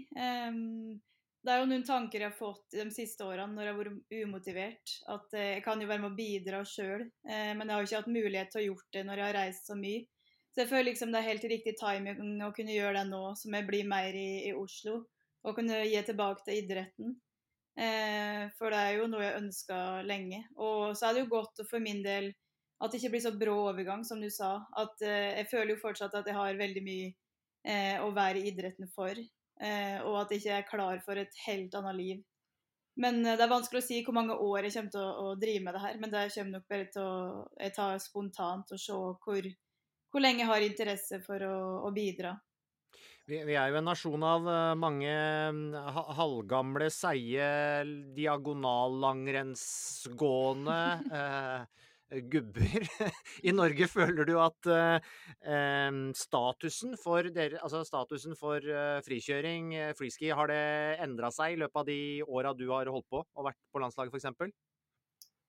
Det 1.42 1.50
er 1.50 1.58
jo 1.58 1.66
noen 1.66 1.82
tanker 1.82 2.22
jeg 2.22 2.30
har 2.30 2.36
fått 2.38 2.76
de 2.76 2.84
siste 2.94 3.26
årene 3.26 3.50
når 3.56 3.66
jeg 3.66 3.72
har 3.72 3.78
vært 3.80 4.14
umotivert. 4.22 4.92
At 5.10 5.34
uh, 5.34 5.46
jeg 5.56 5.64
kan 5.64 5.80
jo 5.82 5.88
være 5.90 6.04
med 6.04 6.12
å 6.12 6.18
bidra 6.18 6.62
sjøl, 6.68 7.08
eh, 7.26 7.50
men 7.58 7.66
jeg 7.66 7.74
har 7.74 7.82
jo 7.82 7.88
ikke 7.88 8.02
hatt 8.04 8.12
mulighet 8.14 8.52
til 8.52 8.60
å 8.60 8.66
gjort 8.68 8.88
det 8.94 9.02
når 9.08 9.20
jeg 9.20 9.26
har 9.26 9.38
reist 9.40 9.70
så 9.70 9.76
mye. 9.78 10.04
Så 10.52 10.62
jeg 10.62 10.68
føler 10.68 10.90
liksom 10.90 11.12
det 11.12 11.22
er 11.22 11.30
helt 11.30 11.44
riktig 11.48 11.74
timing 11.80 12.42
å 12.44 12.52
kunne 12.52 12.74
gjøre 12.74 13.00
det 13.00 13.08
nå 13.08 13.22
som 13.40 13.54
jeg 13.56 13.66
blir 13.68 13.88
mer 13.88 14.12
i, 14.12 14.48
i 14.50 14.54
Oslo. 14.56 15.00
Og 15.42 15.56
kunne 15.56 15.80
gi 15.88 16.00
tilbake 16.06 16.44
til 16.46 16.60
idretten. 16.60 17.14
Eh, 17.80 18.44
for 18.58 18.70
det 18.70 18.78
er 18.78 18.98
jo 18.98 19.08
noe 19.10 19.24
jeg 19.24 19.40
ønska 19.40 19.78
lenge. 20.06 20.44
Og 20.60 20.92
så 20.98 21.08
er 21.08 21.16
det 21.16 21.24
jo 21.24 21.32
godt 21.32 21.64
for 21.70 21.82
min 21.82 22.02
del 22.04 22.30
at 22.82 22.92
det 22.92 22.98
ikke 22.98 23.14
blir 23.14 23.24
så 23.24 23.32
brå 23.38 23.54
overgang, 23.70 24.04
som 24.04 24.20
du 24.20 24.28
sa. 24.30 24.58
At 24.78 25.02
eh, 25.06 25.38
Jeg 25.40 25.48
føler 25.50 25.74
jo 25.74 25.82
fortsatt 25.82 26.14
at 26.18 26.28
jeg 26.28 26.36
har 26.36 26.60
veldig 26.60 26.82
mye 26.84 27.08
eh, 27.64 27.96
å 28.02 28.10
være 28.14 28.42
i 28.42 28.52
idretten 28.52 28.90
for. 28.94 29.16
Eh, 29.62 29.98
og 30.02 30.20
at 30.20 30.32
jeg 30.34 30.42
ikke 30.42 30.60
er 30.60 30.68
klar 30.68 31.02
for 31.06 31.18
et 31.20 31.42
helt 31.46 31.74
annet 31.78 31.98
liv. 31.98 32.22
Men 33.00 33.22
eh, 33.24 33.36
det 33.38 33.46
er 33.46 33.52
vanskelig 33.52 33.82
å 33.82 33.86
si 33.86 34.00
hvor 34.04 34.16
mange 34.18 34.36
år 34.36 34.66
jeg 34.66 34.76
kommer 34.76 34.94
til 34.94 35.04
å, 35.04 35.12
å 35.32 35.36
drive 35.40 35.64
med 35.64 35.76
det 35.76 35.84
her. 35.84 36.00
Men 36.02 36.14
det 36.14 36.24
kommer 36.34 36.58
nok 36.58 36.70
bare 36.74 36.88
til 36.94 37.06
å 37.06 37.44
jeg 37.60 37.76
tar 37.78 38.02
spontant 38.02 38.74
og 38.74 38.82
se 38.82 38.98
hvor, 39.24 39.52
hvor 40.12 40.20
lenge 40.22 40.44
har 40.46 40.60
interesse 40.64 41.20
for 41.24 41.42
å, 41.48 41.54
å 41.88 41.90
bidra. 41.94 42.36
Vi, 43.22 43.36
vi, 43.46 43.54
er 43.54 43.70
jo 43.70 43.76
en 43.78 43.84
nasjon 43.86 44.24
av 44.26 44.48
uh, 44.50 44.74
mange 44.74 45.06
uh, 45.08 46.10
halvgamle, 46.18 46.90
seige, 46.90 47.46
diagonallangrennsgående 48.16 50.78
eh, 51.06 51.62
gubber. 52.32 52.88
I 53.48 53.52
Norge 53.54 53.86
føler 53.88 54.24
du 54.28 54.38
at 54.42 54.58
statusen 56.18 56.96
for, 57.00 57.22
dere, 57.32 57.58
altså 57.62 57.84
statusen 57.88 58.36
for 58.36 58.60
frikjøring, 59.06 59.72
freeski, 59.96 60.28
har 60.34 60.46
det 60.50 60.98
endra 61.06 61.30
seg 61.32 61.52
i 61.54 61.56
løpet 61.62 61.80
av 61.80 61.86
de 61.88 62.22
åra 62.26 62.52
du 62.58 62.68
har 62.68 62.86
holdt 62.92 63.08
på 63.08 63.20
og 63.22 63.44
vært 63.48 63.60
på 63.72 63.78
landslaget, 63.80 64.12
f.eks.? 64.12 64.26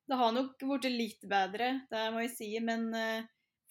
Det 0.07 0.15
har 0.19 0.31
nok 0.35 0.59
blitt 0.61 0.85
litt 0.93 1.23
bedre, 1.27 1.81
det 1.91 2.11
må 2.15 2.19
jeg 2.23 2.31
si. 2.37 2.59
Men 2.63 2.81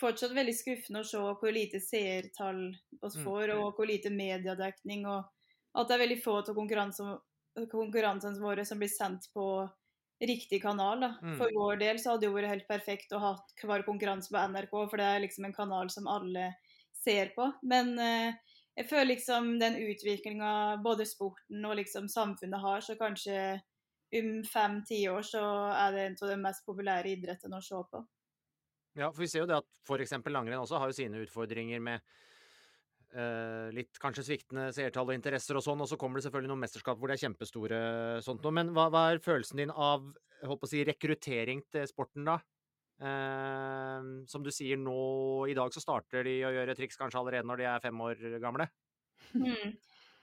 fortsatt 0.03 0.35
veldig 0.37 0.55
skuffende 0.57 1.03
å 1.03 1.09
se 1.09 1.21
hvor 1.21 1.55
lite 1.55 1.81
seertall 1.83 2.65
oss 3.01 3.17
mm. 3.19 3.25
får, 3.25 3.55
og 3.57 3.79
hvor 3.79 3.89
lite 3.89 4.13
mediedekning. 4.13 5.07
Og 5.09 5.79
at 5.79 5.89
det 5.89 5.97
er 5.97 6.05
veldig 6.05 6.19
få 6.25 6.41
av 6.43 6.53
konkurransene 7.73 8.43
våre 8.43 8.67
som 8.69 8.83
blir 8.83 8.93
sendt 8.93 9.31
på 9.35 9.47
riktig 10.23 10.63
kanal. 10.63 11.01
Da. 11.01 11.15
Mm. 11.23 11.37
For 11.41 11.55
vår 11.57 11.81
del 11.83 12.01
så 12.01 12.15
hadde 12.15 12.27
det 12.27 12.35
vært 12.35 12.53
helt 12.53 12.69
perfekt 12.71 13.15
å 13.15 13.23
ha 13.23 13.33
hver 13.63 13.87
konkurranse 13.87 14.33
på 14.33 14.47
NRK, 14.53 14.73
for 14.77 15.01
det 15.01 15.09
er 15.09 15.25
liksom 15.25 15.49
en 15.49 15.57
kanal 15.57 15.91
som 15.91 16.09
alle 16.11 16.53
ser 17.03 17.33
på. 17.37 17.49
Men 17.67 17.97
eh, 17.99 18.57
jeg 18.79 18.89
føler 18.89 19.15
liksom 19.15 19.57
den 19.61 19.77
utviklinga 19.83 20.55
både 20.85 21.07
sporten 21.09 21.67
og 21.69 21.77
liksom 21.81 22.09
samfunnet 22.13 22.63
har, 22.63 22.85
så 22.85 22.97
kanskje 23.01 23.37
om 24.13 24.33
fem-ti 24.45 25.07
år 25.09 25.25
så 25.25 25.43
er 25.73 25.95
det 25.95 26.03
en 26.07 26.19
av 26.21 26.35
de 26.35 26.41
mest 26.41 26.67
populære 26.69 27.15
idrettene 27.17 27.59
å 27.59 27.65
se 27.65 27.81
på. 27.91 28.03
Ja, 28.99 29.09
for 29.09 29.25
vi 29.25 29.31
ser 29.31 29.45
jo 29.45 29.49
det 29.49 29.61
at 29.63 29.81
f.eks. 29.87 30.15
langrenn 30.29 30.61
også 30.61 30.81
har 30.81 30.91
jo 30.91 30.97
sine 30.97 31.23
utfordringer 31.25 31.81
med 31.81 32.03
uh, 33.17 33.69
litt 33.73 33.97
kanskje 34.03 34.27
sviktende 34.27 34.69
seertall 34.77 35.09
og 35.09 35.17
interesser 35.17 35.57
og 35.57 35.65
sånn, 35.65 35.81
og 35.85 35.89
så 35.89 35.99
kommer 36.01 36.21
det 36.21 36.27
selvfølgelig 36.27 36.53
noen 36.53 36.65
mesterskap 36.67 37.01
hvor 37.01 37.09
det 37.09 37.17
er 37.17 37.25
kjempestore 37.25 37.83
sånt 38.25 38.45
noe. 38.45 38.57
Men 38.61 38.75
hva, 38.77 38.89
hva, 38.93 39.07
er 39.11 39.23
følelsen 39.25 39.63
din 39.65 39.73
av 39.73 40.11
håper 40.43 40.69
å 40.69 40.73
si, 40.73 40.83
rekruttering 40.85 41.65
til 41.73 41.89
sporten, 41.89 42.27
da? 42.29 42.41
Uh, 43.03 44.23
som 44.31 44.45
du 44.45 44.53
sier 44.55 44.79
nå, 44.79 44.99
i 45.51 45.57
dag 45.59 45.73
så 45.75 45.83
starter 45.83 46.29
de 46.29 46.37
å 46.47 46.53
gjøre 46.55 46.77
triks 46.79 47.01
kanskje 47.01 47.23
allerede 47.23 47.49
når 47.49 47.63
de 47.63 47.71
er 47.73 47.85
fem 47.87 48.05
år 48.05 48.21
gamle? 48.43 48.69
Mm. 49.33 49.73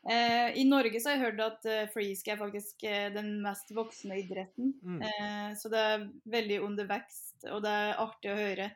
Eh, 0.07 0.61
I 0.61 0.63
Norge 0.63 0.99
så 1.01 1.09
har 1.11 1.17
jeg 1.17 1.25
hørt 1.25 1.41
at 1.43 1.65
eh, 1.67 1.87
freeski 1.91 2.31
er 2.31 2.39
faktisk 2.39 2.83
eh, 2.87 3.09
den 3.11 3.33
mest 3.43 3.71
voksne 3.75 4.21
idretten. 4.21 4.71
Mm. 4.79 5.01
Eh, 5.03 5.49
så 5.59 5.71
det 5.71 5.81
er 5.91 6.05
veldig 6.31 6.61
under 6.69 6.87
vekst, 6.87 7.49
og 7.51 7.63
det 7.65 7.73
er 7.81 7.99
artig 7.99 8.31
å 8.31 8.37
høre. 8.39 8.69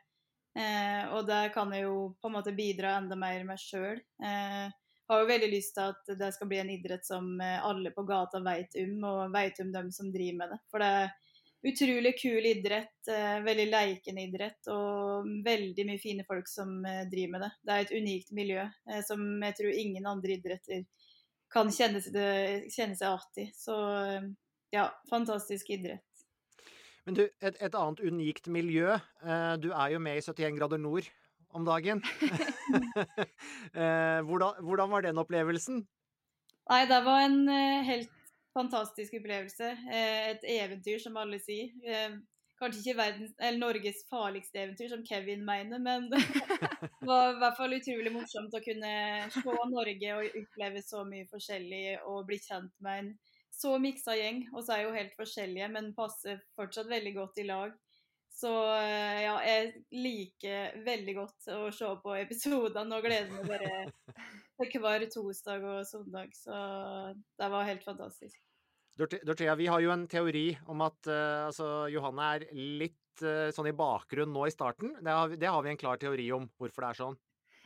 Eh, 0.54 1.02
og 1.16 1.24
det 1.26 1.40
kan 1.56 1.72
jeg 1.74 1.86
jo 1.86 1.98
på 2.20 2.30
en 2.30 2.36
måte 2.36 2.54
bidra 2.54 2.98
enda 3.00 3.16
mer 3.18 3.40
med 3.48 3.60
sjøl. 3.62 4.02
Eh, 4.20 4.66
har 5.04 5.20
jo 5.20 5.28
veldig 5.28 5.50
lyst 5.52 5.74
til 5.76 5.94
at 5.94 6.12
det 6.20 6.30
skal 6.36 6.48
bli 6.48 6.60
en 6.60 6.72
idrett 6.72 7.04
som 7.04 7.26
alle 7.40 7.90
på 7.92 8.06
gata 8.08 8.40
vet 8.44 8.76
om, 8.80 8.94
og 9.04 9.34
vet 9.34 9.58
om 9.60 9.72
dem 9.72 9.90
som 9.92 10.08
driver 10.12 10.38
med 10.38 10.54
det. 10.54 10.58
For 10.72 10.80
det 10.80 10.88
er 10.96 11.10
utrolig 11.68 12.14
kul 12.16 12.48
idrett, 12.48 13.10
veldig 13.44 13.66
leikende 13.68 14.24
idrett, 14.24 14.70
og 14.72 15.28
veldig 15.44 15.86
mye 15.90 16.00
fine 16.00 16.24
folk 16.24 16.48
som 16.48 16.72
driver 17.12 17.34
med 17.34 17.44
det. 17.44 17.50
Det 17.60 17.74
er 17.74 17.84
et 17.84 17.92
unikt 18.00 18.32
miljø 18.32 18.64
som 19.04 19.26
jeg 19.44 19.58
tror 19.60 19.76
ingen 19.84 20.08
andre 20.08 20.38
idretter 20.38 20.86
kan 21.54 21.70
kjenne 21.70 22.02
seg, 22.02 22.66
kjenne 22.74 22.98
seg 22.98 23.14
artig. 23.14 23.48
Så 23.54 23.76
ja, 24.74 24.88
fantastisk 25.10 25.70
idrett. 25.70 26.02
Men 27.04 27.18
du, 27.18 27.24
et, 27.44 27.56
et, 27.60 27.74
annet 27.76 28.00
unikt 28.00 28.48
miljø. 28.50 28.96
Eh, 28.96 29.54
du 29.60 29.70
er 29.76 29.92
jo 29.92 30.00
med 30.02 30.18
i 30.18 30.24
71 30.24 30.56
grader 30.58 30.80
nord 30.80 31.10
om 31.54 31.66
dagen. 31.68 32.02
Eh, 33.74 34.20
hvordan, 34.24 34.56
hvordan, 34.64 34.90
var 34.90 35.02
den 35.04 35.18
opplevelsen? 35.20 35.80
Nei, 36.70 36.78
det 36.88 37.00
var 37.04 37.24
en 37.26 37.48
eh, 37.50 37.82
helt 37.84 38.12
fantastisk 38.56 39.16
opplevelse. 39.18 39.72
Et 39.90 40.46
eventyr, 40.54 41.00
som 41.02 41.18
alle 41.20 41.40
sier. 41.42 41.74
Kanskje 42.60 42.80
ikke 42.80 42.98
verdens, 43.00 43.32
Norges 43.58 44.04
farligste 44.10 44.60
eventyr, 44.62 44.88
som 44.92 45.04
Kevin 45.06 45.42
mener, 45.46 45.80
men 45.82 46.06
det 46.12 47.08
var 47.08 47.32
i 47.32 47.38
hvert 47.40 47.56
fall 47.58 47.74
utrolig 47.76 48.12
morsomt 48.14 48.54
å 48.54 48.62
kunne 48.62 48.92
se 49.34 49.56
Norge 49.72 50.18
og 50.18 50.36
oppleve 50.42 50.82
så 50.86 51.02
mye 51.08 51.26
forskjellig 51.32 51.84
og 52.06 52.28
bli 52.28 52.38
kjent 52.44 52.74
med 52.84 53.00
en 53.02 53.10
så 53.54 53.74
miksa 53.78 54.14
gjeng. 54.18 54.44
Og 54.54 54.64
så 54.66 54.76
er 54.76 54.84
jo 54.84 54.94
helt 54.94 55.16
forskjellige, 55.18 55.70
men 55.74 55.92
passer 55.98 56.40
fortsatt 56.58 56.90
veldig 56.90 57.14
godt 57.18 57.42
i 57.42 57.48
lag. 57.50 57.74
Så 58.34 58.50
eh, 58.74 59.20
ja, 59.22 59.34
jeg 59.46 59.84
liker 59.94 60.80
veldig 60.86 61.14
godt 61.20 61.52
å 61.54 61.68
se 61.74 61.90
på 62.02 62.16
episodene 62.18 62.96
og 62.96 63.06
gleder 63.06 63.30
meg 63.30 63.46
bare 63.46 64.70
til 64.72 64.82
hver 64.82 65.06
torsdag 65.12 65.68
og 65.70 65.86
søndag. 65.86 66.34
Så 66.34 66.56
det 67.38 67.50
var 67.54 67.70
helt 67.70 67.86
fantastisk. 67.86 68.40
Dorthea, 68.94 69.54
vi 69.58 69.66
har 69.66 69.82
jo 69.82 69.90
en 69.90 70.06
teori 70.06 70.52
om 70.70 70.82
at 70.86 71.08
uh, 71.10 71.48
altså, 71.48 71.88
Johanne 71.90 72.26
er 72.36 72.44
litt 72.54 73.24
uh, 73.26 73.50
sånn 73.54 73.72
i 73.72 73.76
bakgrunnen 73.76 74.34
nå 74.34 74.46
i 74.46 74.54
starten. 74.54 74.94
Det 75.02 75.14
har, 75.14 75.34
det 75.34 75.50
har, 75.50 75.62
vi 75.66 75.72
en 75.72 75.80
klar 75.80 75.98
teori 75.98 76.28
om 76.36 76.46
hvorfor 76.60 76.84
det 76.84 76.90
er 76.92 77.00
sånn. 77.00 77.18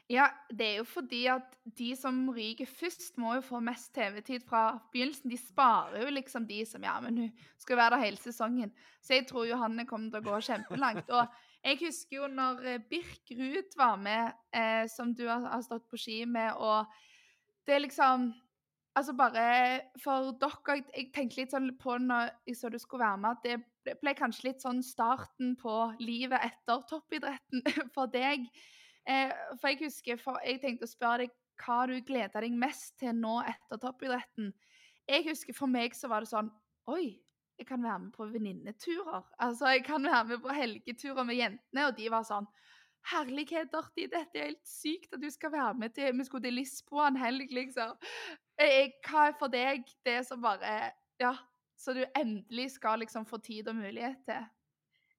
Ja, 0.09 0.31
det 0.49 0.64
er 0.64 0.79
jo 0.79 0.87
fordi 0.89 1.26
at 1.29 1.53
de 1.76 1.91
som 2.01 2.22
ryker 2.33 2.68
først, 2.70 3.18
må 3.20 3.35
jo 3.37 3.43
få 3.45 3.61
mest 3.61 3.91
TV-tid 3.93 4.47
fra 4.49 4.79
begynnelsen. 4.95 5.29
De 5.29 5.37
sparer 5.37 6.07
jo 6.07 6.14
liksom 6.16 6.47
de 6.49 6.62
som 6.64 6.87
Ja, 6.87 6.97
men 7.05 7.20
hun 7.20 7.45
skal 7.61 7.76
være 7.76 7.99
der 7.99 8.07
hele 8.07 8.20
sesongen. 8.22 8.72
Så 9.05 9.18
jeg 9.18 9.26
tror 9.29 9.45
Johanne 9.51 9.85
kommer 9.91 10.09
til 10.09 10.22
å 10.22 10.31
gå 10.31 10.41
kjempelangt. 10.49 11.12
Og 11.12 11.29
jeg 11.61 11.81
husker 11.83 12.22
jo 12.22 12.31
når 12.33 12.64
eh, 12.72 12.81
Birk 12.89 13.35
Ruud 13.37 13.76
var 13.76 14.01
med, 14.01 14.33
eh, 14.57 14.89
som 14.89 15.12
du 15.12 15.26
har, 15.29 15.45
har 15.45 15.66
stått 15.66 15.85
på 15.93 16.01
ski 16.01 16.22
med, 16.24 16.57
og 16.57 16.89
det 17.68 17.76
er 17.76 17.85
liksom 17.85 18.31
Altså 18.99 19.14
bare 19.14 19.42
for 20.03 20.32
dere 20.42 20.80
Jeg 20.96 21.11
tenkte 21.14 21.38
litt 21.38 21.53
sånn 21.55 21.68
på 21.78 21.99
når 22.03 22.32
jeg 22.49 22.57
så 22.59 22.70
du 22.72 22.78
skulle 22.82 23.05
være 23.05 23.20
med, 23.22 23.36
at 23.36 23.44
det 23.86 23.94
ble 24.03 24.14
kanskje 24.18 24.49
litt 24.49 24.64
sånn 24.64 24.80
starten 24.82 25.55
på 25.61 25.74
livet 26.03 26.42
etter 26.42 26.82
toppidretten 26.90 27.62
for 27.94 28.11
deg. 28.11 28.49
Eh, 29.09 29.30
for 29.61 29.70
jeg 29.70 29.84
husker 29.84 30.18
for 30.20 30.40
Jeg 30.44 30.61
tenkte 30.64 30.88
å 30.88 30.90
spørre 30.90 31.26
deg 31.26 31.36
hva 31.62 31.78
du 31.90 31.94
gleder 32.07 32.44
deg 32.44 32.59
mest 32.59 32.96
til 33.01 33.14
nå 33.18 33.38
etter 33.46 33.80
toppidretten. 33.82 34.51
Jeg 35.09 35.24
husker 35.30 35.57
for 35.57 35.70
meg 35.70 35.94
så 35.96 36.11
var 36.11 36.24
det 36.24 36.32
sånn 36.32 36.51
Oi, 36.88 37.18
jeg 37.59 37.66
kan 37.68 37.82
være 37.84 38.01
med 38.07 38.12
på 38.14 38.26
venninneturer. 38.32 39.24
Altså, 39.44 39.74
jeg 39.74 39.84
kan 39.84 40.05
være 40.07 40.24
med 40.30 40.42
på 40.44 40.55
helgeturer 40.57 41.26
med 41.28 41.36
jentene, 41.36 41.86
og 41.86 41.96
de 41.99 42.11
var 42.12 42.26
sånn 42.26 42.49
Herlighet, 43.09 43.70
Dorti, 43.72 44.09
dette 44.11 44.36
er 44.36 44.51
helt 44.51 44.66
sykt 44.66 45.12
at 45.14 45.22
du 45.22 45.28
skal 45.30 45.53
være 45.55 45.74
med 45.78 45.94
til 45.94 46.16
Vi 46.18 46.26
skulle 46.26 46.49
til 46.49 46.59
Lisboa 46.59 47.09
en 47.12 47.20
helg, 47.20 47.53
liksom. 47.55 47.94
Jeg, 48.59 48.93
hva 49.07 49.29
er 49.29 49.37
for 49.39 49.53
deg 49.53 49.87
det 50.07 50.21
som 50.27 50.43
bare 50.43 50.93
Ja, 51.23 51.35
så 51.79 51.95
du 51.95 52.03
endelig 52.19 52.73
skal 52.75 53.05
liksom 53.05 53.27
få 53.27 53.39
tid 53.43 53.71
og 53.71 53.79
mulighet 53.79 54.25
til? 54.27 54.47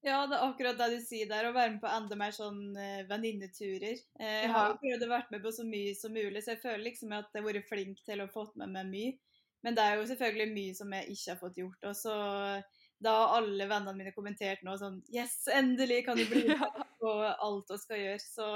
Ja, 0.03 0.21
det 0.31 0.37
er 0.37 0.45
akkurat 0.45 0.77
det 0.79 0.87
du 0.93 0.99
sier 1.03 1.27
der, 1.27 1.49
å 1.49 1.55
være 1.55 1.73
med 1.73 1.81
på 1.83 1.89
enda 1.91 2.15
mer 2.19 2.31
sånn 2.31 2.59
uh, 2.71 3.01
venninneturer. 3.09 3.99
Jeg 4.15 4.51
har 4.53 4.69
jo 4.71 4.77
prøvd 4.79 5.03
å 5.03 5.09
være 5.11 5.33
med 5.33 5.43
på 5.43 5.51
så 5.51 5.65
mye 5.67 5.95
som 5.99 6.13
mulig, 6.15 6.43
så 6.43 6.53
jeg 6.53 6.61
føler 6.61 6.85
liksom 6.85 7.11
at 7.17 7.27
jeg 7.33 7.43
har 7.43 7.47
vært 7.49 7.67
flink 7.67 7.99
til 8.07 8.23
å 8.23 8.29
få 8.31 8.45
med 8.61 8.71
meg 8.77 8.93
mye. 8.93 9.17
Men 9.67 9.75
det 9.75 9.83
er 9.83 9.99
jo 9.99 10.07
selvfølgelig 10.07 10.53
mye 10.53 10.75
som 10.77 10.93
jeg 10.95 11.15
ikke 11.15 11.33
har 11.33 11.41
fått 11.41 11.59
gjort. 11.59 11.89
Og 11.89 11.97
så 11.99 12.15
da 13.03 13.15
har 13.15 13.35
alle 13.39 13.67
vennene 13.67 13.95
mine 13.95 14.15
kommentert 14.15 14.63
nå 14.67 14.75
sånn 14.79 15.01
Yes, 15.11 15.41
endelig 15.51 16.05
kan 16.07 16.19
du 16.19 16.25
bli 16.31 16.45
med 16.51 16.79
på 16.99 17.11
alt 17.19 17.67
du 17.67 17.75
skal 17.79 18.01
gjøre. 18.01 18.23
Så 18.23 18.47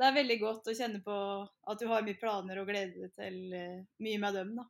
det 0.00 0.06
er 0.08 0.16
veldig 0.16 0.36
godt 0.40 0.68
å 0.70 0.74
kjenne 0.76 1.02
på 1.04 1.14
at 1.44 1.80
du 1.80 1.88
har 1.90 2.04
mye 2.06 2.16
planer 2.16 2.62
og 2.62 2.70
gleder 2.70 3.04
deg 3.04 3.16
til 3.18 3.40
uh, 3.52 3.80
mye 4.00 4.20
med 4.22 4.36
dem, 4.38 4.54
da. 4.56 4.64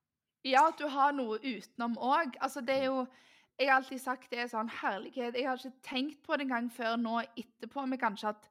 Ja, 0.47 0.65
at 0.71 0.81
du 0.81 0.89
har 0.91 1.13
noe 1.15 1.37
utenom 1.39 1.95
òg. 2.01 2.35
Altså, 2.41 2.65
det 2.65 2.81
er 2.81 2.89
jo 2.91 3.05
Jeg 3.61 3.69
har 3.69 3.77
alltid 3.77 4.01
sagt 4.01 4.31
det 4.33 4.39
er 4.41 4.47
sånn 4.49 4.71
herlighet. 4.73 5.35
Jeg 5.37 5.45
har 5.45 5.59
ikke 5.61 5.85
tenkt 5.85 6.23
på 6.25 6.33
det 6.33 6.47
engang 6.47 6.71
før 6.73 6.95
nå 6.97 7.19
etterpå, 7.37 7.83
men 7.85 8.01
kanskje 8.01 8.31
at 8.31 8.47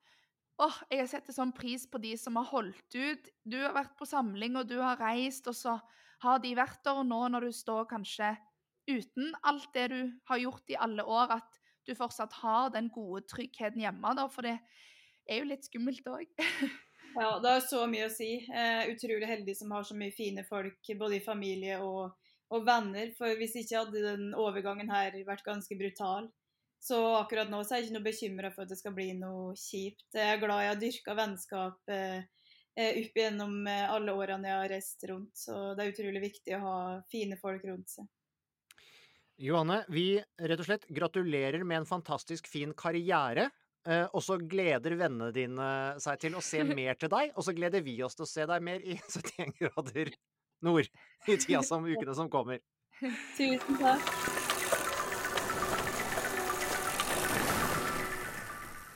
åh, 0.62 0.76
jeg 0.94 1.08
setter 1.10 1.34
sånn 1.34 1.54
pris 1.56 1.88
på 1.90 1.98
de 2.04 2.12
som 2.20 2.38
har 2.38 2.46
holdt 2.52 2.94
ut. 2.94 3.32
Du 3.42 3.58
har 3.58 3.74
vært 3.74 3.96
på 3.98 4.06
samling, 4.06 4.60
og 4.60 4.70
du 4.70 4.78
har 4.78 5.02
reist, 5.02 5.50
og 5.50 5.58
så 5.58 5.80
har 6.22 6.44
de 6.44 6.54
vært 6.60 6.84
der. 6.86 7.00
Og 7.02 7.10
nå 7.10 7.24
når 7.34 7.48
du 7.48 7.58
står 7.58 7.90
kanskje 7.90 8.36
uten 8.86 9.34
alt 9.50 9.74
det 9.74 9.88
du 9.96 10.00
har 10.30 10.44
gjort 10.46 10.70
i 10.70 10.78
alle 10.78 11.04
år, 11.04 11.40
at 11.40 11.60
du 11.90 11.96
fortsatt 11.98 12.38
har 12.44 12.70
den 12.76 12.92
gode 12.94 13.26
tryggheten 13.34 13.82
hjemme. 13.82 14.14
Da, 14.14 14.28
for 14.30 14.46
det 14.46 14.60
er 15.30 15.42
jo 15.42 15.50
litt 15.52 15.68
skummelt 15.68 16.08
òg. 16.10 16.26
ja, 17.22 17.30
det 17.42 17.54
har 17.54 17.62
så 17.66 17.86
mye 17.90 18.08
å 18.10 18.14
si. 18.14 18.32
Eh, 18.50 18.90
utrolig 18.94 19.30
heldig 19.30 19.56
som 19.58 19.72
har 19.76 19.86
så 19.88 19.98
mye 19.98 20.16
fine 20.16 20.46
folk, 20.48 20.82
både 21.00 21.20
i 21.20 21.24
familie 21.24 21.80
og, 21.86 22.18
og, 22.50 22.66
venner. 22.68 23.14
For 23.18 23.38
hvis 23.40 23.58
ikke 23.62 23.84
hadde 23.84 24.04
den 24.06 24.34
overgangen 24.38 24.92
her 24.92 25.16
vært 25.28 25.48
ganske 25.48 25.78
brutal. 25.80 26.30
Så 26.80 26.98
akkurat 27.18 27.50
nå 27.52 27.60
så 27.64 27.76
er 27.76 27.82
jeg 27.82 27.90
ikke 27.90 27.98
noe 27.98 28.08
bekymra 28.08 28.50
for 28.54 28.64
at 28.64 28.72
det 28.72 28.80
skal 28.80 28.94
bli 28.96 29.10
noe 29.20 29.52
kjipt. 29.60 30.08
Jeg 30.16 30.36
er 30.36 30.40
glad 30.40 30.64
jeg 30.64 30.72
har 30.72 30.80
dyrka 30.80 31.16
vennskap 31.18 31.92
eh, 31.92 32.22
eh, 32.80 33.02
opp 33.02 33.20
igjennom 33.20 33.58
eh, 33.68 33.84
alle 33.92 34.16
årene 34.16 34.48
jeg 34.48 34.62
har 34.62 34.72
reist 34.72 35.04
rundt. 35.12 35.34
Så 35.36 35.58
det 35.76 35.84
er 35.84 35.92
utrolig 35.92 36.24
viktig 36.24 36.56
å 36.56 36.64
ha 36.64 36.78
fine 37.12 37.40
folk 37.42 37.68
rundt 37.68 37.92
seg. 37.98 38.08
Johanne, 39.40 39.86
vi 39.92 40.20
rett 40.20 40.60
og 40.60 40.68
slett 40.68 40.88
gratulerer 40.92 41.64
med 41.64 41.82
en 41.82 41.88
fantastisk 41.88 42.48
fin 42.52 42.74
karriere. 42.76 43.50
Eh, 43.88 44.06
og 44.12 44.24
så 44.24 44.36
gleder 44.42 44.98
vennene 45.00 45.32
dine 45.36 45.70
seg 46.04 46.20
til 46.20 46.36
å 46.36 46.44
se 46.44 46.66
mer 46.82 47.00
til 47.00 47.12
deg, 47.12 47.32
og 47.36 47.46
så 47.48 47.56
gleder 47.56 47.86
vi 47.86 47.96
oss 48.04 48.18
til 48.18 48.28
å 48.28 48.32
se 48.32 48.48
deg 48.50 48.66
mer 48.66 48.84
i 48.84 49.00
71 49.16 49.56
grader 49.62 50.12
nord 50.66 50.90
i 51.30 51.40
tida 51.40 51.64
som 51.64 51.88
ukene 51.88 52.16
som 52.18 52.32
kommer. 52.32 52.60
Tusen 53.38 53.80
takk. 53.80 54.16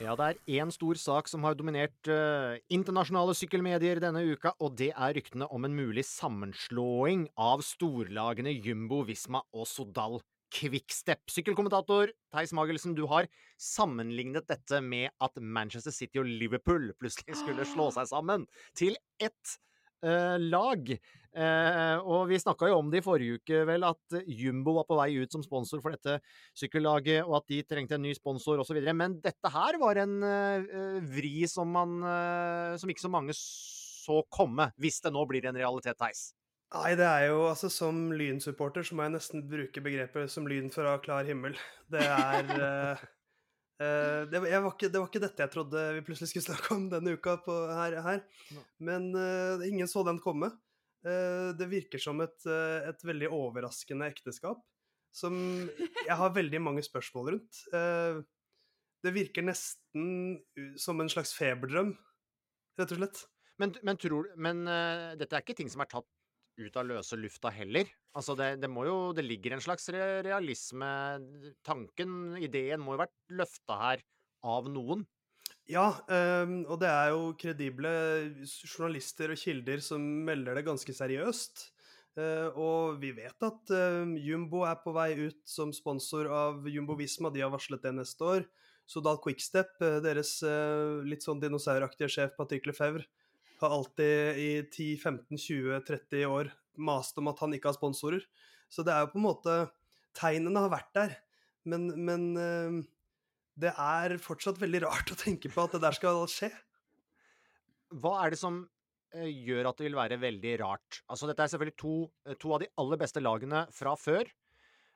Ja, 0.04 0.18
det 0.20 0.26
er 0.26 0.60
én 0.60 0.72
stor 0.74 0.98
sak 1.00 1.30
som 1.32 1.46
har 1.48 1.56
dominert 1.56 2.10
uh, 2.12 2.58
internasjonale 2.76 3.32
sykkelmedier 3.40 4.02
denne 4.04 4.20
uka, 4.34 4.52
og 4.60 4.74
det 4.76 4.90
er 4.92 5.14
ryktene 5.16 5.48
om 5.48 5.64
en 5.64 5.78
mulig 5.78 6.04
sammenslåing 6.10 7.30
av 7.40 7.64
storlagene 7.64 8.52
Jumbo, 8.52 9.00
Visma 9.08 9.46
og 9.56 9.64
Sodal 9.70 10.20
Quickstep. 10.54 11.24
Sykkelkommentator 11.32 12.12
Theis 12.34 12.54
Magelsen, 12.54 12.94
du 12.96 13.06
har 13.10 13.28
sammenlignet 13.62 14.48
dette 14.50 14.80
med 14.86 15.10
at 15.24 15.42
Manchester 15.42 15.94
City 15.94 16.22
og 16.22 16.30
Liverpool 16.30 16.92
plutselig 17.00 17.40
skulle 17.40 17.66
slå 17.68 17.90
seg 17.96 18.10
sammen 18.12 18.46
til 18.78 18.98
ett 19.22 19.56
uh, 20.06 20.38
lag. 20.38 20.94
Uh, 21.34 21.98
og 22.06 22.28
vi 22.30 22.38
snakka 22.38 22.70
jo 22.70 22.78
om 22.78 22.92
det 22.94 23.02
i 23.02 23.06
forrige 23.06 23.40
uke, 23.40 23.64
vel, 23.66 23.88
at 23.88 24.18
Jumbo 24.30 24.76
var 24.78 24.86
på 24.90 24.98
vei 25.00 25.10
ut 25.18 25.34
som 25.34 25.46
sponsor 25.46 25.82
for 25.82 25.96
dette 25.96 26.20
sykkellaget, 26.60 27.24
og 27.26 27.40
at 27.40 27.50
de 27.50 27.64
trengte 27.66 27.98
en 27.98 28.06
ny 28.06 28.14
sponsor 28.18 28.62
osv. 28.62 28.78
Men 28.94 29.18
dette 29.24 29.54
her 29.56 29.80
var 29.82 30.04
en 30.04 30.20
uh, 30.22 31.02
vri 31.16 31.48
som 31.50 31.74
man 31.74 31.98
Som 32.78 32.92
ikke 32.92 33.06
så 33.06 33.10
mange 33.12 33.34
så 33.34 34.22
komme, 34.30 34.70
hvis 34.82 35.02
det 35.04 35.14
nå 35.16 35.24
blir 35.30 35.46
en 35.48 35.58
realitet, 35.58 35.98
Theis. 35.98 36.34
Nei, 36.74 36.94
det 36.98 37.06
er 37.06 37.28
jo 37.30 37.44
altså 37.46 37.70
Som 37.72 38.08
Lyn-supporter 38.18 38.86
så 38.86 38.96
må 38.98 39.06
jeg 39.06 39.14
nesten 39.16 39.46
bruke 39.50 39.84
begrepet 39.86 40.32
som 40.32 40.48
lyn 40.50 40.72
fra 40.74 40.96
klar 41.04 41.28
himmel. 41.28 41.54
Det 41.92 42.02
er 42.02 42.50
uh, 42.50 43.04
uh, 43.84 44.22
det, 44.30 44.42
var 44.42 44.72
ikke, 44.72 44.90
det, 44.90 44.98
var 44.98 45.10
ikke, 45.10 45.22
dette 45.22 45.46
jeg 45.46 45.54
trodde 45.54 45.84
vi 46.00 46.04
plutselig 46.08 46.32
skulle 46.32 46.48
snakke 46.48 46.74
om 46.74 46.88
denne 46.90 47.14
uka 47.14 47.38
på, 47.46 47.58
her, 47.70 48.00
her. 48.06 48.24
Men 48.82 49.12
uh, 49.14 49.62
ingen 49.68 49.90
så 49.90 50.06
den 50.08 50.22
komme. 50.24 50.52
det 51.04 51.66
virker 51.68 52.00
som 52.00 52.22
et, 52.24 52.46
et, 52.48 53.02
veldig 53.04 53.28
overraskende 53.36 54.08
ekteskap 54.08 54.62
som 55.12 55.34
jeg 55.76 56.16
har 56.16 56.32
veldig 56.32 56.62
mange 56.64 56.84
spørsmål 56.86 57.34
rundt. 57.34 57.60
det 59.04 59.12
virker 59.12 59.44
nesten 59.44 60.40
som 60.80 61.04
en 61.04 61.12
slags 61.12 61.36
feberdrøm, 61.36 61.92
rett 62.80 62.96
og 62.96 63.02
slett. 63.02 63.20
Men, 63.60 63.76
men, 63.84 64.00
tror, 64.00 64.32
men 64.40 64.64
dette 65.20 65.36
er 65.36 65.44
ikke 65.44 65.58
ting 65.60 65.74
som 65.76 65.84
er 65.84 65.92
tatt 65.92 66.08
ut 66.60 66.78
av 66.78 66.88
løse 66.90 67.18
lufta 67.18 67.52
heller. 67.54 67.90
Altså 68.14 68.36
det, 68.38 68.50
det, 68.62 68.70
må 68.70 68.86
jo 68.86 68.98
Det 69.16 69.26
ligger 69.26 69.56
en 69.56 69.64
slags 69.64 69.88
realisme 69.90 70.90
Tanken, 71.66 72.36
ideen, 72.38 72.84
må 72.84 72.96
jo 72.96 73.04
vært 73.06 73.18
løfta 73.34 73.80
her 73.80 74.04
av 74.44 74.70
noen. 74.70 75.06
Ja, 75.70 75.94
um, 76.44 76.58
og 76.68 76.82
det 76.82 76.90
er 76.92 77.14
jo 77.14 77.30
kredible 77.40 77.92
journalister 78.44 79.32
og 79.32 79.40
kilder 79.40 79.80
som 79.84 80.04
melder 80.28 80.60
det 80.60 80.66
ganske 80.68 80.96
seriøst. 80.96 81.70
Uh, 82.14 82.50
og 82.60 83.00
vi 83.02 83.14
vet 83.16 83.48
at 83.48 83.72
uh, 83.74 84.12
Jumbo 84.22 84.66
er 84.68 84.76
på 84.84 84.92
vei 84.94 85.14
ut 85.24 85.40
som 85.50 85.72
sponsor 85.74 86.28
av 86.30 86.68
Jumbo 86.70 86.98
Visma. 87.00 87.32
De 87.34 87.42
har 87.42 87.54
varslet 87.54 87.82
det 87.82 87.96
neste 87.96 88.28
år. 88.28 88.46
Sodal 88.86 89.22
Quickstep, 89.24 89.72
uh, 89.80 90.02
deres 90.04 90.36
litt 91.08 91.24
sånn 91.24 91.42
dinosauraktige 91.42 92.12
sjef 92.12 92.36
Patrick 92.36 92.68
Lefebvre, 92.68 93.08
har 93.66 93.76
alltid 93.78 94.40
i 94.40 94.50
10-15-20-30 94.68 96.26
år 96.30 96.52
mast 96.84 97.18
om 97.22 97.30
at 97.32 97.40
han 97.44 97.54
ikke 97.56 97.72
har 97.72 97.78
sponsorer. 97.78 98.26
Så 98.72 98.86
det 98.86 98.94
er 98.94 99.06
jo 99.06 99.14
på 99.14 99.20
en 99.22 99.28
måte 99.28 99.56
Tegnene 100.14 100.62
har 100.62 100.70
vært 100.70 100.92
der, 100.94 101.14
men, 101.66 101.88
men 102.06 102.26
uh, 102.38 102.76
det 103.58 103.72
er 103.74 104.14
fortsatt 104.22 104.60
veldig 104.62 104.84
rart 104.84 105.10
å 105.10 105.18
tenke 105.18 105.50
på 105.50 105.64
at 105.64 105.74
det 105.74 105.82
der 105.82 105.98
skal 105.98 106.20
skje. 106.30 106.52
Hva 107.98 108.12
er 108.22 108.36
det 108.36 108.38
som 108.38 108.60
uh, 108.62 109.26
gjør 109.26 109.72
at 109.72 109.80
det 109.82 109.88
vil 109.88 109.98
være 109.98 110.20
veldig 110.22 110.54
rart? 110.62 111.00
Altså, 111.08 111.26
dette 111.30 111.48
er 111.48 111.50
selvfølgelig 111.50 111.80
to, 111.82 111.96
uh, 112.30 112.36
to 112.38 112.54
av 112.54 112.62
de 112.62 112.70
aller 112.84 113.02
beste 113.02 113.24
lagene 113.26 113.66
fra 113.74 113.96
før, 113.98 114.30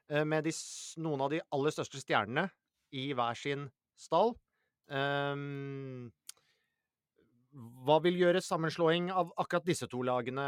med 0.07 0.45
de, 0.45 0.53
noen 1.03 1.19
av 1.25 1.33
de 1.33 1.41
aller 1.51 1.73
største 1.75 1.99
stjernene 1.99 2.45
i 2.95 3.09
hver 3.11 3.35
sin 3.35 3.65
stall. 3.99 4.29
Um, 4.87 6.13
hva 7.57 7.97
vil 8.03 8.19
gjøre 8.19 8.43
sammenslåing 8.43 9.09
av 9.13 9.31
akkurat 9.41 9.65
disse 9.65 9.87
to 9.89 10.03
lagene 10.05 10.47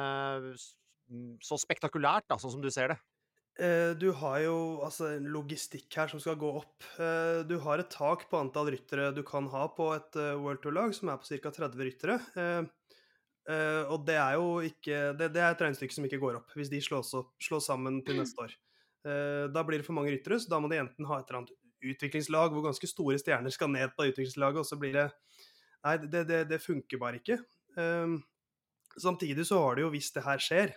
så 1.42 1.58
spektakulært, 1.58 2.28
da, 2.30 2.38
sånn 2.38 2.54
som 2.54 2.62
du 2.62 2.70
ser 2.74 2.94
det? 2.94 3.00
Eh, 3.60 3.92
du 4.00 4.08
har 4.16 4.40
jo 4.46 4.58
altså, 4.86 5.10
en 5.18 5.26
logistikk 5.34 5.92
her 6.00 6.12
som 6.12 6.22
skal 6.24 6.38
gå 6.40 6.50
opp. 6.62 6.86
Eh, 7.02 7.42
du 7.50 7.58
har 7.66 7.82
et 7.82 7.92
tak 7.92 8.24
på 8.32 8.40
antall 8.40 8.72
ryttere 8.72 9.10
du 9.16 9.20
kan 9.28 9.50
ha 9.52 9.66
på 9.76 9.90
et 9.98 10.16
eh, 10.20 10.38
World 10.40 10.62
Tour-lag, 10.64 10.96
som 10.96 11.12
er 11.12 11.20
på 11.20 11.28
ca. 11.28 11.52
30 11.58 11.90
ryttere. 11.90 12.20
Og 13.50 14.04
det 14.06 14.16
er 14.22 14.36
jo 14.38 14.60
ikke 14.62 14.98
det, 15.18 15.32
det, 15.34 15.42
er 15.42 15.56
et 15.56 15.62
regnestykke 15.64 15.96
som 15.96 16.06
ikke 16.06 16.20
går 16.22 16.36
opp, 16.38 16.52
hvis 16.54 16.70
de 16.70 16.78
slås, 16.86 17.16
opp, 17.18 17.32
slås 17.42 17.66
sammen 17.66 17.98
til 18.06 18.20
neste 18.20 18.44
år. 18.44 18.52
Da 19.50 19.64
blir 19.66 19.82
det 19.82 19.88
for 19.88 19.98
mange 19.98 20.12
ryttere, 20.14 20.38
så 20.38 20.52
da 20.52 20.60
må 20.62 20.70
de 20.70 20.78
enten 20.78 21.08
ha 21.10 21.18
et 21.18 21.32
eller 21.32 21.40
annet 21.40 21.56
utviklingslag 21.96 22.54
hvor 22.54 22.68
ganske 22.68 22.90
store 22.92 23.18
stjerner 23.18 23.50
skal 23.56 23.72
ned 23.74 23.96
på 23.98 24.06
utviklingslaget, 24.12 24.62
og 24.62 24.70
så 24.70 24.78
blir 24.78 24.94
det 24.94 25.08
Nei, 25.86 25.96
det, 26.12 26.26
det, 26.28 26.44
det 26.50 26.60
funker 26.64 27.00
bare 27.00 27.20
ikke. 27.22 27.40
Um, 27.80 28.20
samtidig 29.00 29.46
så 29.48 29.62
har 29.64 29.78
det 29.78 29.86
jo, 29.86 29.92
hvis 29.94 30.12
det 30.16 30.26
her 30.26 30.42
skjer, 30.44 30.74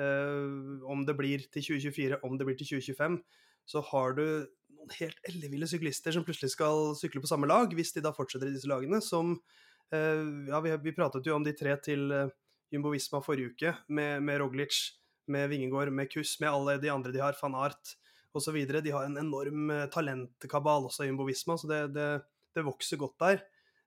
uh, 0.00 0.84
om 0.88 1.04
det 1.08 1.16
blir 1.18 1.44
til 1.52 1.64
2024, 1.76 2.20
om 2.24 2.38
det 2.38 2.46
blir 2.48 2.56
til 2.58 2.70
2025, 2.76 3.18
så 3.66 3.82
har 3.90 4.16
du 4.16 4.24
noen 4.76 4.94
helt 5.00 5.20
elleville 5.28 5.68
syklister 5.68 6.14
som 6.14 6.24
plutselig 6.24 6.54
skal 6.54 6.94
sykle 6.98 7.20
på 7.22 7.30
samme 7.30 7.48
lag, 7.50 7.72
hvis 7.74 7.92
de 7.96 8.04
da 8.04 8.14
fortsetter 8.16 8.48
i 8.48 8.54
disse 8.56 8.70
lagene, 8.70 9.02
som 9.04 9.36
uh, 9.36 10.24
Ja, 10.48 10.62
vi, 10.64 10.72
vi, 10.86 10.96
pratet 10.96 11.28
jo 11.28 11.36
om 11.36 11.44
de 11.44 11.54
tre 11.56 11.76
til 11.84 12.08
uh, 12.14 12.32
Jumbo 12.72 12.94
Visma 12.94 13.20
forrige 13.24 13.52
uke, 13.52 13.74
med, 13.92 14.24
med 14.24 14.40
Roglic, 14.40 14.80
med 15.28 15.50
Vingegård, 15.50 15.92
med 15.92 16.08
Kuss, 16.12 16.38
med 16.40 16.52
alle 16.52 16.78
de 16.80 16.90
andre 16.92 17.12
de 17.12 17.20
har, 17.20 17.36
van 17.42 17.58
Art 17.58 17.96
osv. 18.36 18.56
De 18.68 18.92
har 18.94 19.04
en 19.08 19.20
enorm 19.20 19.70
talentkabal 19.92 20.88
også, 20.88 21.06
Jumbo 21.08 21.26
Visma, 21.28 21.56
så 21.58 21.68
det, 21.70 21.80
det, 21.96 22.08
det 22.54 22.64
vokser 22.66 23.00
godt 23.00 23.16
der. 23.22 23.44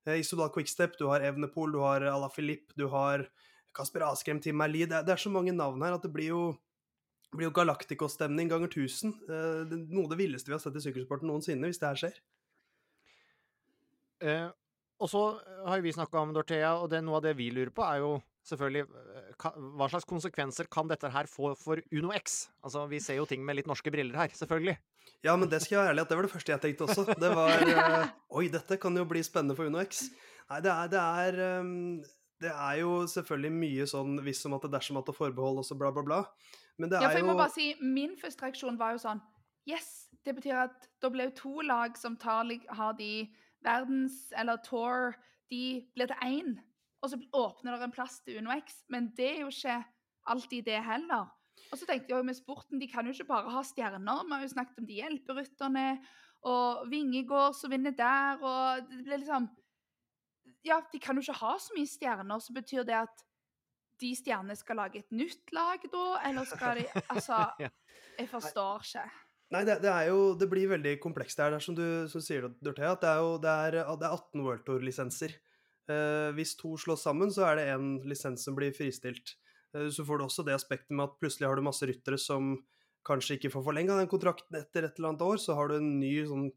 Eh, 0.08 0.20
Isodal 0.22 0.52
Quickstep, 0.54 0.98
du 1.00 1.08
har 1.10 1.24
Evnepol, 1.26 1.72
du 1.74 1.82
har 1.84 2.06
Ala 2.08 2.30
Filip, 2.34 2.72
du 2.76 2.88
har 2.94 3.28
Kasper 3.76 4.06
Askrem, 4.08 4.40
Tim 4.42 4.58
Merli. 4.58 4.86
Det, 4.86 5.04
det, 5.06 5.16
er 5.16 5.22
så 5.22 5.32
mange 5.34 5.54
navn 5.56 5.84
her 5.86 5.98
at 5.98 6.06
det 6.06 6.12
blir 6.14 6.32
jo, 6.32 6.44
blir 7.36 7.50
jo 7.50 7.56
Galacticos-stemning 7.58 8.52
ganger 8.52 8.72
1000. 8.72 9.14
Eh, 9.28 9.78
noe 9.92 10.08
av 10.08 10.14
det 10.14 10.22
villeste 10.22 10.52
vi 10.52 10.58
har 10.58 10.64
sett 10.64 10.80
i 10.80 10.86
sykkelsporten 10.88 11.30
noensinne, 11.30 11.70
hvis 11.70 11.82
det 11.82 11.92
her 11.92 12.02
skjer. 12.04 12.20
Eh, 14.20 14.48
og 15.00 15.08
så 15.08 15.24
har 15.68 15.82
vi 15.84 15.94
snakka 15.96 16.20
om 16.20 16.34
Dorthea, 16.36 16.74
og 16.82 16.90
det, 16.92 17.00
noe 17.06 17.20
av 17.20 17.24
det 17.24 17.36
vi 17.40 17.50
lurer 17.56 17.72
på, 17.76 17.84
er 17.88 18.02
jo 18.04 18.18
selvfølgelig 18.50 18.84
eh, 18.84 19.48
Hva 19.78 19.88
slags 19.92 20.08
konsekvenser 20.10 20.68
kan 20.72 20.90
dette 20.90 21.12
her 21.14 21.30
få 21.30 21.54
for 21.60 21.80
Uno 21.96 22.12
X? 22.16 22.50
Altså, 22.66 22.86
vi 22.92 23.00
ser 23.04 23.20
jo 23.20 23.28
ting 23.30 23.46
med 23.46 23.60
litt 23.60 23.70
norske 23.70 23.92
briller 23.94 24.18
her, 24.20 24.34
selvfølgelig. 24.36 24.76
Ja, 25.24 25.36
men 25.40 25.50
det 25.52 25.62
skal 25.64 25.76
jeg 25.76 25.82
være 25.82 25.94
ærlig 25.94 26.04
at 26.04 26.12
det 26.12 26.18
var 26.20 26.28
det 26.28 26.34
første 26.34 26.54
jeg 26.54 26.64
tenkte 26.64 26.88
også. 26.88 27.16
Det 27.20 27.32
var 27.36 27.64
uh, 27.64 28.12
Oi, 28.40 28.48
dette 28.52 28.80
kan 28.80 28.96
jo 28.96 29.08
bli 29.08 29.24
spennende 29.26 29.56
for 29.58 29.72
Uno 29.72 29.82
X. 29.84 30.06
Nei, 30.52 30.62
det 30.66 30.72
er, 30.74 30.92
det 30.92 31.02
er, 31.24 31.40
um, 31.64 31.74
det 32.44 32.52
er 32.54 32.80
jo 32.82 32.94
selvfølgelig 33.12 33.56
mye 33.56 33.88
sånn 33.90 34.20
hvis 34.26 34.44
som 34.44 34.56
at 34.58 34.68
det 34.68 34.74
dersom 34.76 35.00
at 35.00 35.08
det 35.08 35.16
forbehold 35.18 35.64
og 35.64 35.68
så 35.68 35.80
bla, 35.80 35.92
bla, 35.96 36.04
bla. 36.08 36.22
Men 36.80 36.92
det 36.92 37.00
er 37.00 37.04
jo 37.04 37.08
Ja, 37.08 37.12
for 37.14 37.22
jeg 37.22 37.30
må 37.30 37.40
bare 37.40 37.56
si, 37.56 37.72
min 37.84 38.16
første 38.20 38.48
reaksjon 38.48 38.80
var 38.80 38.96
jo 38.96 39.04
sånn 39.08 39.24
Yes! 39.70 40.10
Det 40.28 40.34
betyr 40.36 40.58
at 40.66 40.90
da 41.00 41.08
blir 41.12 41.30
jo 41.30 41.36
to 41.38 41.62
lag 41.64 41.96
som 41.98 42.18
tar, 42.20 42.44
har 42.76 42.96
de 42.98 43.30
verdens- 43.66 44.32
eller 44.38 44.58
tour 44.64 45.16
De 45.50 45.82
blir 45.96 46.06
til 46.06 46.16
én. 46.22 46.60
Og 47.02 47.10
så 47.10 47.18
åpner 47.34 47.74
det 47.78 47.84
en 47.88 47.92
plass 47.92 48.20
til 48.22 48.38
Uno 48.38 48.52
X. 48.60 48.84
Men 48.90 49.10
det 49.18 49.30
er 49.36 49.40
jo 49.42 49.48
ikke 49.48 49.84
alltid 50.30 50.66
det 50.66 50.84
heller. 50.84 51.26
Og 51.72 51.78
så 51.78 51.86
tenkte 51.86 52.14
jeg 52.14 52.26
med 52.26 52.38
sporten, 52.38 52.80
de 52.80 52.88
kan 52.88 53.06
jo 53.06 53.14
ikke 53.16 53.30
bare 53.30 53.52
ha 53.52 53.64
stjerner. 53.66 54.26
Vi 54.26 54.34
har 54.34 54.44
jo 54.44 54.52
snakket 54.54 54.82
om 54.82 54.86
de 54.86 55.00
hjelperytterne, 55.00 55.88
og 56.50 56.86
Vingegård 56.92 57.56
som 57.58 57.72
vinner 57.74 57.92
der, 57.92 58.40
og 58.40 58.86
det 58.92 59.04
blir 59.04 59.24
liksom 59.24 59.50
Ja, 60.66 60.82
de 60.92 61.00
kan 61.00 61.16
jo 61.16 61.24
ikke 61.24 61.40
ha 61.40 61.54
så 61.60 61.76
mye 61.76 61.88
stjerner, 61.88 62.40
så 62.40 62.54
betyr 62.54 62.84
det 62.84 62.96
at 63.00 63.22
de 64.00 64.10
stjernene 64.16 64.56
skal 64.56 64.80
lage 64.80 65.00
et 65.00 65.12
nytt 65.12 65.52
lag 65.56 65.84
da, 65.92 66.06
eller 66.28 66.48
skal 66.48 66.82
de 66.82 66.86
Altså, 67.14 67.38
jeg 68.20 68.30
forstår 68.30 68.84
ikke. 68.84 69.06
Nei, 69.50 69.64
det, 69.66 69.80
det, 69.82 69.90
er 69.90 70.12
jo 70.12 70.34
Det 70.38 70.48
blir 70.50 70.70
veldig 70.70 70.96
komplekst 71.02 71.40
her. 71.42 71.56
Er 71.56 71.64
som 71.64 71.78
du 71.78 71.84
som 72.12 72.22
sier, 72.22 72.48
Dorthea, 72.62 72.94
at 72.94 73.04
det 73.04 73.12
er 73.12 73.22
jo 73.24 73.38
det 73.42 73.54
er, 73.68 73.78
det 73.98 74.08
er 74.08 74.14
18 74.14 74.44
World 74.46 74.66
Tour-lisenser. 74.68 75.34
Eh, 75.90 76.30
hvis 76.38 76.54
to 76.60 76.76
slås 76.78 77.06
sammen, 77.08 77.34
så 77.34 77.48
er 77.48 77.58
det 77.58 77.70
én 77.74 77.88
lisens 78.06 78.46
som 78.46 78.58
blir 78.58 78.76
fristilt. 78.78 79.34
Eh, 79.74 79.90
så 79.94 80.06
får 80.06 80.20
du 80.20 80.28
også 80.28 80.46
det 80.46 80.58
aspektet 80.58 80.94
med 80.94 81.08
at 81.08 81.18
plutselig 81.22 81.50
har 81.50 81.58
du 81.58 81.66
masse 81.66 81.86
ryttere 81.90 82.20
som 82.22 82.60
kanskje 83.08 83.40
ikke 83.40 83.54
får 83.56 83.66
forlenga 83.66 83.98
den 83.98 84.12
kontrakten 84.12 84.60
etter 84.60 84.86
et 84.86 85.00
eller 85.00 85.14
annet 85.14 85.26
år. 85.26 85.42
Så 85.42 85.58
har 85.58 85.72
du 85.72 85.80
en 85.80 85.96
ny 86.02 86.14
sånn 86.30 86.50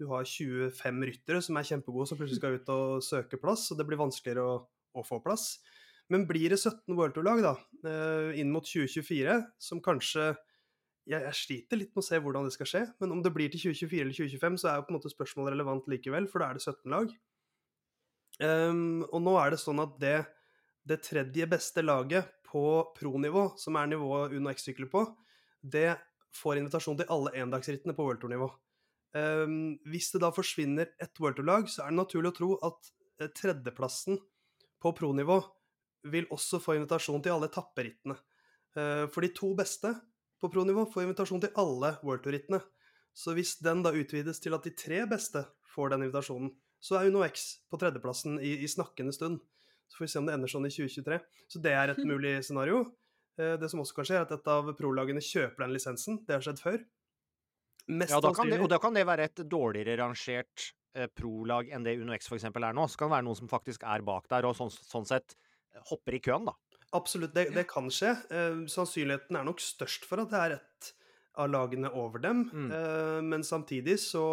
du 0.00 0.08
har 0.10 0.26
25 0.26 1.04
ryttere 1.06 1.42
som 1.44 1.58
er 1.58 1.68
kjempegode, 1.68 2.08
som 2.10 2.18
plutselig 2.18 2.40
skal 2.40 2.56
ut 2.58 2.70
og 2.74 3.04
søke 3.06 3.38
plass, 3.38 3.68
og 3.70 3.78
det 3.78 3.86
blir 3.86 4.00
vanskeligere 4.00 4.42
å, 4.42 4.54
å 4.98 5.04
få 5.06 5.20
plass. 5.22 5.60
Men 6.10 6.26
blir 6.26 6.50
det 6.50 6.58
17 6.58 6.96
World 6.96 7.14
Tour-lag 7.14 7.42
da, 7.44 7.52
eh, 7.86 8.40
inn 8.42 8.50
mot 8.50 8.66
2024, 8.66 9.36
som 9.62 9.82
kanskje 9.84 10.32
jeg, 11.08 11.18
jeg, 11.18 11.34
sliter 11.34 11.80
litt 11.80 11.90
med 11.94 12.02
å 12.02 12.06
se 12.06 12.18
hvordan 12.22 12.46
det 12.46 12.54
skal 12.54 12.68
skje, 12.68 12.82
men 13.02 13.14
om 13.14 13.22
det 13.24 13.32
blir 13.34 13.50
til 13.50 13.72
2024 13.72 14.04
eller 14.04 14.16
2025, 14.18 14.58
så 14.62 14.70
er 14.70 14.78
jo 14.78 14.84
på 14.86 14.92
en 14.92 14.98
måte 14.98 15.12
spørsmålet 15.12 15.56
relevant 15.56 15.88
likevel, 15.90 16.28
for 16.30 16.42
da 16.42 16.50
er 16.50 16.58
det 16.58 16.64
17 16.64 16.94
lag. 16.94 17.16
Um, 18.42 19.02
og 19.10 19.18
nå 19.24 19.34
er 19.38 19.52
det 19.52 19.60
sånn 19.62 19.82
at 19.82 19.98
det, 20.02 20.16
det 20.88 21.02
tredje 21.04 21.48
beste 21.50 21.84
laget 21.84 22.30
på 22.46 22.64
pro-nivå, 22.96 23.48
som 23.60 23.78
er 23.80 23.90
nivået 23.90 24.36
Uno 24.36 24.52
X 24.52 24.68
sykler 24.68 24.90
på, 24.92 25.04
det 25.62 25.90
får 26.36 26.60
invitasjon 26.60 27.00
til 27.00 27.10
alle 27.12 27.34
endagsrittene 27.42 27.94
på 27.96 28.06
World 28.06 28.22
Tour-nivå. 28.22 28.48
Um, 29.12 29.74
hvis 29.90 30.08
det 30.14 30.22
da 30.22 30.30
forsvinner 30.32 30.94
ett 31.02 31.18
World 31.20 31.40
Tour-lag, 31.40 31.66
så 31.68 31.84
er 31.84 31.92
det 31.92 31.98
naturlig 31.98 32.32
å 32.32 32.36
tro 32.38 32.52
at 32.64 32.92
eh, 33.20 33.28
tredjeplassen 33.28 34.22
på 34.82 34.94
pro-nivå 34.96 35.36
vil 36.12 36.30
også 36.34 36.58
få 36.62 36.78
invitasjon 36.78 37.22
til 37.22 37.34
alle 37.34 37.50
etapperittene. 37.50 38.16
Uh, 38.72 39.04
for 39.12 39.20
de 39.26 39.34
to 39.36 39.52
beste 39.58 39.90
på 40.42 40.50
pro-nivå 40.50 40.84
får 40.90 41.06
invitasjon 41.06 41.42
til 41.44 41.54
alle 41.60 41.94
World 42.02 42.24
Tour-rittene. 42.24 42.58
Så 43.14 43.34
hvis 43.36 43.54
den 43.62 43.84
da 43.84 43.92
utvides 43.94 44.40
til 44.42 44.56
at 44.56 44.64
de 44.66 44.72
tre 44.74 45.04
beste 45.08 45.44
får 45.74 45.92
den 45.92 46.06
invitasjonen, 46.06 46.50
så 46.82 46.98
er 46.98 47.12
Uno 47.12 47.22
X 47.22 47.62
på 47.70 47.78
tredjeplassen 47.78 48.40
i, 48.42 48.56
i 48.64 48.70
snakkende 48.70 49.14
stund. 49.14 49.38
Så 49.86 49.98
får 50.00 50.06
vi 50.06 50.10
se 50.10 50.18
om 50.18 50.26
det 50.26 50.34
ender 50.34 50.50
sånn 50.50 50.66
i 50.66 50.72
2023. 50.72 51.20
Så 51.52 51.62
det 51.62 51.76
er 51.76 51.92
et 51.92 52.02
mulig 52.10 52.34
scenario. 52.46 52.82
Eh, 53.38 53.54
det 53.60 53.70
som 53.70 53.84
også 53.84 54.00
kan 54.00 54.08
skje, 54.08 54.18
er 54.18 54.26
at 54.26 54.34
et 54.34 54.50
av 54.50 54.72
pro-lagene 54.78 55.22
kjøper 55.22 55.66
den 55.66 55.76
lisensen. 55.76 56.22
Det 56.26 56.38
har 56.38 56.44
skjedd 56.44 56.62
før. 56.64 56.82
Mest 57.92 58.14
ja, 58.14 58.22
da 58.22 58.32
det, 58.46 58.60
og 58.62 58.70
da 58.70 58.78
kan 58.82 58.94
det 58.96 59.06
være 59.06 59.28
et 59.28 59.44
dårligere 59.50 59.98
rangert 60.00 60.68
eh, 60.96 61.08
pro-lag 61.12 61.70
enn 61.70 61.86
det 61.86 61.96
Uno 62.00 62.16
X 62.16 62.30
f.eks. 62.30 62.48
er 62.50 62.74
nå. 62.74 62.88
Så 62.88 62.98
kan 62.98 63.10
det 63.10 63.18
være 63.18 63.28
noen 63.28 63.38
som 63.38 63.50
faktisk 63.52 63.86
er 63.86 64.04
bak 64.06 64.26
der, 64.32 64.48
og 64.48 64.58
sånn, 64.58 64.72
sånn 64.72 65.08
sett 65.08 65.36
hopper 65.90 66.18
i 66.18 66.22
køen, 66.24 66.50
da. 66.50 66.56
Absolutt, 66.96 67.34
det, 67.34 67.48
det 67.56 67.64
kan 67.70 67.88
skje. 67.92 68.12
Eh, 68.32 68.64
sannsynligheten 68.68 69.38
er 69.38 69.46
nok 69.48 69.62
størst 69.64 70.04
for 70.08 70.22
at 70.22 70.32
det 70.32 70.40
er 70.40 70.56
et 70.58 70.90
av 71.40 71.48
lagene 71.48 71.88
over 71.96 72.20
dem, 72.20 72.44
mm. 72.52 72.72
eh, 72.76 73.20
men 73.24 73.44
samtidig 73.46 73.96
så 74.02 74.26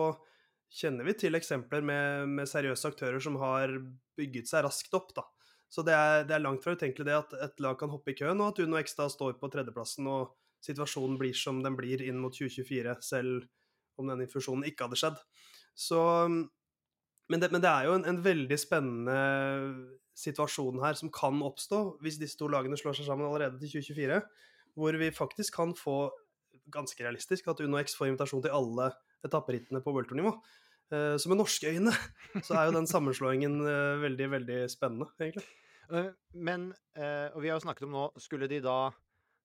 kjenner 0.70 1.07
vi 1.07 1.16
til 1.18 1.38
eksempler 1.39 1.86
med, 1.86 2.28
med, 2.30 2.49
seriøse 2.49 2.91
aktører 2.91 3.24
som 3.24 3.39
har 3.41 3.72
bygget 4.20 4.51
seg 4.51 4.66
raskt 4.68 4.93
opp, 4.97 5.14
da. 5.16 5.24
Så 5.70 5.86
det 5.86 5.95
er, 5.95 6.26
det 6.28 6.36
er 6.36 6.43
langt 6.43 6.66
fra 6.66 6.74
utenkelig 6.76 7.07
det 7.07 7.16
at 7.16 7.34
et 7.45 7.64
lag 7.64 7.78
kan 7.80 7.91
hoppe 7.93 8.12
i 8.12 8.18
køen, 8.18 8.41
og 8.41 8.51
at 8.51 8.62
Uno 8.66 8.82
da 8.82 9.07
står 9.14 9.38
på 9.39 9.51
tredjeplassen 9.53 10.10
og 10.10 10.36
situasjonen 10.66 11.18
blir 11.22 11.38
som 11.38 11.62
den 11.64 11.78
blir 11.78 12.01
inn 12.03 12.20
mot 12.20 12.36
2024, 12.36 12.97
selv 13.05 13.45
om 14.01 14.10
den 14.10 14.26
infusjonen 14.26 14.66
ikke 14.68 14.88
hadde 14.88 14.99
skjedd. 14.99 15.20
Så 15.78 16.01
men 17.30 17.41
det, 17.41 17.51
men 17.53 17.62
det 17.62 17.70
er 17.70 17.86
jo 17.86 17.95
en, 17.95 18.05
en, 18.10 18.24
veldig 18.26 18.57
spennende 18.57 19.18
situasjon 20.20 20.82
her 20.84 20.97
som 20.99 21.11
kan 21.13 21.39
oppstå 21.45 21.82
hvis 22.03 22.20
disse 22.22 22.39
to 22.39 22.49
lagene 22.51 22.78
slår 22.80 22.97
seg 22.97 23.07
sammen 23.07 23.28
allerede 23.28 23.59
til 23.61 23.80
2024, 23.80 24.22
hvor 24.80 24.97
vi 25.01 25.11
faktisk 25.15 25.55
kan 25.55 25.74
få, 25.78 26.09
ganske 26.70 27.01
realistisk, 27.01 27.47
at 27.49 27.61
Uno 27.65 27.80
X 27.82 27.95
får 27.97 28.11
invitasjon 28.11 28.43
til 28.45 28.53
alle 28.53 28.91
etapperittene 29.26 29.82
på 29.84 29.93
World 29.95 30.11
Tour-nivå. 30.11 30.36
Uh, 30.89 31.15
så 31.22 31.30
med 31.30 31.39
norske 31.39 31.70
øyne 31.70 31.93
så 32.45 32.55
er 32.57 32.67
jo 32.67 32.76
den 32.78 32.89
sammenslåingen 32.89 33.59
uh, 33.61 34.01
veldig, 34.01 34.32
veldig 34.36 34.59
spennende, 34.72 35.09
egentlig. 35.22 35.45
Uh, 35.89 36.11
men, 36.34 36.70
og 37.34 37.41
vi 37.41 37.49
har 37.49 37.57
jo 37.57 37.65
snakket 37.65 37.88
om 37.88 37.95
nå, 37.95 38.09
skulle 38.22 38.49
de 38.51 38.61
da 38.65 38.89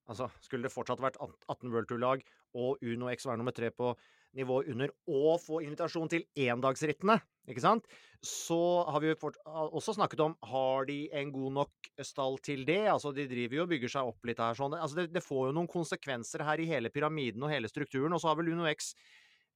Altså, 0.05 0.27
skulle 0.45 0.67
det 0.67 0.73
fortsatt 0.75 1.01
vært 1.01 1.15
18 1.17 1.71
World 1.73 1.87
Tour-lag 1.89 2.21
og 2.61 2.83
Uno 2.85 3.07
X 3.09 3.25
være 3.25 3.41
nummer 3.41 3.55
tre 3.57 3.71
på 3.73 3.95
nivå 4.37 4.63
under, 4.73 4.91
og 5.11 5.39
få 5.43 5.63
invitasjon 5.65 6.11
til 6.13 6.27
endagsrittene, 6.47 7.19
ikke 7.51 7.63
sant, 7.63 7.89
så 8.25 8.59
har 8.89 9.03
vi 9.05 9.11
jo 9.11 9.31
også 9.45 9.95
snakket 9.99 10.23
om 10.25 10.35
har 10.49 10.87
de 10.89 11.11
en 11.13 11.33
god 11.33 11.57
nok 11.59 11.91
stall 12.01 12.39
til 12.45 12.65
det? 12.65 12.87
Altså, 12.89 13.13
de 13.13 13.27
driver 13.29 13.59
jo 13.59 13.67
og 13.67 13.73
bygger 13.75 13.93
seg 13.93 14.09
opp 14.09 14.29
litt 14.29 14.41
her 14.41 14.57
sånn. 14.57 14.77
Altså, 14.79 15.03
det, 15.03 15.11
det 15.13 15.25
får 15.25 15.51
jo 15.51 15.57
noen 15.59 15.69
konsekvenser 15.69 16.45
her 16.47 16.63
i 16.63 16.69
hele 16.71 16.93
pyramiden 16.95 17.45
og 17.45 17.53
hele 17.53 17.69
strukturen. 17.69 18.17
Og 18.17 18.23
så 18.23 18.31
har 18.31 18.39
vel 18.41 18.49
UnoX 18.55 18.95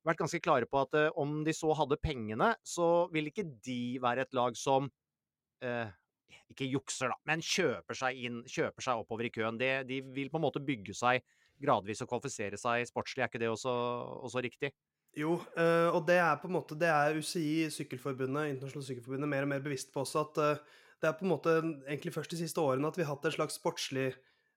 vært 0.05 0.21
ganske 0.21 0.43
klare 0.45 0.69
på 0.69 0.83
at 0.83 0.99
uh, 1.01 1.09
om 1.21 1.41
de 1.47 1.55
så 1.57 1.73
hadde 1.79 2.01
pengene, 2.03 2.53
så 2.61 3.09
vil 3.15 3.33
ikke 3.33 3.47
de 3.65 3.81
være 4.05 4.27
et 4.27 4.37
lag 4.37 4.57
som 4.61 4.91
uh, 5.65 5.89
ikke 6.53 6.69
jukser, 6.69 7.13
da, 7.13 7.17
men 7.29 7.45
kjøper 7.45 7.97
seg 7.97 8.21
inn, 8.25 8.41
kjøper 8.49 8.85
seg 8.85 9.01
oppover 9.01 9.29
i 9.29 9.33
køen. 9.33 9.59
Det, 9.61 9.73
de 9.89 10.03
vil 10.13 10.29
på 10.33 10.41
en 10.41 10.45
måte 10.45 10.65
bygge 10.65 10.97
seg 10.97 11.25
gradvis 11.63 12.03
å 12.05 12.09
kvalifisere 12.09 12.59
seg 12.61 12.87
sportslig. 12.89 13.25
Er 13.25 13.31
ikke 13.31 13.43
det 13.43 13.51
også, 13.53 13.73
også 14.29 14.43
riktig? 14.45 14.73
Jo, 15.19 15.39
uh, 15.57 15.89
og 15.97 16.03
det 16.07 16.19
er 16.21 16.37
på 16.39 16.51
en 16.51 16.57
måte 16.59 16.77
det 16.79 16.91
er 16.93 17.17
UCI, 17.19 17.71
Sykkelforbundet, 17.75 18.53
Internasjonale 18.53 18.91
Sykkelforbundet, 18.91 19.31
mer 19.33 19.47
og 19.47 19.51
mer 19.55 19.65
bevisst 19.65 19.91
på 19.95 20.05
også 20.05 20.27
at 20.27 20.43
uh, 20.45 20.77
det 21.03 21.09
er 21.09 21.17
på 21.19 21.27
en 21.27 21.33
måte 21.33 21.55
egentlig 21.89 22.15
først 22.15 22.35
de 22.35 22.41
siste 22.41 22.63
årene 22.63 22.91
at 22.91 22.99
vi 22.99 23.07
har 23.07 23.15
hatt 23.15 23.27
en 23.29 23.35
slags 23.35 23.59
sportslig 23.59 24.13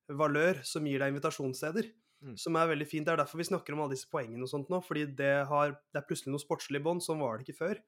valør 0.10 0.60
som 0.66 0.86
gir 0.88 1.02
deg 1.02 1.14
invitasjonssteder. 1.14 1.90
Mm. 2.22 2.36
Som 2.38 2.58
er 2.58 2.70
veldig 2.70 2.86
fint. 2.86 3.06
Det 3.08 3.14
er 3.16 3.22
derfor 3.22 3.42
vi 3.42 3.48
snakker 3.50 3.74
om 3.74 3.84
alle 3.84 3.96
disse 3.96 4.10
poengene 4.10 4.46
og 4.46 4.50
sånt 4.52 4.70
nå. 4.70 4.82
Fordi 4.86 5.08
det, 5.18 5.32
har, 5.50 5.74
det 5.94 6.02
er 6.02 6.06
plutselig 6.06 6.34
noe 6.34 6.44
sportslig 6.44 6.82
bånd. 6.86 7.02
Sånn 7.06 7.22
var 7.22 7.38
det 7.38 7.48
ikke 7.48 7.62
før. 7.62 7.82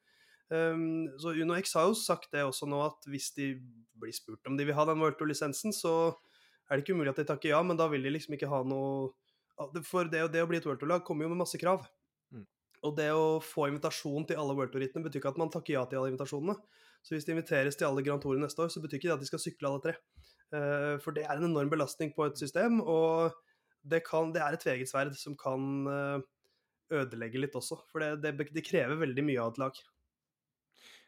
Um, 0.54 1.10
så 1.22 1.34
Uno 1.38 1.58
X 1.58 1.76
har 1.78 1.90
jo 1.90 1.98
sagt 1.98 2.34
det 2.34 2.44
også 2.46 2.68
nå, 2.70 2.82
at 2.86 3.10
hvis 3.10 3.32
de 3.38 3.54
blir 4.02 4.14
spurt 4.14 4.50
om 4.50 4.58
de 4.58 4.66
vil 4.68 4.78
ha 4.78 4.86
den 4.90 5.02
World 5.02 5.18
Tour-lisensen, 5.18 5.74
så 5.74 6.14
er 6.74 6.80
det 6.80 6.88
ikke 6.88 6.96
umulig 6.98 7.14
at 7.14 7.22
de 7.22 7.28
takker 7.30 7.52
ja, 7.54 7.60
men 7.62 7.78
da 7.78 7.86
vil 7.92 8.06
de 8.06 8.16
liksom 8.16 8.34
ikke 8.34 8.50
ha 8.50 8.64
noe 8.66 9.12
For 9.86 10.10
det, 10.10 10.24
det 10.34 10.42
å 10.42 10.48
bli 10.50 10.58
et 10.58 10.66
World 10.66 10.82
Tour-lag 10.82 11.04
kommer 11.06 11.28
jo 11.28 11.34
med 11.36 11.44
masse 11.44 11.60
krav. 11.62 11.86
Mm. 12.34 12.48
Og 12.88 12.96
det 12.98 13.12
å 13.14 13.38
få 13.46 13.68
invitasjon 13.70 14.26
til 14.30 14.40
alle 14.42 14.56
World 14.58 14.74
Tour-rittene 14.74 15.06
betyr 15.06 15.22
ikke 15.22 15.36
at 15.36 15.42
man 15.42 15.54
takker 15.54 15.78
ja 15.78 15.84
til 15.86 16.02
alle 16.02 16.14
invitasjonene. 16.16 16.58
Så 17.06 17.14
hvis 17.14 17.28
de 17.28 17.36
inviteres 17.36 17.78
til 17.78 17.86
alle 17.86 18.02
Grand 18.06 18.24
Tour 18.24 18.40
neste 18.42 18.66
år, 18.66 18.72
så 18.74 18.82
betyr 18.82 18.98
ikke 18.98 19.12
det 19.12 19.18
at 19.20 19.24
de 19.24 19.30
skal 19.30 19.44
sykle 19.44 19.70
alle 19.70 19.84
tre. 19.84 19.96
Uh, 20.54 20.96
for 21.04 21.14
det 21.16 21.28
er 21.28 21.38
en 21.38 21.50
enorm 21.50 21.70
belastning 21.70 22.14
på 22.16 22.26
et 22.26 22.40
system, 22.40 22.80
og 22.82 23.36
det, 23.84 24.02
kan, 24.08 24.32
det 24.34 24.42
er 24.42 24.56
et 24.56 24.64
tveget 24.64 24.90
sverd 24.90 25.16
som 25.20 25.38
kan 25.38 25.70
uh, 25.86 26.26
ødelegge 26.94 27.42
litt 27.42 27.58
også. 27.60 27.82
For 27.92 28.02
det, 28.02 28.12
det, 28.24 28.50
det, 28.56 28.66
krever 28.66 29.02
veldig 29.02 29.26
mye 29.30 29.42
av 29.44 29.54
et 29.54 29.62
lag. 29.64 29.82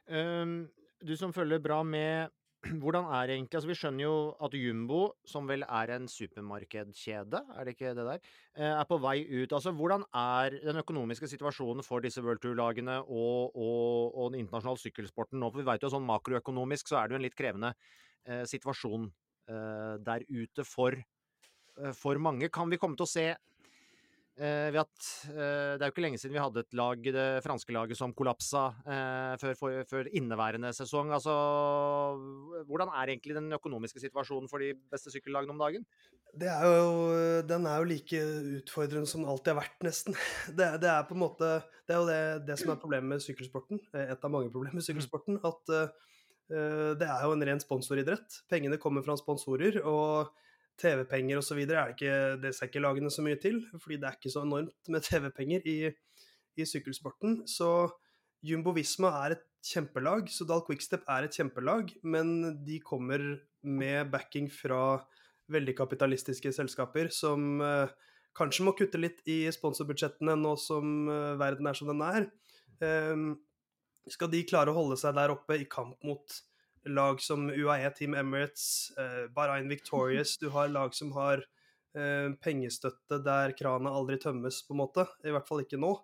Um, 0.05 0.57
du 1.01 1.15
som 1.17 1.33
følger 1.33 1.63
bra 1.63 1.81
med 1.87 2.33
hvordan 2.81 3.07
er 3.13 3.33
egentlig 3.33 3.59
altså 3.59 3.69
Vi 3.69 3.77
skjønner 3.77 4.03
jo 4.05 4.15
at 4.45 4.55
Jumbo, 4.57 5.01
som 5.27 5.47
vel 5.49 5.65
er 5.65 5.91
en 5.95 6.07
supermarkedkjede, 6.09 7.41
er 7.55 7.67
det 7.67 7.75
ikke 7.75 7.93
det 7.97 8.05
der, 8.07 8.23
eh, 8.57 8.71
er 8.71 8.85
på 8.89 8.97
vei 9.01 9.17
ut. 9.29 9.53
Altså, 9.53 9.73
Hvordan 9.75 10.05
er 10.13 10.57
den 10.63 10.81
økonomiske 10.81 11.29
situasjonen 11.29 11.85
for 11.85 12.03
disse 12.03 12.23
World 12.25 12.41
Tour-lagene 12.43 13.01
og, 13.03 13.55
og, 13.55 14.15
og, 14.15 14.31
den 14.31 14.45
internasjonale 14.45 14.81
sykkelsporten 14.81 15.39
nå? 15.39 15.51
For 15.51 15.61
vi 15.61 15.69
vet 15.69 15.85
jo 15.85 15.93
sånn 15.93 16.07
makroøkonomisk 16.07 16.89
så 16.89 17.01
er 17.01 17.07
det 17.07 17.15
jo 17.15 17.21
en 17.21 17.27
litt 17.27 17.37
krevende 17.37 17.73
eh, 18.25 18.45
situasjon 18.49 19.09
eh, 19.49 19.95
der 20.05 20.25
ute 20.29 20.65
for, 20.67 20.97
eh, 20.97 21.93
for 21.93 22.21
mange. 22.21 22.49
Kan 22.49 22.73
vi 22.73 22.81
komme 22.81 22.97
til 22.97 23.07
å 23.07 23.13
se 23.13 23.27
Eh, 24.35 24.75
at, 24.75 25.05
eh, 25.31 25.77
det 25.79 25.85
er 25.85 25.87
jo 25.87 25.93
ikke 25.93 26.03
lenge 26.03 26.17
siden 26.19 26.33
vi 26.35 26.41
hadde 26.43 26.65
et 26.65 26.75
lag, 26.75 26.99
det 26.99 27.43
franske 27.45 27.71
laget, 27.71 27.95
som 27.95 28.11
kollapsa 28.11 28.65
eh, 28.83 29.35
før, 29.39 29.53
for, 29.55 29.85
før, 29.87 30.09
inneværende 30.11 30.73
sesong. 30.75 31.13
Altså, 31.15 31.31
hvordan 32.67 32.91
er 32.91 33.13
egentlig 33.13 33.37
den 33.37 33.47
økonomiske 33.55 34.03
situasjonen 34.03 34.51
for 34.51 34.59
de 34.59 34.73
beste 34.91 35.13
sykkellagene 35.13 35.55
om 35.55 35.63
dagen? 35.63 35.87
Er 36.35 36.67
jo, 36.67 37.15
den 37.47 37.69
er 37.71 37.79
jo 37.79 37.87
like 37.87 38.23
utfordrende 38.59 39.07
som 39.07 39.23
den 39.23 39.31
alltid 39.31 39.53
har 39.53 39.61
vært, 39.61 39.79
nesten. 39.87 40.19
Det, 40.57 40.67
det, 40.83 40.91
er 40.91 41.07
på 41.07 41.15
en 41.15 41.23
måte, 41.23 41.55
det 41.87 41.95
er 41.95 42.01
jo 42.01 42.09
det, 42.11 42.21
det, 42.49 42.59
som 42.59 42.73
er 42.73 42.81
problemet 42.81 43.15
med 43.15 43.23
sykkelsporten, 43.23 43.79
et 43.95 44.19
av 44.19 44.33
mange 44.33 44.51
problemer 44.51 44.75
med 44.75 44.83
mm. 44.83 44.89
sykkelsporten. 44.89 45.39
At 45.47 45.71
uh, 45.71 46.91
det 46.99 47.07
er 47.07 47.23
jo 47.23 47.37
en 47.37 47.47
ren 47.47 47.63
sponsoridrett. 47.63 48.41
Pengene 48.51 48.81
kommer 48.83 49.05
fra 49.05 49.15
sponsorer. 49.19 49.79
og 49.87 50.35
TV-penger 50.81 51.39
osv. 51.39 51.59
er 51.63 51.67
det 51.67 51.95
ikke 51.95 52.15
Det 52.41 52.53
ser 52.55 52.69
ikke 52.69 52.83
lagene 52.83 53.11
så 53.11 53.23
mye 53.25 53.39
til, 53.41 53.61
fordi 53.81 53.99
det 54.01 54.09
er 54.09 54.17
ikke 54.19 54.33
så 54.33 54.43
enormt 54.45 54.91
med 54.91 55.05
TV-penger 55.07 55.67
i, 55.71 55.77
i, 56.57 56.65
sykkelsporten. 56.65 57.43
Så 57.47 57.89
Jumbo 58.45 58.73
Visma 58.75 59.13
er 59.25 59.37
et 59.37 59.45
kjempelag, 59.65 60.29
så 60.29 60.45
Dahl 60.45 60.63
Quickstep 60.67 61.05
er 61.09 61.25
et 61.25 61.35
kjempelag, 61.35 61.93
men 62.03 62.59
de 62.65 62.79
kommer 62.83 63.23
med 63.65 64.11
backing 64.11 64.51
fra 64.53 64.99
veldig 65.51 65.75
kapitalistiske 65.77 66.51
selskaper 66.53 67.09
som 67.13 67.61
eh, 67.61 67.93
kanskje 68.37 68.65
må 68.65 68.73
kutte 68.77 69.01
litt 69.01 69.21
i 69.29 69.45
sponsorbudsjettene 69.53 70.35
nå 70.37 70.55
som 70.61 71.09
eh, 71.09 71.33
verden 71.41 71.69
er 71.69 71.77
som 71.77 71.89
den 71.89 72.03
er. 72.05 72.27
Eh, 72.83 73.25
skal 74.11 74.29
de 74.29 74.43
klare 74.45 74.73
å 74.73 74.77
holde 74.77 74.99
seg 75.01 75.15
der 75.17 75.33
oppe 75.33 75.57
i 75.57 75.69
kamp 75.69 75.97
mot 76.05 76.41
lag 76.85 77.21
som 77.21 77.49
UAE, 77.49 77.89
Team 77.97 78.15
Emirates, 78.17 78.91
eh, 78.97 79.25
Bahrain 79.33 79.69
Victorious. 79.69 80.37
Du 80.41 80.49
har 80.49 80.69
lag 80.69 80.93
som 80.95 81.11
har 81.15 81.43
eh, 81.97 82.29
pengestøtte 82.41 83.19
der 83.25 83.55
krana 83.57 83.93
aldri 83.95 84.19
tømmes, 84.21 84.61
på 84.67 84.75
en 84.75 84.83
måte. 84.83 85.07
I 85.25 85.33
hvert 85.33 85.47
fall 85.49 85.65
ikke 85.65 85.81
nå. 85.81 85.95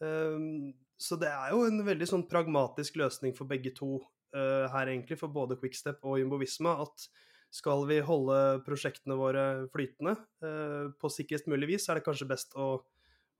Um, 0.00 0.72
så 1.00 1.16
det 1.20 1.28
er 1.28 1.52
jo 1.52 1.66
en 1.68 1.82
veldig 1.84 2.08
sånn 2.08 2.26
pragmatisk 2.28 2.96
løsning 3.00 3.34
for 3.36 3.48
begge 3.48 3.72
to 3.76 3.98
uh, 4.36 4.68
her, 4.72 4.88
egentlig, 4.88 5.18
for 5.20 5.32
både 5.32 5.58
Quickstep 5.60 6.04
og 6.04 6.20
Jumbovisma. 6.20 6.78
At 6.84 7.08
skal 7.52 7.84
vi 7.88 7.98
holde 8.04 8.60
prosjektene 8.64 9.16
våre 9.18 9.44
flytende 9.74 10.14
uh, 10.44 10.92
på 11.00 11.12
sikrest 11.12 11.48
mulig 11.50 11.74
vis, 11.74 11.88
er 11.88 11.98
det 11.98 12.06
kanskje 12.06 12.28
best 12.30 12.56
å, 12.56 12.72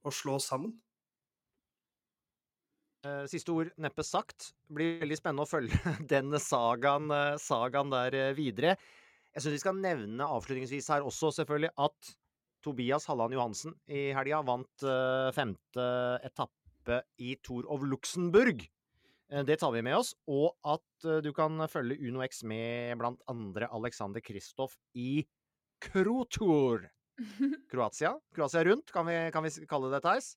å 0.05 0.13
slå 0.15 0.39
sammen. 0.43 0.75
Eh, 3.01 3.23
siste 3.33 3.53
ord 3.55 3.71
neppe 3.81 4.05
sagt. 4.05 4.51
Blir 4.69 4.99
veldig 5.01 5.17
spennende 5.17 5.47
å 5.47 5.49
følge 5.49 5.77
den 6.13 6.35
sagaen, 6.43 7.09
eh, 7.15 7.37
sagaen 7.41 7.93
der 7.93 8.17
eh, 8.17 8.33
videre. 8.37 8.75
Jeg 9.33 9.45
syns 9.45 9.57
vi 9.57 9.63
skal 9.63 9.79
nevne 9.81 10.27
avslutningsvis 10.27 10.91
her 10.93 11.07
også, 11.07 11.31
selvfølgelig, 11.39 11.73
at 11.81 12.11
Tobias 12.61 13.07
Halland 13.09 13.33
Johansen 13.33 13.73
i 13.89 14.11
helga 14.13 14.43
vant 14.45 14.83
femte 15.33 15.85
etappe 16.27 16.99
i 17.23 17.31
Tour 17.41 17.65
of 17.73 17.87
Luxembourg. 17.89 18.67
Det 19.31 19.57
tar 19.63 19.73
vi 19.73 19.81
med 19.87 19.97
oss. 19.97 20.11
Og 20.29 20.51
at 20.69 21.07
du 21.25 21.31
kan 21.33 21.63
følge 21.71 21.97
Uno 22.03 22.21
X 22.27 22.43
med 22.45 22.99
blant 23.01 23.23
andre 23.33 23.71
Alexander 23.73 24.21
Kristoff 24.21 24.75
i 24.93 25.23
Krotour. 25.81 26.85
Kroatia? 27.73 28.13
Kroatia 28.37 28.67
rundt, 28.69 28.93
kan 28.93 29.09
vi, 29.09 29.17
kan 29.33 29.47
vi 29.47 29.55
kalle 29.71 29.95
det, 29.95 30.03
Theis? 30.05 30.35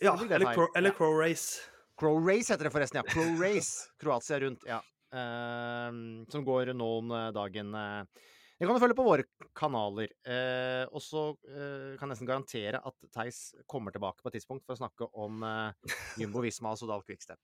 Ja, 0.00 0.16
Eller 0.16 0.42
det? 0.42 0.54
Crow, 0.56 0.72
eller 0.74 0.96
Crow 0.96 1.14
Race. 1.20 1.69
Crow 2.00 2.20
Race 2.24 2.48
heter 2.52 2.68
det 2.68 2.72
forresten, 2.74 3.02
ja. 3.02 3.12
Crow 3.12 3.36
Race. 3.40 3.90
Kroatia 4.00 4.40
rundt, 4.40 4.64
ja. 4.68 4.80
Uh, 5.10 6.24
som 6.30 6.44
går 6.46 6.72
nå 6.76 6.90
om 7.00 7.16
dagen 7.34 7.74
eh. 7.74 8.28
Det 8.60 8.66
kan 8.68 8.76
du 8.76 8.80
følge 8.82 8.96
på 8.98 9.04
våre 9.06 9.24
kanaler. 9.56 10.10
Uh, 10.20 10.84
og 10.92 11.00
så 11.00 11.20
uh, 11.32 11.94
kan 11.96 12.04
jeg 12.04 12.10
nesten 12.10 12.28
garantere 12.28 12.76
at 12.76 13.06
Theis 13.08 13.38
kommer 13.64 13.88
tilbake 13.94 14.20
på 14.20 14.28
et 14.28 14.34
tidspunkt 14.36 14.66
for 14.66 14.76
å 14.76 14.80
snakke 14.82 15.08
om 15.16 15.40
eh, 15.48 15.96
Jumbo 16.20 16.42
Visma 16.44 16.74
og 16.74 16.76
Sodal 16.76 17.00
Quickstep. 17.06 17.40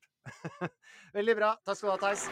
Veldig 1.17 1.37
bra. 1.39 1.55
Takk 1.65 1.79
skal 1.79 1.89
du 1.89 1.95
ha, 1.95 2.01
Theis. 2.05 2.29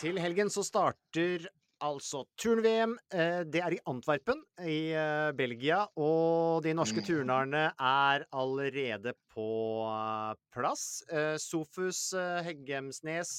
Til 0.00 0.16
helgen 0.24 0.48
så 0.48 0.64
starter 0.64 1.44
altså 1.84 2.24
turn-VM. 2.40 2.94
Eh, 3.12 3.42
Det 3.48 3.60
er 3.64 3.74
i 3.76 3.80
Antwerpen 3.88 4.40
i 4.62 4.92
eh, 4.92 5.32
Belgia, 5.36 5.82
og 5.96 6.62
de 6.64 6.74
norske 6.76 7.02
turnerne 7.06 7.70
er 7.74 8.24
allerede 8.32 9.14
på 9.34 9.48
eh, 9.88 10.32
plass. 10.54 11.02
Sofus 11.42 12.10
Heggemsnes 12.46 13.34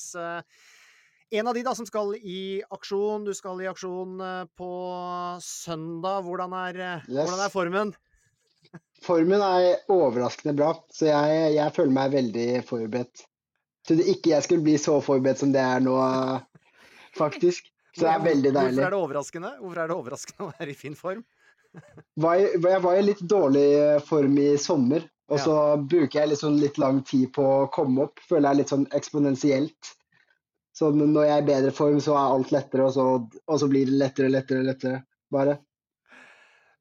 en 1.32 1.48
av 1.48 1.56
de 1.56 1.62
da 1.64 1.72
som 1.78 1.86
skal 1.88 2.12
i 2.20 2.60
aksjon. 2.76 3.24
Du 3.24 3.32
skal 3.34 3.62
i 3.64 3.68
aksjon 3.70 4.18
på 4.60 4.72
søndag. 5.40 6.26
Hvordan 6.28 6.52
er, 6.60 6.80
Yes. 7.08 7.24
hvordan 7.24 7.46
er 7.46 7.54
formen? 7.54 7.94
Formen 9.02 9.42
er 9.42 9.80
overraskende 9.90 10.54
bra, 10.60 10.74
så 10.92 11.08
jeg, 11.08 11.54
jeg 11.56 11.74
føler 11.74 11.96
meg 11.96 12.12
veldig 12.14 12.48
forberedt. 12.68 13.24
Trodde 13.88 14.06
ikke 14.12 14.36
jeg 14.36 14.44
skulle 14.46 14.66
bli 14.68 14.76
så 14.78 15.00
forberedt 15.02 15.40
som 15.42 15.56
det 15.56 15.64
er 15.64 15.80
nå, 15.82 15.96
faktisk. 17.18 17.71
Så 17.96 18.06
det 18.06 18.12
er 18.14 18.24
veldig 18.24 18.52
deilig. 18.56 18.76
Hvorfor 18.76 18.88
er 18.88 18.94
det 18.94 19.00
overraskende? 19.04 19.52
Hvorfor 19.60 19.80
er 19.84 19.88
det 19.92 19.96
overraskende 19.98 20.46
å 20.46 20.52
være 20.60 20.70
i 20.72 20.78
fin 20.80 20.96
form? 20.96 21.24
Jeg 22.22 22.82
var 22.84 22.98
i 23.00 23.04
litt 23.06 23.24
dårlig 23.32 23.66
form 24.08 24.38
i 24.44 24.50
sommer, 24.60 25.06
og 25.32 25.38
Ja. 25.38 25.44
så 25.46 25.56
bruker 25.88 26.20
jeg 26.20 26.30
liksom 26.34 26.58
litt 26.60 26.78
lang 26.78 27.02
tid 27.08 27.32
på 27.34 27.44
å 27.44 27.70
komme 27.72 28.04
opp. 28.08 28.20
Føler 28.28 28.50
jeg 28.50 28.58
litt 28.62 28.74
sånn 28.74 28.88
eksponentielt. 28.92 29.92
Så 30.76 30.92
når 30.96 31.26
jeg 31.28 31.36
er 31.36 31.44
i 31.44 31.48
bedre 31.52 31.72
form, 31.76 32.00
så 32.00 32.16
er 32.16 32.34
alt 32.36 32.52
lettere, 32.52 32.88
og 32.88 32.94
så, 32.96 33.06
og 33.48 33.60
så 33.60 33.68
blir 33.72 33.86
det 33.86 34.00
lettere, 34.00 34.32
lettere, 34.32 34.64
lettere. 34.64 35.04
Bare. 35.32 35.58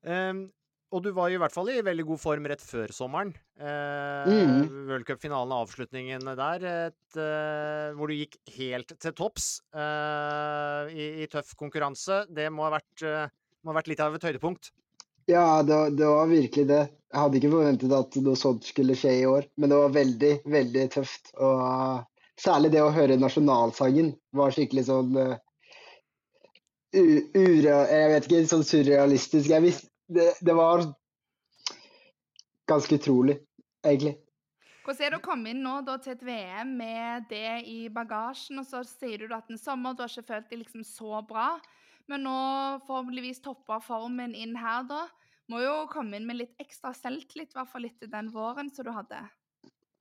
Ehm, 0.05 0.51
og 0.91 1.05
du 1.05 1.11
var 1.15 1.31
i 1.31 1.39
hvert 1.39 1.55
fall 1.55 1.71
i 1.71 1.81
veldig 1.87 2.05
god 2.09 2.21
form 2.21 2.47
rett 2.51 2.63
før 2.65 2.91
sommeren. 2.95 3.31
Eh, 3.61 4.27
mm. 4.27 4.87
World 4.89 5.07
Cup-finalen 5.07 5.55
og 5.55 5.67
avslutningen 5.69 6.27
der, 6.39 6.65
et, 6.91 7.19
eh, 7.19 7.91
hvor 7.95 8.11
du 8.11 8.17
gikk 8.19 8.39
helt 8.57 8.97
til 8.99 9.15
topps 9.15 9.51
eh, 9.71 10.91
i, 10.91 11.07
i 11.23 11.29
tøff 11.31 11.55
konkurranse. 11.61 12.25
Det 12.35 12.49
må 12.51 12.67
ha 12.67 12.73
vært, 12.75 13.05
eh, 13.07 13.31
må 13.63 13.71
ha 13.71 13.79
vært 13.79 13.93
litt 13.93 14.03
av 14.03 14.17
et 14.19 14.27
høydepunkt. 14.27 14.73
Ja, 15.31 15.63
det, 15.63 15.77
var- 15.77 15.95
det 15.95 16.09
var 16.11 16.33
virkelig 16.33 16.67
det. 16.73 16.81
Jeg 17.11 17.21
hadde 17.21 17.39
ikke 17.41 17.53
forventet 17.53 17.95
at 17.95 18.19
noe 18.23 18.39
sånt 18.39 18.67
skulle 18.67 18.97
skje 18.99 19.13
i 19.21 19.27
år, 19.27 19.47
men 19.59 19.71
det 19.73 19.79
var 19.79 19.95
veldig, 19.95 20.33
veldig 20.51 20.89
tøft. 20.95 21.33
Og 21.43 22.03
særlig 22.41 22.73
det 22.75 22.83
å 22.83 22.93
høre 22.95 23.19
nasjonalsangen 23.19 24.13
var 24.39 24.55
skikkelig 24.55 24.85
sånn 24.87 25.17
uh, 25.19 25.37
ure... 26.95 27.75
Jeg 27.91 28.13
vet 28.15 28.29
ikke, 28.29 28.43
sånn 28.51 28.67
surrealistisk. 28.67 29.51
Jeg 29.51 29.67
visste 29.67 29.90
det, 30.11 30.33
det 30.45 30.57
var 30.57 30.85
ganske 32.71 32.99
utrolig, 33.01 33.39
egentlig. 33.85 34.17
Hvordan 34.85 35.07
er 35.07 35.13
det 35.13 35.21
å 35.21 35.25
komme 35.25 35.53
inn 35.53 35.61
nå 35.63 35.75
da, 35.87 35.99
til 36.03 36.15
et 36.17 36.25
VM 36.25 36.73
med 36.79 37.27
det 37.31 37.61
i 37.69 37.79
bagasjen, 37.93 38.59
og 38.63 38.67
så 38.67 38.81
sier 38.87 39.27
du 39.27 39.35
at 39.37 39.51
en 39.53 39.61
sommer 39.61 39.95
du 39.95 40.03
har 40.05 40.13
ikke 40.13 40.33
følt 40.33 40.49
deg 40.51 40.63
liksom 40.63 40.87
så 40.87 41.21
bra, 41.27 41.53
men 42.11 42.25
nå 42.27 42.37
forhåpentligvis 42.87 43.43
topper 43.45 43.83
formen 43.85 44.35
inn 44.35 44.57
her, 44.59 44.87
da. 44.89 45.05
Må 45.51 45.61
jo 45.63 45.75
komme 45.91 46.19
inn 46.19 46.27
med 46.29 46.39
litt 46.41 46.63
ekstra 46.63 46.93
selvtillit, 46.95 47.53
i 47.53 47.59
hvert 47.59 47.71
fall 47.71 47.87
etter 47.89 48.11
den 48.11 48.31
våren 48.35 48.71
som 48.71 48.87
du 48.87 48.93
hadde. 48.95 49.19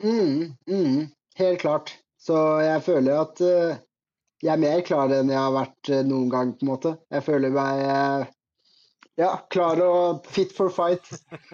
Mm, 0.01 0.55
mm, 0.69 0.99
helt 1.41 1.61
klart. 1.61 1.93
Så 2.21 2.35
jeg 2.61 2.83
føler 2.85 3.21
at 3.21 3.41
uh, 3.41 3.77
jeg 4.43 4.51
er 4.53 4.61
mer 4.61 4.83
klar 4.85 5.11
enn 5.15 5.31
jeg 5.31 5.39
har 5.39 5.55
vært 5.55 5.91
uh, 5.91 6.03
noen 6.05 6.29
gang, 6.31 6.53
på 6.53 6.65
en 6.65 6.71
måte. 6.71 6.93
Jeg 7.11 7.25
føler 7.25 7.53
meg 7.55 7.81
eh, 7.83 8.29
ja, 9.19 9.33
klar 9.51 9.81
og 9.83 10.27
fit 10.31 10.53
for 10.55 10.71
fight, 10.73 11.09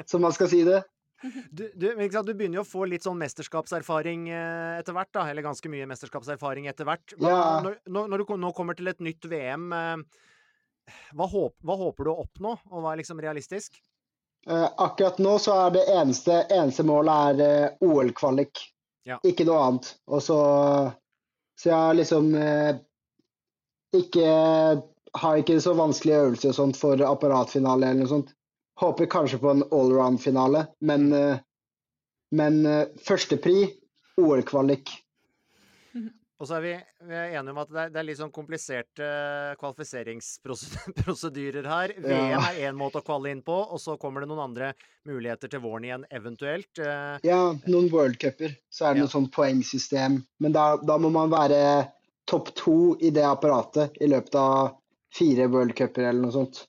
som 0.09 0.21
man 0.25 0.35
skal 0.35 0.51
si 0.51 0.61
det. 0.67 0.83
Du, 1.49 1.63
du, 1.73 1.87
du 1.97 2.33
begynner 2.33 2.59
jo 2.59 2.65
å 2.65 2.67
få 2.67 2.85
litt 2.89 3.05
sånn 3.05 3.17
mesterskapserfaring 3.17 4.27
eh, 4.29 4.75
etter 4.81 4.93
hvert, 4.93 5.09
da. 5.15 5.25
Eller 5.31 5.45
ganske 5.45 5.71
mye 5.71 5.87
mesterskapserfaring 5.89 6.67
etter 6.69 6.85
hvert. 6.85 7.15
Ja. 7.17 7.61
når, 7.65 7.79
når, 7.89 8.11
når 8.11 8.21
du 8.21 8.35
nå 8.43 8.51
kommer 8.57 8.77
til 8.77 8.91
et 8.91 9.01
nytt 9.03 9.25
VM, 9.31 9.71
eh, 9.73 10.93
hva, 11.17 11.25
håp, 11.31 11.55
hva 11.65 11.77
håper 11.79 12.05
du 12.05 12.13
å 12.13 12.19
oppnå, 12.25 12.55
og 12.69 12.83
hva 12.83 12.93
er 12.93 13.01
liksom 13.01 13.21
realistisk? 13.23 13.79
Eh, 14.45 14.67
akkurat 14.77 15.17
nå 15.17 15.37
så 15.41 15.55
er 15.65 15.75
det 15.79 15.85
eneste, 15.89 16.43
eneste 16.53 16.85
målet 16.85 17.41
er 17.41 17.45
eh, 17.45 17.87
OL-kvalik. 17.87 18.61
Ja. 19.09 19.17
Ikke 19.25 19.45
noe 19.47 19.63
annet. 19.63 19.95
Og 20.09 20.21
så 20.25 20.39
Så 21.55 21.69
jeg 21.69 21.77
har 21.77 21.95
liksom 21.95 22.33
eh, 22.35 22.75
ikke 23.95 24.29
Har 25.21 25.37
ikke 25.39 25.61
så 25.63 25.71
vanskelige 25.77 26.23
øvelser 26.25 26.49
og 26.51 26.55
sånt 26.57 26.75
for 26.79 26.95
apparatfinale 27.07 27.85
eller 27.87 28.01
noe 28.03 28.11
sånt. 28.11 28.29
Håper 28.81 29.05
kanskje 29.07 29.37
på 29.39 29.49
en 29.53 29.63
allround-finale, 29.71 30.65
men, 30.83 31.05
eh, 31.15 31.37
men 32.35 32.57
eh, 32.67 32.89
førstepri 33.07 33.69
OL-kvalik. 34.19 34.91
Og 36.35 36.43
så 36.49 36.57
er 36.57 36.61
vi, 36.65 36.73
vi 37.07 37.15
er 37.15 37.31
enige 37.39 37.53
om 37.53 37.59
at 37.61 37.69
det 37.71 37.79
er, 37.79 37.89
det 37.93 37.99
er 38.01 38.07
litt 38.09 38.19
sånn 38.19 38.33
kompliserte 38.35 39.05
kvalifiseringsprosedyrer 39.61 41.63
her. 41.69 41.93
VM 42.03 42.43
er 42.43 42.59
én 42.67 42.75
måte 42.75 42.99
å 42.99 43.05
kvalle 43.07 43.31
inn 43.31 43.39
på, 43.45 43.55
og 43.55 43.79
så 43.79 43.95
kommer 44.01 44.19
det 44.19 44.27
noen 44.33 44.43
andre 44.49 44.73
muligheter 45.07 45.47
til 45.53 45.63
våren 45.63 45.87
igjen, 45.87 46.03
eventuelt. 46.11 46.73
Eh, 46.83 47.15
Ja, 47.23 47.39
noen 47.71 47.87
worldcuper. 47.93 48.51
Så 48.67 48.83
er 48.83 48.89
det 48.93 48.99
Ja. 48.99 49.03
noe 49.05 49.13
sånn 49.15 49.31
poengsystem. 49.31 50.25
Men 50.43 50.51
da, 50.51 50.75
da 50.75 50.97
må 50.99 51.07
man 51.09 51.29
være 51.31 51.87
topp 52.27 52.51
to 52.55 52.97
i 52.99 53.09
det 53.15 53.23
apparatet 53.23 53.95
i 54.01 54.07
løpet 54.11 54.35
av 54.35 54.75
fire 55.13 55.49
worldcuper 55.51 56.09
eller 56.09 56.25
noe 56.25 56.35
sånt. 56.35 56.65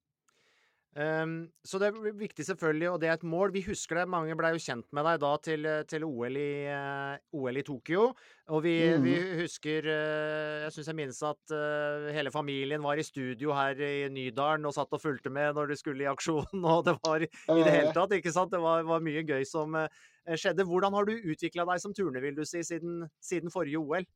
Um, 0.96 1.50
så 1.60 1.76
det 1.76 1.90
er 1.90 2.12
viktig 2.16 2.44
selvfølgelig, 2.46 2.86
og 2.88 3.00
det 3.02 3.10
er 3.10 3.18
et 3.18 3.24
mål. 3.28 3.50
Vi 3.52 3.60
husker 3.66 3.98
det, 3.98 4.06
mange 4.08 4.32
ble 4.38 4.54
jo 4.54 4.60
kjent 4.64 4.86
med 4.96 5.04
deg 5.04 5.18
da 5.20 5.32
til, 5.44 5.66
til 5.90 6.06
OL, 6.08 6.38
i, 6.40 6.52
uh, 6.72 7.18
OL 7.36 7.60
i 7.60 7.64
Tokyo. 7.66 8.06
Og 8.48 8.62
vi, 8.64 8.72
mm. 8.94 9.04
vi 9.04 9.16
husker 9.42 9.90
uh, 9.90 10.62
Jeg 10.62 10.72
syns 10.72 10.88
jeg 10.88 10.96
minnes 10.96 11.20
at 11.28 11.52
uh, 11.52 12.06
hele 12.16 12.32
familien 12.32 12.80
var 12.80 12.96
i 12.96 13.04
studio 13.04 13.52
her 13.52 13.76
i 13.76 14.06
Nydalen 14.08 14.64
og 14.64 14.72
satt 14.72 14.96
og 14.96 15.02
fulgte 15.02 15.28
med 15.28 15.58
når 15.58 15.74
du 15.74 15.76
skulle 15.76 16.06
i 16.06 16.08
aksjon, 16.08 16.64
og 16.72 16.86
det 16.88 16.96
var 17.04 17.26
i 17.26 17.28
det 17.28 17.74
hele 17.74 17.90
Eh. 17.90 17.92
tatt, 17.98 18.16
ikke 18.16 18.32
sant? 18.32 18.54
Det 18.54 18.62
var, 18.64 18.86
var 18.88 19.04
mye 19.04 19.20
gøy 19.26 19.44
som 19.44 19.76
eh, 19.76 19.90
skjedde. 20.32 20.64
Hvordan 20.64 20.96
har 20.96 21.04
du 21.04 21.12
utvikla 21.18 21.68
deg 21.68 21.82
som 21.82 21.92
turner, 21.92 22.24
vil 22.24 22.40
du 22.40 22.44
si, 22.48 22.64
siden, 22.64 23.04
siden 23.20 23.52
forrige 23.52 23.82
OL? 23.84 24.06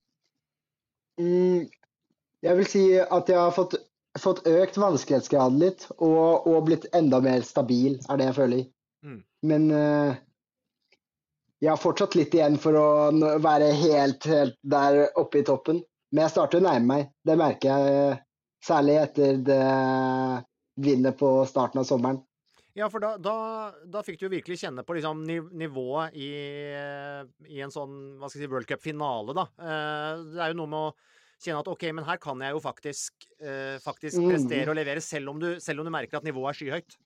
Mm, 1.20 1.68
jeg 2.40 2.56
vil 2.56 2.72
si 2.72 2.84
at 3.04 3.28
jeg 3.28 3.36
har 3.36 3.52
fått, 3.52 3.76
fått 4.18 4.46
økt 4.48 4.78
vanskelighetsgraden 4.80 5.60
litt, 5.62 5.86
og, 5.98 6.46
og 6.48 6.64
blitt 6.66 6.88
enda 6.96 7.20
mer 7.22 7.44
stabil, 7.46 7.98
er 8.08 8.18
det 8.18 8.30
jeg 8.30 8.38
føler. 8.40 8.64
Mm. 9.06 9.20
Men 9.46 9.68
uh, 9.70 10.18
jeg 11.60 11.70
har 11.70 11.80
fortsatt 11.80 12.16
litt 12.16 12.34
igjen 12.34 12.56
for 12.60 12.76
å 12.76 12.88
være 13.44 13.70
helt, 13.76 14.24
helt 14.28 14.56
der 14.64 15.04
oppe 15.20 15.42
i 15.42 15.46
toppen. 15.46 15.82
Men 16.10 16.24
jeg 16.24 16.34
starter 16.34 16.58
å 16.58 16.64
nærme 16.64 16.88
meg. 16.88 17.10
Det 17.22 17.36
merker 17.38 17.70
jeg 17.70 17.98
eh, 17.98 18.22
særlig 18.64 18.96
etter 19.02 19.42
det 19.46 19.60
vinnet 20.80 21.18
på 21.20 21.28
starten 21.46 21.82
av 21.82 21.86
sommeren. 21.86 22.18
Ja, 22.74 22.88
for 22.88 23.02
da, 23.02 23.12
da, 23.20 23.34
da 23.92 24.02
fikk 24.06 24.16
du 24.18 24.24
jo 24.24 24.32
virkelig 24.32 24.56
kjenne 24.62 24.82
på 24.86 24.96
liksom, 24.96 25.20
nivået 25.60 26.16
i, 26.16 26.30
eh, 26.80 27.22
i 27.52 27.60
en 27.60 27.74
sånn 27.74 27.94
hva 28.16 28.30
skal 28.30 28.40
jeg 28.40 28.48
si, 28.48 28.52
World 28.54 28.70
Cup-finale, 28.70 29.36
da. 29.36 29.46
Det 30.24 30.40
er 30.40 30.54
jo 30.54 30.60
noe 30.62 30.72
med 30.72 30.88
å 30.88 30.94
kjenne 31.40 31.60
at 31.62 31.70
OK, 31.72 31.86
men 31.96 32.04
her 32.06 32.18
kan 32.20 32.40
jeg 32.44 32.52
jo 32.54 32.60
faktisk, 32.64 33.26
eh, 33.40 33.78
faktisk 33.82 34.20
Mm. 34.20 34.28
prestere 34.30 34.68
og 34.72 34.76
levere, 34.76 35.00
selv 35.00 35.30
om, 35.32 35.38
du, 35.40 35.54
selv 35.60 35.80
om 35.80 35.88
du 35.88 35.92
merker 35.94 36.20
at 36.20 36.26
nivået 36.26 36.52
er 36.52 36.58
skyhøyt. 36.60 36.96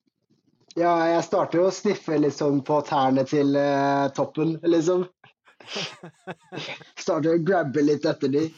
Ja, 0.75 0.95
jeg 1.07 1.23
starter 1.23 1.61
jo 1.61 1.69
å 1.69 1.75
sniffe 1.75 2.17
litt 2.19 2.35
sånn 2.35 2.63
på 2.67 2.81
tærne 2.87 3.23
til 3.31 3.55
eh, 3.55 4.09
toppen, 4.17 4.57
liksom. 4.67 5.07
starter 6.99 7.37
å 7.37 7.45
grabbe 7.45 7.85
litt 7.85 8.05
etter 8.05 8.33
de. 8.33 8.49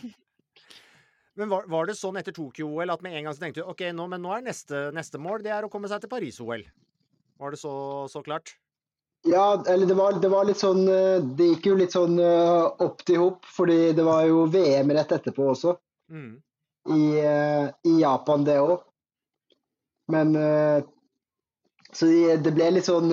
Men 1.36 1.50
var, 1.52 1.66
var 1.68 1.86
det 1.86 1.98
sånn 1.98 2.16
etter 2.16 2.32
Tokyo-OL 2.32 2.90
at 2.94 3.02
med 3.04 3.12
en 3.12 3.28
gang 3.28 3.34
så 3.36 3.42
tenkte 3.44 3.60
du 3.60 3.68
OK, 3.68 3.82
nå, 3.92 4.06
men 4.08 4.22
nå 4.24 4.32
er 4.32 4.46
neste, 4.46 4.86
neste 4.96 5.20
mål 5.20 5.44
det 5.44 5.52
er 5.52 5.66
å 5.66 5.70
komme 5.72 5.90
seg 5.92 6.00
til 6.00 6.08
Paris-OL? 6.08 6.64
Var 7.36 7.52
det 7.52 7.60
så, 7.60 7.74
så 8.08 8.22
klart? 8.24 8.54
Ja, 9.26 9.62
eller 9.66 9.86
det 9.90 9.94
var, 9.98 10.12
det 10.22 10.28
var 10.30 10.44
litt 10.46 10.60
sånn 10.60 10.84
eh, 10.88 11.18
Det 11.38 11.48
gikk 11.50 11.64
jo 11.66 11.76
litt 11.80 11.94
sånn 11.96 12.18
eh, 12.22 12.66
opp 12.84 13.00
til 13.08 13.18
hopp, 13.24 13.46
fordi 13.50 13.92
det 13.96 14.04
var 14.06 14.22
jo 14.28 14.44
VM 14.52 14.92
rett 14.94 15.12
etterpå 15.16 15.48
også. 15.54 15.72
Mm. 16.12 16.36
I, 16.94 17.02
eh, 17.18 17.64
i 17.90 17.94
Japan, 18.04 18.44
det 18.46 18.58
òg. 18.62 18.76
Men 20.14 20.36
eh, 20.38 20.84
Så 21.92 22.06
de- 22.06 22.36
det 22.44 22.52
ble 22.54 22.70
litt 22.76 22.86
sånn 22.86 23.10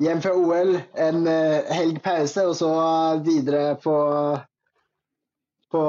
hjem 0.00 0.20
fra 0.22 0.32
OL, 0.38 0.76
en 0.94 1.26
helg 1.26 1.98
pause, 2.04 2.44
og 2.46 2.54
så 2.56 2.68
videre 3.26 3.74
på 3.82 3.94
på 5.72 5.80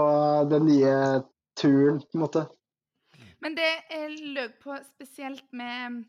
den 0.49 0.65
nye 0.67 0.95
turen, 1.55 1.99
på 2.01 2.17
en 2.17 2.23
måte. 2.25 2.41
Men 3.39 3.53
det 3.55 3.67
jeg 3.91 4.09
lurer 4.35 4.49
på 4.63 4.75
spesielt 4.89 5.45
med 5.55 6.01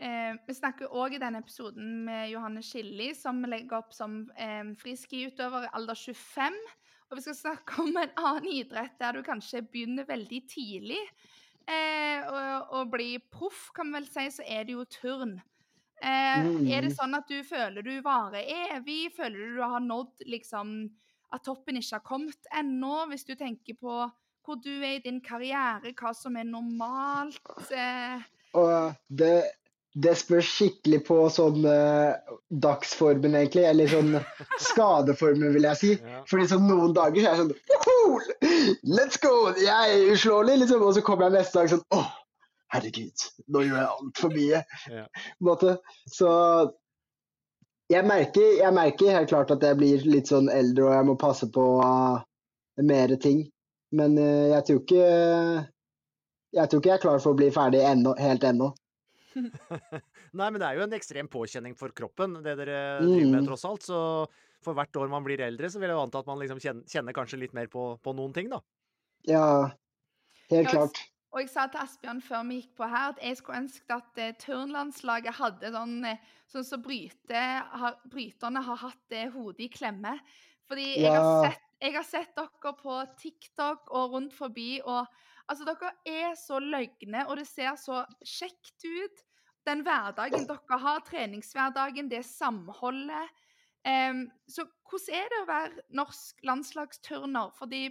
eh, 0.00 0.34
Vi 0.46 0.54
snakker 0.56 0.90
òg 0.96 1.14
i 1.14 1.20
denne 1.22 1.42
episoden 1.44 2.04
med 2.06 2.30
Johanne 2.32 2.62
Skilli, 2.64 3.10
som 3.14 3.42
legger 3.44 3.78
opp 3.82 3.92
som 3.94 4.22
eh, 4.36 4.72
friskiutøver 4.80 5.68
i 5.68 5.72
alder 5.78 5.94
25. 5.98 6.56
Og 7.10 7.18
vi 7.18 7.24
skal 7.26 7.34
snakke 7.38 7.82
om 7.82 7.96
en 7.98 8.12
annen 8.16 8.48
idrett 8.54 8.98
der 9.02 9.16
du 9.18 9.22
kanskje 9.26 9.62
begynner 9.66 10.06
veldig 10.08 10.40
tidlig. 10.50 11.00
Eh, 11.70 12.24
og, 12.26 12.70
og 12.80 12.90
bli 12.94 13.12
proff, 13.30 13.68
kan 13.76 13.90
vi 13.90 13.98
vel 14.00 14.06
si, 14.10 14.24
så 14.38 14.46
er 14.46 14.64
det 14.66 14.74
jo 14.78 14.84
turn. 14.90 15.36
Eh, 16.02 16.40
Er 16.72 16.80
det 16.80 16.90
Mm. 16.90 16.96
sånn 16.96 17.14
at 17.18 17.28
du 17.28 17.42
føler 17.44 17.82
du 17.84 18.00
varer 18.02 18.46
evig? 18.74 19.10
Føler 19.12 19.36
du 19.36 19.58
du 19.58 19.62
har 19.62 19.80
nådd 19.84 20.22
liksom 20.26 20.88
At 21.32 21.44
toppen 21.44 21.76
ikke 21.76 21.98
har 21.98 22.02
kommet 22.08 22.46
ennå? 22.56 23.06
Hvis 23.10 23.22
du 23.28 23.34
tenker 23.36 23.76
på 23.78 23.98
hvor 24.42 24.56
du 24.64 24.70
er 24.82 24.96
i 24.96 25.02
din 25.04 25.20
karriere, 25.20 25.92
hva 25.94 26.10
som 26.16 26.34
er 26.40 26.44
normalt 26.48 27.70
eh, 27.70 28.22
Og 28.56 28.94
det, 29.12 29.44
det 29.94 30.12
spørs 30.18 30.46
skikkelig 30.46 31.00
på 31.08 31.16
sånn 31.34 31.64
eh, 31.66 32.34
dagsformen, 32.62 33.34
egentlig. 33.34 33.64
Eller 33.66 33.90
sånn 33.90 34.14
skadeformen, 34.62 35.54
vil 35.56 35.66
jeg 35.70 35.80
si. 35.80 35.92
Ja. 36.10 36.22
Fordi 36.30 36.46
sånn 36.50 36.66
noen 36.68 36.94
dager 36.96 37.22
så 37.22 37.30
er 37.30 37.34
jeg 37.34 37.42
sånn 37.42 37.54
«Woho! 37.74 38.70
Let's 38.86 39.18
go! 39.22 39.34
Jeg 39.58 39.96
er 39.96 40.12
uslåelig, 40.14 40.60
liksom. 40.62 40.84
Og 40.86 40.94
så 40.96 41.04
kommer 41.06 41.26
jeg 41.28 41.40
neste 41.40 41.58
dag 41.58 41.72
sånn 41.72 41.86
Åh, 41.96 42.12
herregud, 42.74 43.26
nå 43.50 43.64
gjør 43.66 43.80
jeg 43.80 43.90
altfor 43.96 44.34
mye. 44.36 44.62
Ja. 44.94 45.06
Måte. 45.48 45.76
Så 46.06 46.30
jeg 47.90 48.06
merker, 48.06 48.46
jeg 48.60 48.76
merker 48.76 49.16
helt 49.16 49.32
klart 49.32 49.50
at 49.54 49.64
jeg 49.66 49.78
blir 49.80 50.06
litt 50.06 50.30
sånn 50.30 50.50
eldre, 50.52 50.86
og 50.86 50.94
jeg 50.94 51.08
må 51.08 51.18
passe 51.18 51.50
på 51.50 51.66
uh, 51.82 52.22
mer 52.86 53.16
ting. 53.22 53.42
Men 53.98 54.14
uh, 54.20 54.52
jeg 54.52 54.66
tror 54.68 54.82
ikke 54.84 55.06
jeg 56.54 56.70
tror 56.70 56.80
ikke 56.80 56.90
jeg 56.90 56.98
er 56.98 57.02
klar 57.02 57.20
for 57.22 57.34
å 57.34 57.38
bli 57.38 57.50
ferdig 57.54 57.82
ennå, 57.86 58.14
helt 58.18 58.46
ennå. 58.46 58.70
Nei, 60.38 60.48
men 60.50 60.58
det 60.60 60.66
er 60.68 60.78
jo 60.78 60.84
en 60.86 60.96
ekstrem 60.96 61.28
påkjenning 61.30 61.76
for 61.78 61.92
kroppen, 61.96 62.38
det 62.44 62.56
dere 62.60 62.80
driver 63.02 63.30
med, 63.30 63.42
Mm. 63.42 63.46
tross 63.50 63.64
alt. 63.68 63.86
Så 63.86 64.00
for 64.64 64.76
hvert 64.76 64.96
år 65.00 65.08
man 65.12 65.24
blir 65.24 65.40
eldre, 65.40 65.70
så 65.72 65.80
vil 65.80 65.88
jeg 65.88 65.96
jo 65.98 66.02
anta 66.04 66.20
at 66.22 66.28
man 66.28 66.40
liksom 66.42 66.60
kjenner, 66.60 66.84
kjenner 66.90 67.16
kanskje 67.16 67.38
litt 67.40 67.54
mer 67.56 67.70
på, 67.72 67.94
på 68.02 68.14
noen 68.16 68.34
ting, 68.36 68.50
da. 68.52 68.60
Ja, 69.28 69.70
helt 70.50 70.68
Ja, 70.68 70.74
klart. 70.74 71.00
Og 71.30 71.44
jeg 71.44 71.50
sa 71.52 71.68
til 71.70 71.78
Asbjørn 71.78 72.20
før 72.26 72.42
vi 72.48 72.56
gikk 72.58 72.72
på 72.80 72.86
her, 72.90 73.12
at 73.12 73.20
jeg 73.22 73.36
skulle 73.38 73.60
ønske 73.62 73.94
at 73.94 74.18
eh, 74.18 74.32
turnlandslaget 74.42 75.36
hadde 75.38 75.70
sånn 75.70 75.92
eh, 76.10 76.18
sånn 76.50 76.66
som 76.66 76.82
bryte, 76.82 77.42
har, 77.70 78.00
bryterne 78.10 78.62
har 78.66 78.80
hatt 78.82 78.98
det 79.14 79.28
hodet 79.36 79.68
i 79.68 79.70
klemme. 79.70 80.16
Fordi 80.66 80.88
jeg, 81.04 81.12
har 81.14 81.46
sett, 81.46 81.62
jeg 81.82 81.94
har 81.94 82.06
sett 82.06 82.34
dere 82.34 82.72
på 82.82 82.96
TikTok 83.22 83.92
og 83.94 84.16
rundt 84.16 84.34
forbi, 84.34 84.80
og 84.82 85.06
altså, 85.50 85.66
dere 85.68 85.92
er 86.06 86.36
så 86.38 86.60
løgne, 86.62 87.26
og 87.26 87.36
det 87.40 87.46
ser 87.50 87.76
så 87.80 88.04
kjekt 88.22 88.86
ut. 88.86 89.24
Den 89.68 89.82
hverdagen 89.84 90.46
dere 90.48 90.78
har, 90.84 91.02
treningshverdagen, 91.04 92.08
det 92.10 92.22
samholdet. 92.28 93.34
Um, 93.84 94.26
så 94.48 94.66
hvordan 94.88 95.16
er 95.16 95.28
det 95.32 95.40
å 95.40 95.48
være 95.48 95.84
norsk 95.96 96.40
landslagsturner? 96.44 97.52
Fordi 97.56 97.84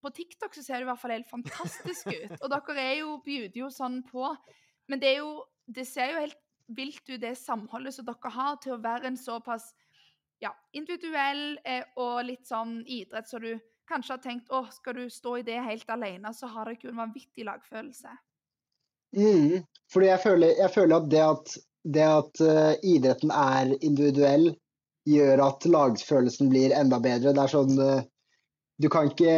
på 0.00 0.12
TikTok 0.16 0.54
så 0.56 0.64
ser 0.64 0.80
det 0.80 0.86
i 0.86 0.90
hvert 0.90 1.02
fall 1.02 1.14
helt 1.14 1.30
fantastisk 1.30 2.12
ut. 2.18 2.36
Og 2.40 2.48
dere 2.52 2.78
er 2.82 2.94
jo, 3.02 3.16
bjuder 3.24 3.60
jo 3.62 3.72
sånn 3.74 4.00
på. 4.06 4.30
Men 4.90 5.02
det 5.02 5.16
jo 5.20 5.40
Det 5.70 5.84
ser 5.86 6.08
jo 6.10 6.22
helt 6.24 6.38
vilt 6.74 7.04
ut, 7.06 7.20
det 7.22 7.36
samholdet 7.38 7.94
som 7.94 8.06
dere 8.08 8.30
har 8.34 8.56
til 8.58 8.72
å 8.74 8.80
være 8.82 9.06
en 9.06 9.18
såpass 9.18 9.68
ja, 10.42 10.50
individuell 10.74 11.60
eh, 11.62 11.84
og 12.00 12.24
litt 12.26 12.48
sånn 12.48 12.80
idrett 12.90 13.28
så 13.30 13.38
du 13.38 13.52
kanskje 13.90 14.16
har 14.16 14.22
tenkt 14.22 14.52
å, 14.54 14.64
skal 14.72 14.96
du 14.96 15.10
stå 15.10 15.38
i 15.40 15.46
det 15.46 15.58
helt 15.66 15.90
alene, 15.90 16.32
så 16.34 16.50
har 16.50 16.70
dere 16.70 16.86
jo 16.86 16.92
en 16.92 17.02
vanvittig 17.02 17.46
lagfølelse. 17.48 18.14
Mm, 19.16 19.66
fordi 19.90 20.10
jeg 20.12 20.22
føler, 20.22 20.54
jeg 20.60 20.74
føler 20.76 20.96
at 20.96 21.10
det 21.10 21.22
at, 21.26 21.54
det 21.96 22.06
at 22.06 22.42
uh, 22.46 22.72
idretten 22.86 23.34
er 23.34 23.74
individuell, 23.80 24.52
gjør 25.10 25.42
at 25.42 25.66
lagfølelsen 25.66 26.50
blir 26.52 26.74
enda 26.76 27.00
bedre. 27.02 27.34
Det 27.34 27.42
er 27.42 27.54
sånn 27.54 27.78
uh, 27.80 28.02
Du 28.80 28.88
kan 28.92 29.10
ikke 29.10 29.34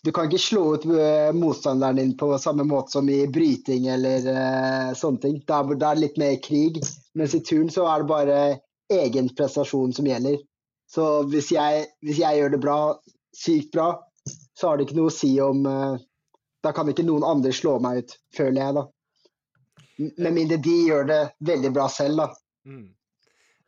du 0.00 0.08
kan 0.16 0.30
ikke 0.30 0.40
slå 0.40 0.62
ut 0.78 0.84
eh, 0.88 1.28
motstanderen 1.36 1.98
din 1.98 2.12
på 2.16 2.30
samme 2.40 2.64
måte 2.64 2.94
som 2.94 3.08
i 3.12 3.26
bryting 3.28 3.90
eller 3.92 4.24
sånne 4.96 5.20
ting. 5.20 5.34
Da 5.44 5.58
er 5.60 5.76
det 5.76 5.90
litt 5.98 6.16
mer 6.16 6.38
krig. 6.40 6.78
Mens 7.12 7.34
i 7.36 7.42
turn 7.44 7.68
så 7.68 7.84
er 7.84 8.00
det 8.00 8.08
bare 8.08 8.38
egen 8.96 9.28
prestasjon 9.36 9.92
som 9.92 10.08
gjelder. 10.08 10.38
Så 10.90 11.04
hvis 11.28 11.50
jeg, 11.52 11.84
hvis 12.00 12.22
jeg 12.22 12.40
gjør 12.40 12.54
det 12.54 12.62
bra, 12.64 12.78
sykt 13.36 13.72
bra, 13.74 13.90
så 14.54 14.68
har 14.70 14.78
det 14.78 14.88
ikke 14.88 14.98
noe 15.00 15.10
å 15.10 15.14
si 15.14 15.32
om 15.42 15.66
eh, 15.66 16.00
Da 16.60 16.74
kan 16.76 16.88
ikke 16.92 17.06
noen 17.06 17.24
andre 17.24 17.52
slå 17.56 17.78
meg 17.80 18.02
ut, 18.02 18.16
føler 18.36 18.60
jeg, 18.60 18.76
da. 18.76 18.82
Med 20.20 20.34
mindre 20.36 20.58
de 20.60 20.74
gjør 20.88 21.06
det 21.08 21.20
veldig 21.48 21.70
bra 21.72 21.86
selv, 21.92 22.20
da. 22.20 22.26
Mm. 22.68 22.88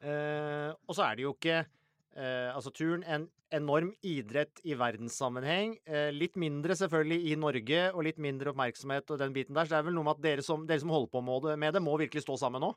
Eh, 0.03 0.71
og 0.89 0.97
så 0.97 1.07
er 1.07 1.17
det 1.17 1.23
jo 1.25 1.31
ikke 1.37 1.61
eh, 1.63 2.49
Altså 2.51 2.73
turn 2.75 3.05
en 3.07 3.29
enorm 3.53 3.93
idrett 4.03 4.63
i 4.65 4.75
verdenssammenheng. 4.79 5.75
Eh, 5.85 6.09
litt 6.15 6.39
mindre 6.41 6.77
selvfølgelig 6.79 7.33
i 7.33 7.37
Norge, 7.37 7.83
og 7.93 8.07
litt 8.07 8.21
mindre 8.23 8.53
oppmerksomhet 8.53 9.13
og 9.13 9.21
den 9.21 9.35
biten 9.37 9.57
der. 9.57 9.69
Så 9.69 9.75
det 9.75 9.81
er 9.83 9.89
vel 9.91 9.97
noe 9.99 10.09
med 10.09 10.17
at 10.17 10.25
dere 10.25 10.45
som, 10.47 10.65
dere 10.69 10.83
som 10.83 10.93
holder 10.93 11.13
på 11.13 11.23
med 11.27 11.47
det, 11.47 11.57
med 11.61 11.77
det, 11.77 11.83
må 11.85 11.99
virkelig 12.01 12.25
stå 12.25 12.39
sammen 12.41 12.65
nå? 12.65 12.73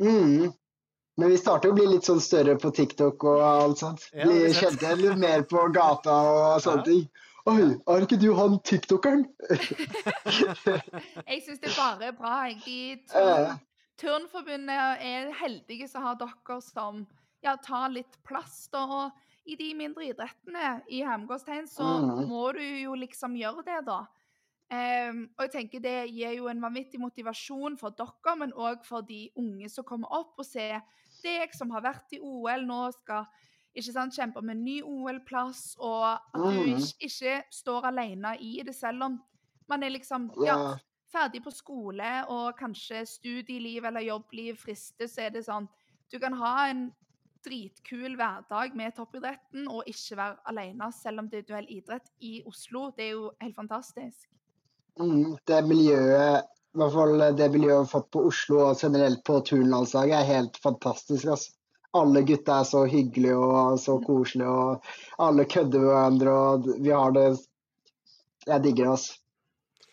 Mm. 0.00 0.48
Men 1.18 1.32
vi 1.32 1.38
starter 1.40 1.72
å 1.72 1.76
bli 1.76 1.86
litt 1.90 2.06
sånn 2.06 2.20
større 2.22 2.54
på 2.60 2.70
TikTok 2.74 3.24
og 3.28 3.40
alt 3.44 3.80
sånt. 3.82 4.06
Ja, 4.14 4.28
vi 4.28 4.52
sett. 4.52 4.78
kjente 4.78 4.94
litt 5.00 5.18
mer 5.20 5.42
på 5.48 5.66
gata 5.74 6.14
og 6.30 6.60
sånne 6.64 6.84
Ja. 6.84 6.86
ting. 6.86 7.08
Oi, 7.48 7.62
er 7.88 8.04
ikke 8.04 8.18
du 8.20 8.28
han 8.36 8.58
tiktokeren? 8.68 9.24
Jeg 9.48 11.40
syns 11.46 11.62
det 11.62 11.72
bare 11.72 12.10
er 12.10 12.14
bra. 12.16 12.34
Jeg. 12.50 12.60
De 12.66 12.78
turn, 13.10 13.58
Turnforbundet 14.00 15.02
er 15.04 15.32
heldige 15.40 15.88
som 15.88 16.04
har 16.04 16.18
dere 16.20 16.60
som 16.64 17.06
ja, 17.44 17.56
tar 17.64 17.88
litt 17.92 18.20
plass. 18.28 18.68
da, 18.72 18.84
og 18.84 19.48
I 19.48 19.56
de 19.56 19.70
mindre 19.74 20.04
idrettene 20.10 20.82
i 20.92 21.00
hermegårdstegn 21.00 21.66
så 21.68 21.88
mm. 22.04 22.28
må 22.28 22.52
du 22.56 22.62
jo 22.62 22.94
liksom 22.94 23.36
gjøre 23.40 23.64
det, 23.66 23.80
da. 23.88 24.02
Ehm, 24.70 25.24
og 25.38 25.44
jeg 25.44 25.50
tenker 25.50 25.80
Det 25.82 26.10
gir 26.14 26.36
jo 26.36 26.46
en 26.48 26.60
vanvittig 26.62 27.00
motivasjon 27.02 27.76
for 27.80 27.90
dere, 27.90 28.36
men 28.38 28.52
òg 28.52 28.84
for 28.86 29.00
de 29.02 29.28
unge 29.36 29.68
som 29.68 29.84
kommer 29.84 30.12
opp 30.12 30.38
og 30.38 30.46
ser 30.46 30.80
deg 31.24 31.52
som 31.54 31.70
har 31.74 31.82
vært 31.82 32.12
i 32.12 32.20
OL, 32.22 32.64
nå 32.66 32.92
skal 32.94 33.26
ikke 33.74 33.92
sant, 33.92 34.14
kjempe 34.14 34.38
om 34.40 34.48
en 34.50 34.64
ny 34.64 34.80
OL-plass, 34.82 35.76
og 35.78 36.04
at 36.14 36.20
du 36.34 36.64
Mhm. 36.66 36.78
ikke, 36.78 36.94
ikke 37.06 37.42
står 37.50 37.84
alene 37.86 38.36
i 38.40 38.62
det, 38.66 38.74
selv 38.74 39.02
om 39.02 39.20
man 39.68 39.82
er 39.82 39.90
liksom 39.90 40.30
ja, 40.44 40.56
Ja. 40.56 40.76
ferdig 41.12 41.42
på 41.44 41.50
skole 41.52 42.24
og 42.28 42.56
kanskje 42.58 43.06
studieliv 43.06 43.84
eller 43.84 44.00
jobbliv 44.00 44.56
frister, 44.56 45.06
så 45.06 45.22
er 45.26 45.30
det 45.30 45.44
sånn 45.46 45.68
Du 46.12 46.18
kan 46.18 46.32
ha 46.32 46.68
en 46.70 46.92
dritkul 47.44 48.16
hverdag 48.16 48.74
med 48.74 48.92
toppidretten 48.96 49.68
og 49.68 49.84
ikke 49.86 50.16
være 50.16 50.36
alene, 50.46 50.92
selv 50.92 51.18
om 51.20 51.28
det 51.28 51.38
er 51.38 51.54
duell 51.54 51.66
idrett 51.70 52.10
i 52.20 52.42
Oslo. 52.46 52.90
Det 52.90 53.04
er 53.04 53.10
jo 53.12 53.30
helt 53.40 53.54
fantastisk. 53.56 54.28
Mm, 54.98 55.36
det 55.46 55.60
miljøet, 55.68 56.48
i 56.74 56.78
hvert 56.80 56.92
fall 56.94 57.18
det 57.38 57.50
miljøet 57.52 57.70
vi 57.70 57.82
har 57.84 57.88
fått 57.92 58.10
på 58.14 58.24
Oslo 58.30 58.58
og 58.70 58.80
generelt 58.80 59.22
på 59.24 59.40
turnlandslaget, 59.46 60.16
er 60.18 60.30
helt 60.34 60.56
fantastisk. 60.62 61.26
Altså. 61.26 61.52
Alle 61.98 62.22
gutta 62.22 62.60
er 62.60 62.66
så 62.68 62.84
hyggelige 62.86 63.34
og 63.36 63.78
så 63.82 63.96
koselige, 64.04 64.46
og 64.46 64.84
alle 65.18 65.44
kødder 65.50 65.80
med 65.82 65.90
hverandre, 65.90 66.34
og 66.54 66.68
vi 66.84 66.90
har 66.94 67.10
det 67.16 67.28
Jeg 68.46 68.62
digger 68.62 68.84
det, 68.84 68.90
altså. 68.90 69.16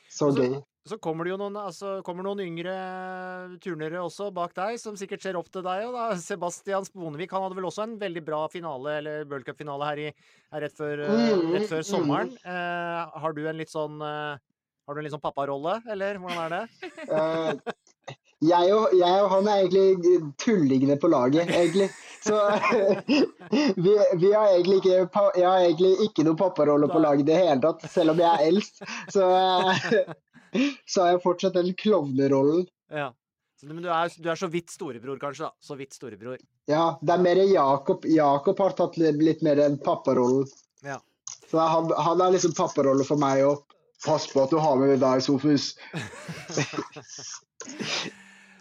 Så 0.09 0.31
gøy. 0.31 0.61
Så 0.87 0.95
kommer 1.03 1.25
det 1.27 1.33
jo 1.33 1.37
noen, 1.41 1.57
altså, 1.59 1.97
kommer 2.01 2.23
noen 2.23 2.39
yngre 2.39 2.73
turnere 3.59 3.99
også 3.99 4.29
bak 4.33 4.53
deg, 4.55 4.77
som 4.79 4.95
sikkert 4.95 5.21
ser 5.25 5.35
opp 5.35 5.49
til 5.51 5.65
deg. 5.65 5.83
Og 5.89 5.97
da. 5.97 6.05
Sebastian 6.15 6.85
Sponevik 6.87 7.33
han 7.35 7.43
hadde 7.43 7.57
vel 7.57 7.67
også 7.67 7.83
en 7.83 7.97
veldig 7.99 8.23
bra 8.23 8.45
finale, 8.47 8.93
eller 9.01 9.25
World 9.27 9.43
Cup-finale 9.49 9.83
her, 9.89 9.97
i- 9.97 10.13
her 10.53 10.61
rett, 10.63 10.77
før, 10.77 11.01
eh, 11.03 11.35
Mm, 11.35 11.51
rett 11.57 11.67
før 11.67 11.83
mm. 11.83 11.89
sommeren. 11.91 12.31
Eh, 12.45 13.19
har 13.19 13.33
du 13.33 13.45
en 13.47 13.57
litt 13.57 13.69
sånn 13.73 13.99
eh, 14.01 14.37
Har 14.87 14.95
du 14.95 15.03
en 15.03 15.11
sånn 15.11 15.23
papparolle, 15.23 15.81
eller 15.91 16.17
hvordan 16.23 16.43
er 16.45 16.53
det? 16.53 16.91
Uh, 17.11 18.13
jeg, 18.47 18.69
og, 18.71 18.93
jeg 18.95 19.23
og 19.23 19.31
han 19.33 19.49
er 19.51 19.65
egentlig 19.65 20.19
tullingene 20.39 20.95
på 21.01 21.09
laget, 21.11 21.49
egentlig. 21.51 21.89
Så 22.23 22.37
vi, 23.83 23.97
vi 24.21 24.31
har 24.31 24.53
egentlig 24.53 24.79
ikke, 24.79 24.95
jeg 25.35 25.43
har 25.47 25.65
egentlig 25.65 25.91
ikke 26.05 26.23
noen 26.23 26.39
papparolle 26.39 26.87
på 26.91 27.03
laget 27.03 27.25
i 27.25 27.29
det 27.33 27.41
hele 27.41 27.59
tatt, 27.65 27.83
selv 27.91 28.15
om 28.15 28.23
jeg 28.23 28.31
er 28.31 28.47
eldst. 28.47 28.79
Så, 29.11 29.27
så 30.91 31.03
har 31.03 31.13
jeg 31.15 31.23
fortsatt 31.25 31.59
den 31.59 31.73
klovnerollen. 31.83 32.63
Ja. 32.87 33.11
Men 33.65 33.81
du 33.83 33.89
er, 33.89 34.13
du 34.21 34.29
er 34.31 34.39
så 34.39 34.47
vidt 34.53 34.71
storebror, 34.71 35.17
kanskje? 35.19 35.49
da. 35.49 35.67
Så 35.67 35.75
vidt 35.75 35.97
storebror. 35.97 36.39
Ja, 36.69 36.93
det 37.01 37.15
er 37.15 37.23
mer 37.25 37.41
Jakob. 37.41 38.05
Jakob 38.07 38.59
har 38.63 38.77
tatt 38.77 38.99
litt 39.01 39.43
mer 39.43 39.59
enn 39.65 39.79
papparollen. 39.83 40.47
Ja. 40.85 41.01
Så 41.49 41.59
han, 41.59 41.89
han 41.91 42.21
er 42.21 42.37
liksom 42.37 42.53
papparolle 42.55 43.03
for 43.07 43.19
meg 43.19 43.43
òg. 43.47 43.65
Pass 44.05 44.27
på 44.31 44.43
at 44.43 44.51
du 44.53 44.57
har 44.61 44.75
med 44.77 44.99
deg, 45.01 45.21
Sofus. 45.25 45.71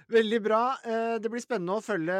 Veldig 0.09 0.39
bra. 0.45 0.61
Eh, 0.87 1.17
Det 1.19 1.31
blir 1.33 1.43
spennende 1.43 1.75
å 1.81 1.83
følge, 1.83 2.17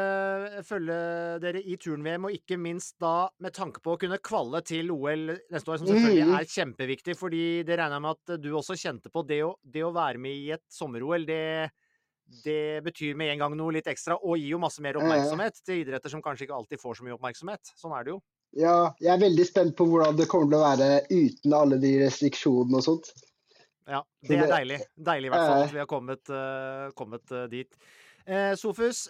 følge 0.67 0.97
dere 1.39 1.61
i 1.63 1.77
turn-VM, 1.79 2.25
og 2.27 2.35
ikke 2.35 2.57
minst 2.59 2.97
da 2.99 3.29
med 3.39 3.55
tanke 3.55 3.79
på 3.83 3.93
å 3.95 3.99
kunne 4.01 4.19
kvalle 4.19 4.59
til 4.67 4.91
OL 4.91 5.29
neste 5.53 5.71
år, 5.71 5.77
som 5.79 5.87
selvfølgelig 5.87 6.25
Mhm. 6.27 6.35
er 6.39 6.43
kjempeviktig. 6.51 7.15
fordi 7.17 7.63
det 7.63 7.77
regner 7.79 7.95
jeg 7.95 8.01
med 8.01 8.11
at 8.17 8.41
du 8.41 8.49
også 8.51 8.75
kjente 8.75 9.09
på. 9.09 9.25
Det 9.25 9.41
å, 9.43 9.55
det 9.63 9.83
å 9.83 9.93
være 9.93 10.17
med 10.19 10.31
i 10.35 10.51
et 10.51 10.63
sommer-OL, 10.69 11.25
det, 11.25 11.71
det 12.43 12.83
betyr 12.83 13.15
med 13.15 13.31
en 13.31 13.39
gang 13.39 13.55
noe 13.57 13.71
litt 13.71 13.87
ekstra, 13.87 14.17
og 14.21 14.37
gir 14.37 14.49
jo 14.51 14.59
masse 14.59 14.81
mer 14.81 14.95
oppmerksomhet 14.99 15.63
til 15.63 15.85
idretter 15.85 16.09
som 16.09 16.21
kanskje 16.21 16.43
ikke 16.45 16.57
alltid 16.59 16.79
får 16.81 16.95
så 16.99 17.03
mye 17.07 17.15
oppmerksomhet. 17.17 17.71
Sånn 17.79 17.97
er 17.97 18.03
det 18.03 18.11
jo. 18.11 18.21
Ja, 18.57 18.89
jeg 18.97 19.11
er 19.13 19.21
veldig 19.21 19.45
spent 19.45 19.75
på 19.77 19.85
hvordan 19.85 20.17
det 20.17 20.25
kommer 20.31 20.49
til 20.49 20.57
å 20.57 20.65
være 20.65 20.89
uten 21.11 21.53
alle 21.53 21.77
de 21.81 21.93
restriksjonene 22.01 22.79
og 22.79 22.85
sånt. 22.87 23.11
Ja, 23.87 24.01
det 24.27 24.41
er 24.41 24.49
deilig. 24.51 24.81
Deilig 24.97 25.29
i 25.29 25.31
hvert 25.31 25.45
fall 25.45 25.61
Eh. 25.61 25.67
at 25.67 25.75
vi 25.75 25.79
har 25.83 25.87
kommet, 25.87 26.29
uh, 26.33 26.89
kommet 26.97 27.31
uh, 27.31 27.45
dit. 27.47 27.77
Uh, 28.27 28.51
Sofus, 28.59 29.07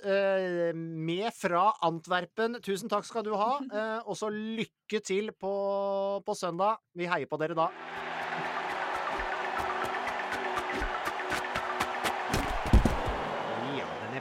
med 0.76 1.32
fra 1.34 1.72
Antwerpen, 1.82 2.60
tusen 2.62 2.92
takk 2.92 3.08
skal 3.08 3.26
du 3.26 3.34
ha. 3.34 3.56
Og 4.10 4.18
så 4.20 4.30
lykke 4.30 5.02
til 5.02 5.32
på, 5.32 5.54
på 6.22 6.38
søndag. 6.38 6.84
Vi 6.94 7.10
heier 7.10 7.26
på 7.26 7.40
dere 7.42 7.58
da. 7.58 7.72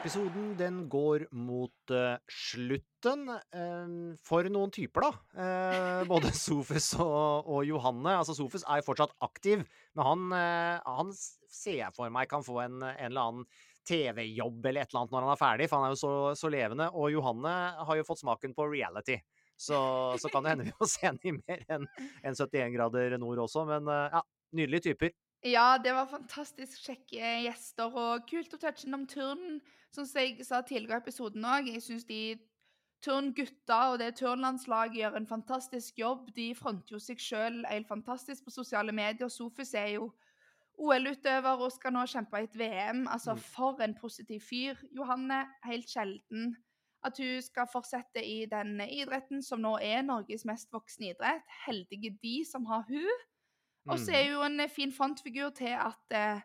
Episoden 0.07 0.53
den 0.55 0.77
går 0.87 1.25
mot 1.35 1.91
uh, 1.91 2.15
slutten. 2.31 3.25
Uh, 3.51 4.13
for 4.23 4.47
noen 4.55 4.71
typer, 4.71 5.03
da. 5.03 5.09
Uh, 5.35 6.03
både 6.07 6.31
Sofus 6.47 6.93
og, 7.03 7.49
og 7.51 7.65
Johanne. 7.67 8.13
Altså, 8.21 8.37
Sofus 8.39 8.63
er 8.63 8.79
jo 8.79 8.87
fortsatt 8.87 9.17
aktiv, 9.27 9.65
men 9.99 10.07
han, 10.07 10.37
han 10.87 11.11
ser 11.17 11.81
jeg 11.81 11.97
for 11.97 12.13
meg 12.15 12.31
kan 12.31 12.47
få 12.47 12.61
en, 12.69 12.79
en 12.87 13.09
eller 13.09 13.33
annen 13.33 13.49
TV-jobb 13.89 14.71
eller 14.71 14.85
et 14.85 14.95
eller 14.95 15.03
annet 15.03 15.17
når 15.17 15.27
han 15.27 15.35
er 15.35 15.43
ferdig, 15.43 15.69
for 15.73 15.83
han 15.83 15.89
er 15.89 15.97
jo 15.97 16.01
så, 16.05 16.15
så 16.39 16.53
levende. 16.55 16.87
Og 16.95 17.11
Johanne 17.17 17.59
har 17.91 17.99
jo 17.99 18.07
fått 18.07 18.23
smaken 18.23 18.55
på 18.55 18.71
reality. 18.71 19.19
Så, 19.59 19.81
så 20.23 20.31
kan 20.31 20.47
det 20.47 20.55
hende 20.55 20.69
vi 20.69 20.77
må 20.79 20.87
se 20.87 21.03
henne 21.09 21.27
i 21.27 21.35
mer 21.41 21.67
enn 21.67 21.91
en 22.23 22.39
71 22.39 22.77
grader 22.79 23.19
nord 23.19 23.43
også. 23.49 23.67
Men 23.67 23.91
ja, 23.91 24.23
nydelige 24.55 24.93
typer. 24.93 25.17
Ja, 25.47 25.77
det 25.79 25.93
var 25.95 26.09
fantastisk 26.11 26.81
kjekke 26.89 27.33
gjester, 27.45 27.93
og 27.95 28.25
kult 28.27 28.55
å 28.57 28.59
touche 28.59 28.89
innom 28.89 29.07
turn. 29.07 29.61
Som 29.95 30.09
jeg 30.11 30.43
sa 30.45 30.59
tidligere 30.67 30.99
i 30.99 31.05
episoden 31.05 31.47
òg, 31.47 31.69
jeg 31.71 31.85
syns 31.85 32.07
de 32.09 32.21
turngutta 33.05 33.79
og 33.93 34.01
det 34.01 34.17
turnlandslaget 34.19 34.99
gjør 34.99 35.19
en 35.21 35.29
fantastisk 35.31 35.99
jobb. 36.01 36.31
De 36.37 36.51
fronter 36.59 36.97
jo 36.97 37.01
seg 37.03 37.23
sjøl 37.23 37.61
helt 37.69 37.89
fantastisk 37.89 38.45
på 38.45 38.55
sosiale 38.55 38.93
medier. 38.97 39.31
Sofus 39.31 39.75
er 39.79 39.95
jo 39.95 40.11
OL-utøver 40.77 41.63
og 41.63 41.73
skal 41.73 41.95
nå 41.95 42.05
kjempe 42.11 42.43
i 42.43 42.49
et 42.49 42.59
VM. 42.59 43.07
Altså, 43.07 43.37
for 43.39 43.81
en 43.85 43.95
positiv 43.97 44.43
fyr. 44.49 44.83
Johanne, 44.97 45.45
helt 45.65 45.89
sjelden 45.91 46.57
at 47.07 47.23
hun 47.23 47.39
skal 47.45 47.71
fortsette 47.71 48.25
i 48.25 48.43
den 48.51 48.81
idretten 48.83 49.45
som 49.45 49.63
nå 49.63 49.77
er 49.79 50.03
Norges 50.03 50.45
mest 50.49 50.73
voksne 50.75 51.13
idrett. 51.15 51.47
Heldige 51.69 52.17
de 52.23 52.41
som 52.49 52.67
har 52.67 52.83
hun. 52.91 53.27
Og 53.87 54.01
så 54.03 54.15
er 54.17 54.27
hun 54.27 54.37
jo 54.37 54.45
en 54.47 54.61
eh, 54.65 54.73
fin 54.73 54.93
frontfigur 54.93 55.53
til 55.57 55.75
at 55.79 56.17
eh, 56.17 56.43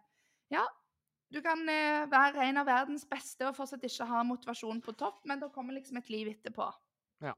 ja, 0.53 0.63
du 1.31 1.39
kan 1.43 1.61
eh, 1.71 2.05
være 2.11 2.47
en 2.49 2.61
av 2.61 2.67
verdens 2.67 3.05
beste 3.09 3.47
og 3.47 3.55
fortsatt 3.57 3.85
ikke 3.87 4.07
ha 4.09 4.23
motivasjon 4.27 4.81
på 4.83 4.95
topp, 4.99 5.21
men 5.29 5.41
da 5.41 5.49
kommer 5.53 5.77
liksom 5.77 6.01
et 6.01 6.11
liv 6.11 6.31
etterpå. 6.33 6.67
Ja. 7.23 7.33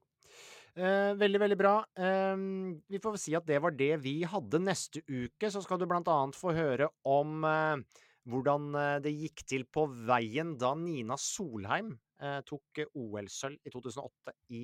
Eh, 0.74 1.14
veldig, 1.20 1.42
veldig 1.44 1.60
bra. 1.60 1.76
Eh, 1.94 2.46
vi 2.90 3.02
får 3.02 3.20
si 3.22 3.36
at 3.38 3.46
det 3.48 3.60
var 3.62 3.76
det 3.78 3.92
vi 4.04 4.20
hadde. 4.28 4.64
Neste 4.64 5.04
uke 5.06 5.52
så 5.54 5.62
skal 5.64 5.82
du 5.82 5.86
blant 5.90 6.10
annet 6.10 6.40
få 6.40 6.56
høre 6.58 6.90
om 7.06 7.46
eh, 7.46 7.84
hvordan 8.32 8.72
det 9.04 9.12
gikk 9.12 9.44
til 9.52 9.66
på 9.68 9.84
veien 10.08 10.56
da 10.56 10.72
Nina 10.80 11.18
Solheim 11.20 11.92
eh, 12.24 12.40
tok 12.48 12.86
OL-sølv 12.96 13.60
i 13.62 13.74
2008 13.74 14.34
i 14.56 14.64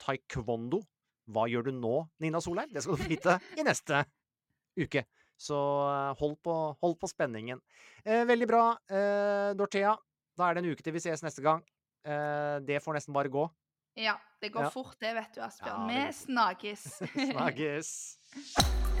taekwondo. 0.00 0.80
Hva 1.30 1.44
gjør 1.50 1.68
du 1.68 1.76
nå, 1.76 1.96
Nina 2.22 2.40
Solheim? 2.42 2.70
Det 2.72 2.82
skal 2.82 2.96
du 2.96 3.04
få 3.04 3.10
vite 3.10 3.36
i 3.58 3.66
neste 3.66 4.00
uke. 4.86 5.04
Så 5.40 5.56
eh, 5.56 6.14
hold 6.20 6.36
på, 6.44 6.54
hold 6.82 6.98
på 7.00 7.08
spenningen. 7.08 7.60
Eh, 8.04 8.24
veldig 8.28 8.48
bra, 8.50 8.64
eh, 8.90 9.52
Dorthea. 9.56 9.94
Da 10.36 10.48
er 10.50 10.54
det 10.58 10.64
en 10.64 10.70
uke 10.72 10.82
til 10.84 10.92
vi 10.96 11.00
ses 11.04 11.22
neste 11.24 11.42
gang. 11.44 11.62
Eh, 12.04 12.58
det 12.64 12.82
får 12.84 12.96
nesten 12.98 13.14
bare 13.16 13.28
gå. 13.32 13.46
Ja, 13.96 14.14
det 14.40 14.52
går 14.54 14.62
Ja. 14.68 14.70
fort 14.70 14.96
det, 15.00 15.14
vet 15.16 15.34
du, 15.34 15.40
Ja, 15.40 15.46
Asbjørn. 15.48 15.88
det 15.88 16.06
Vi 16.06 16.12
snakkes. 16.12 16.82
snakkes. 17.32 18.18
Snakkes. 18.20 19.00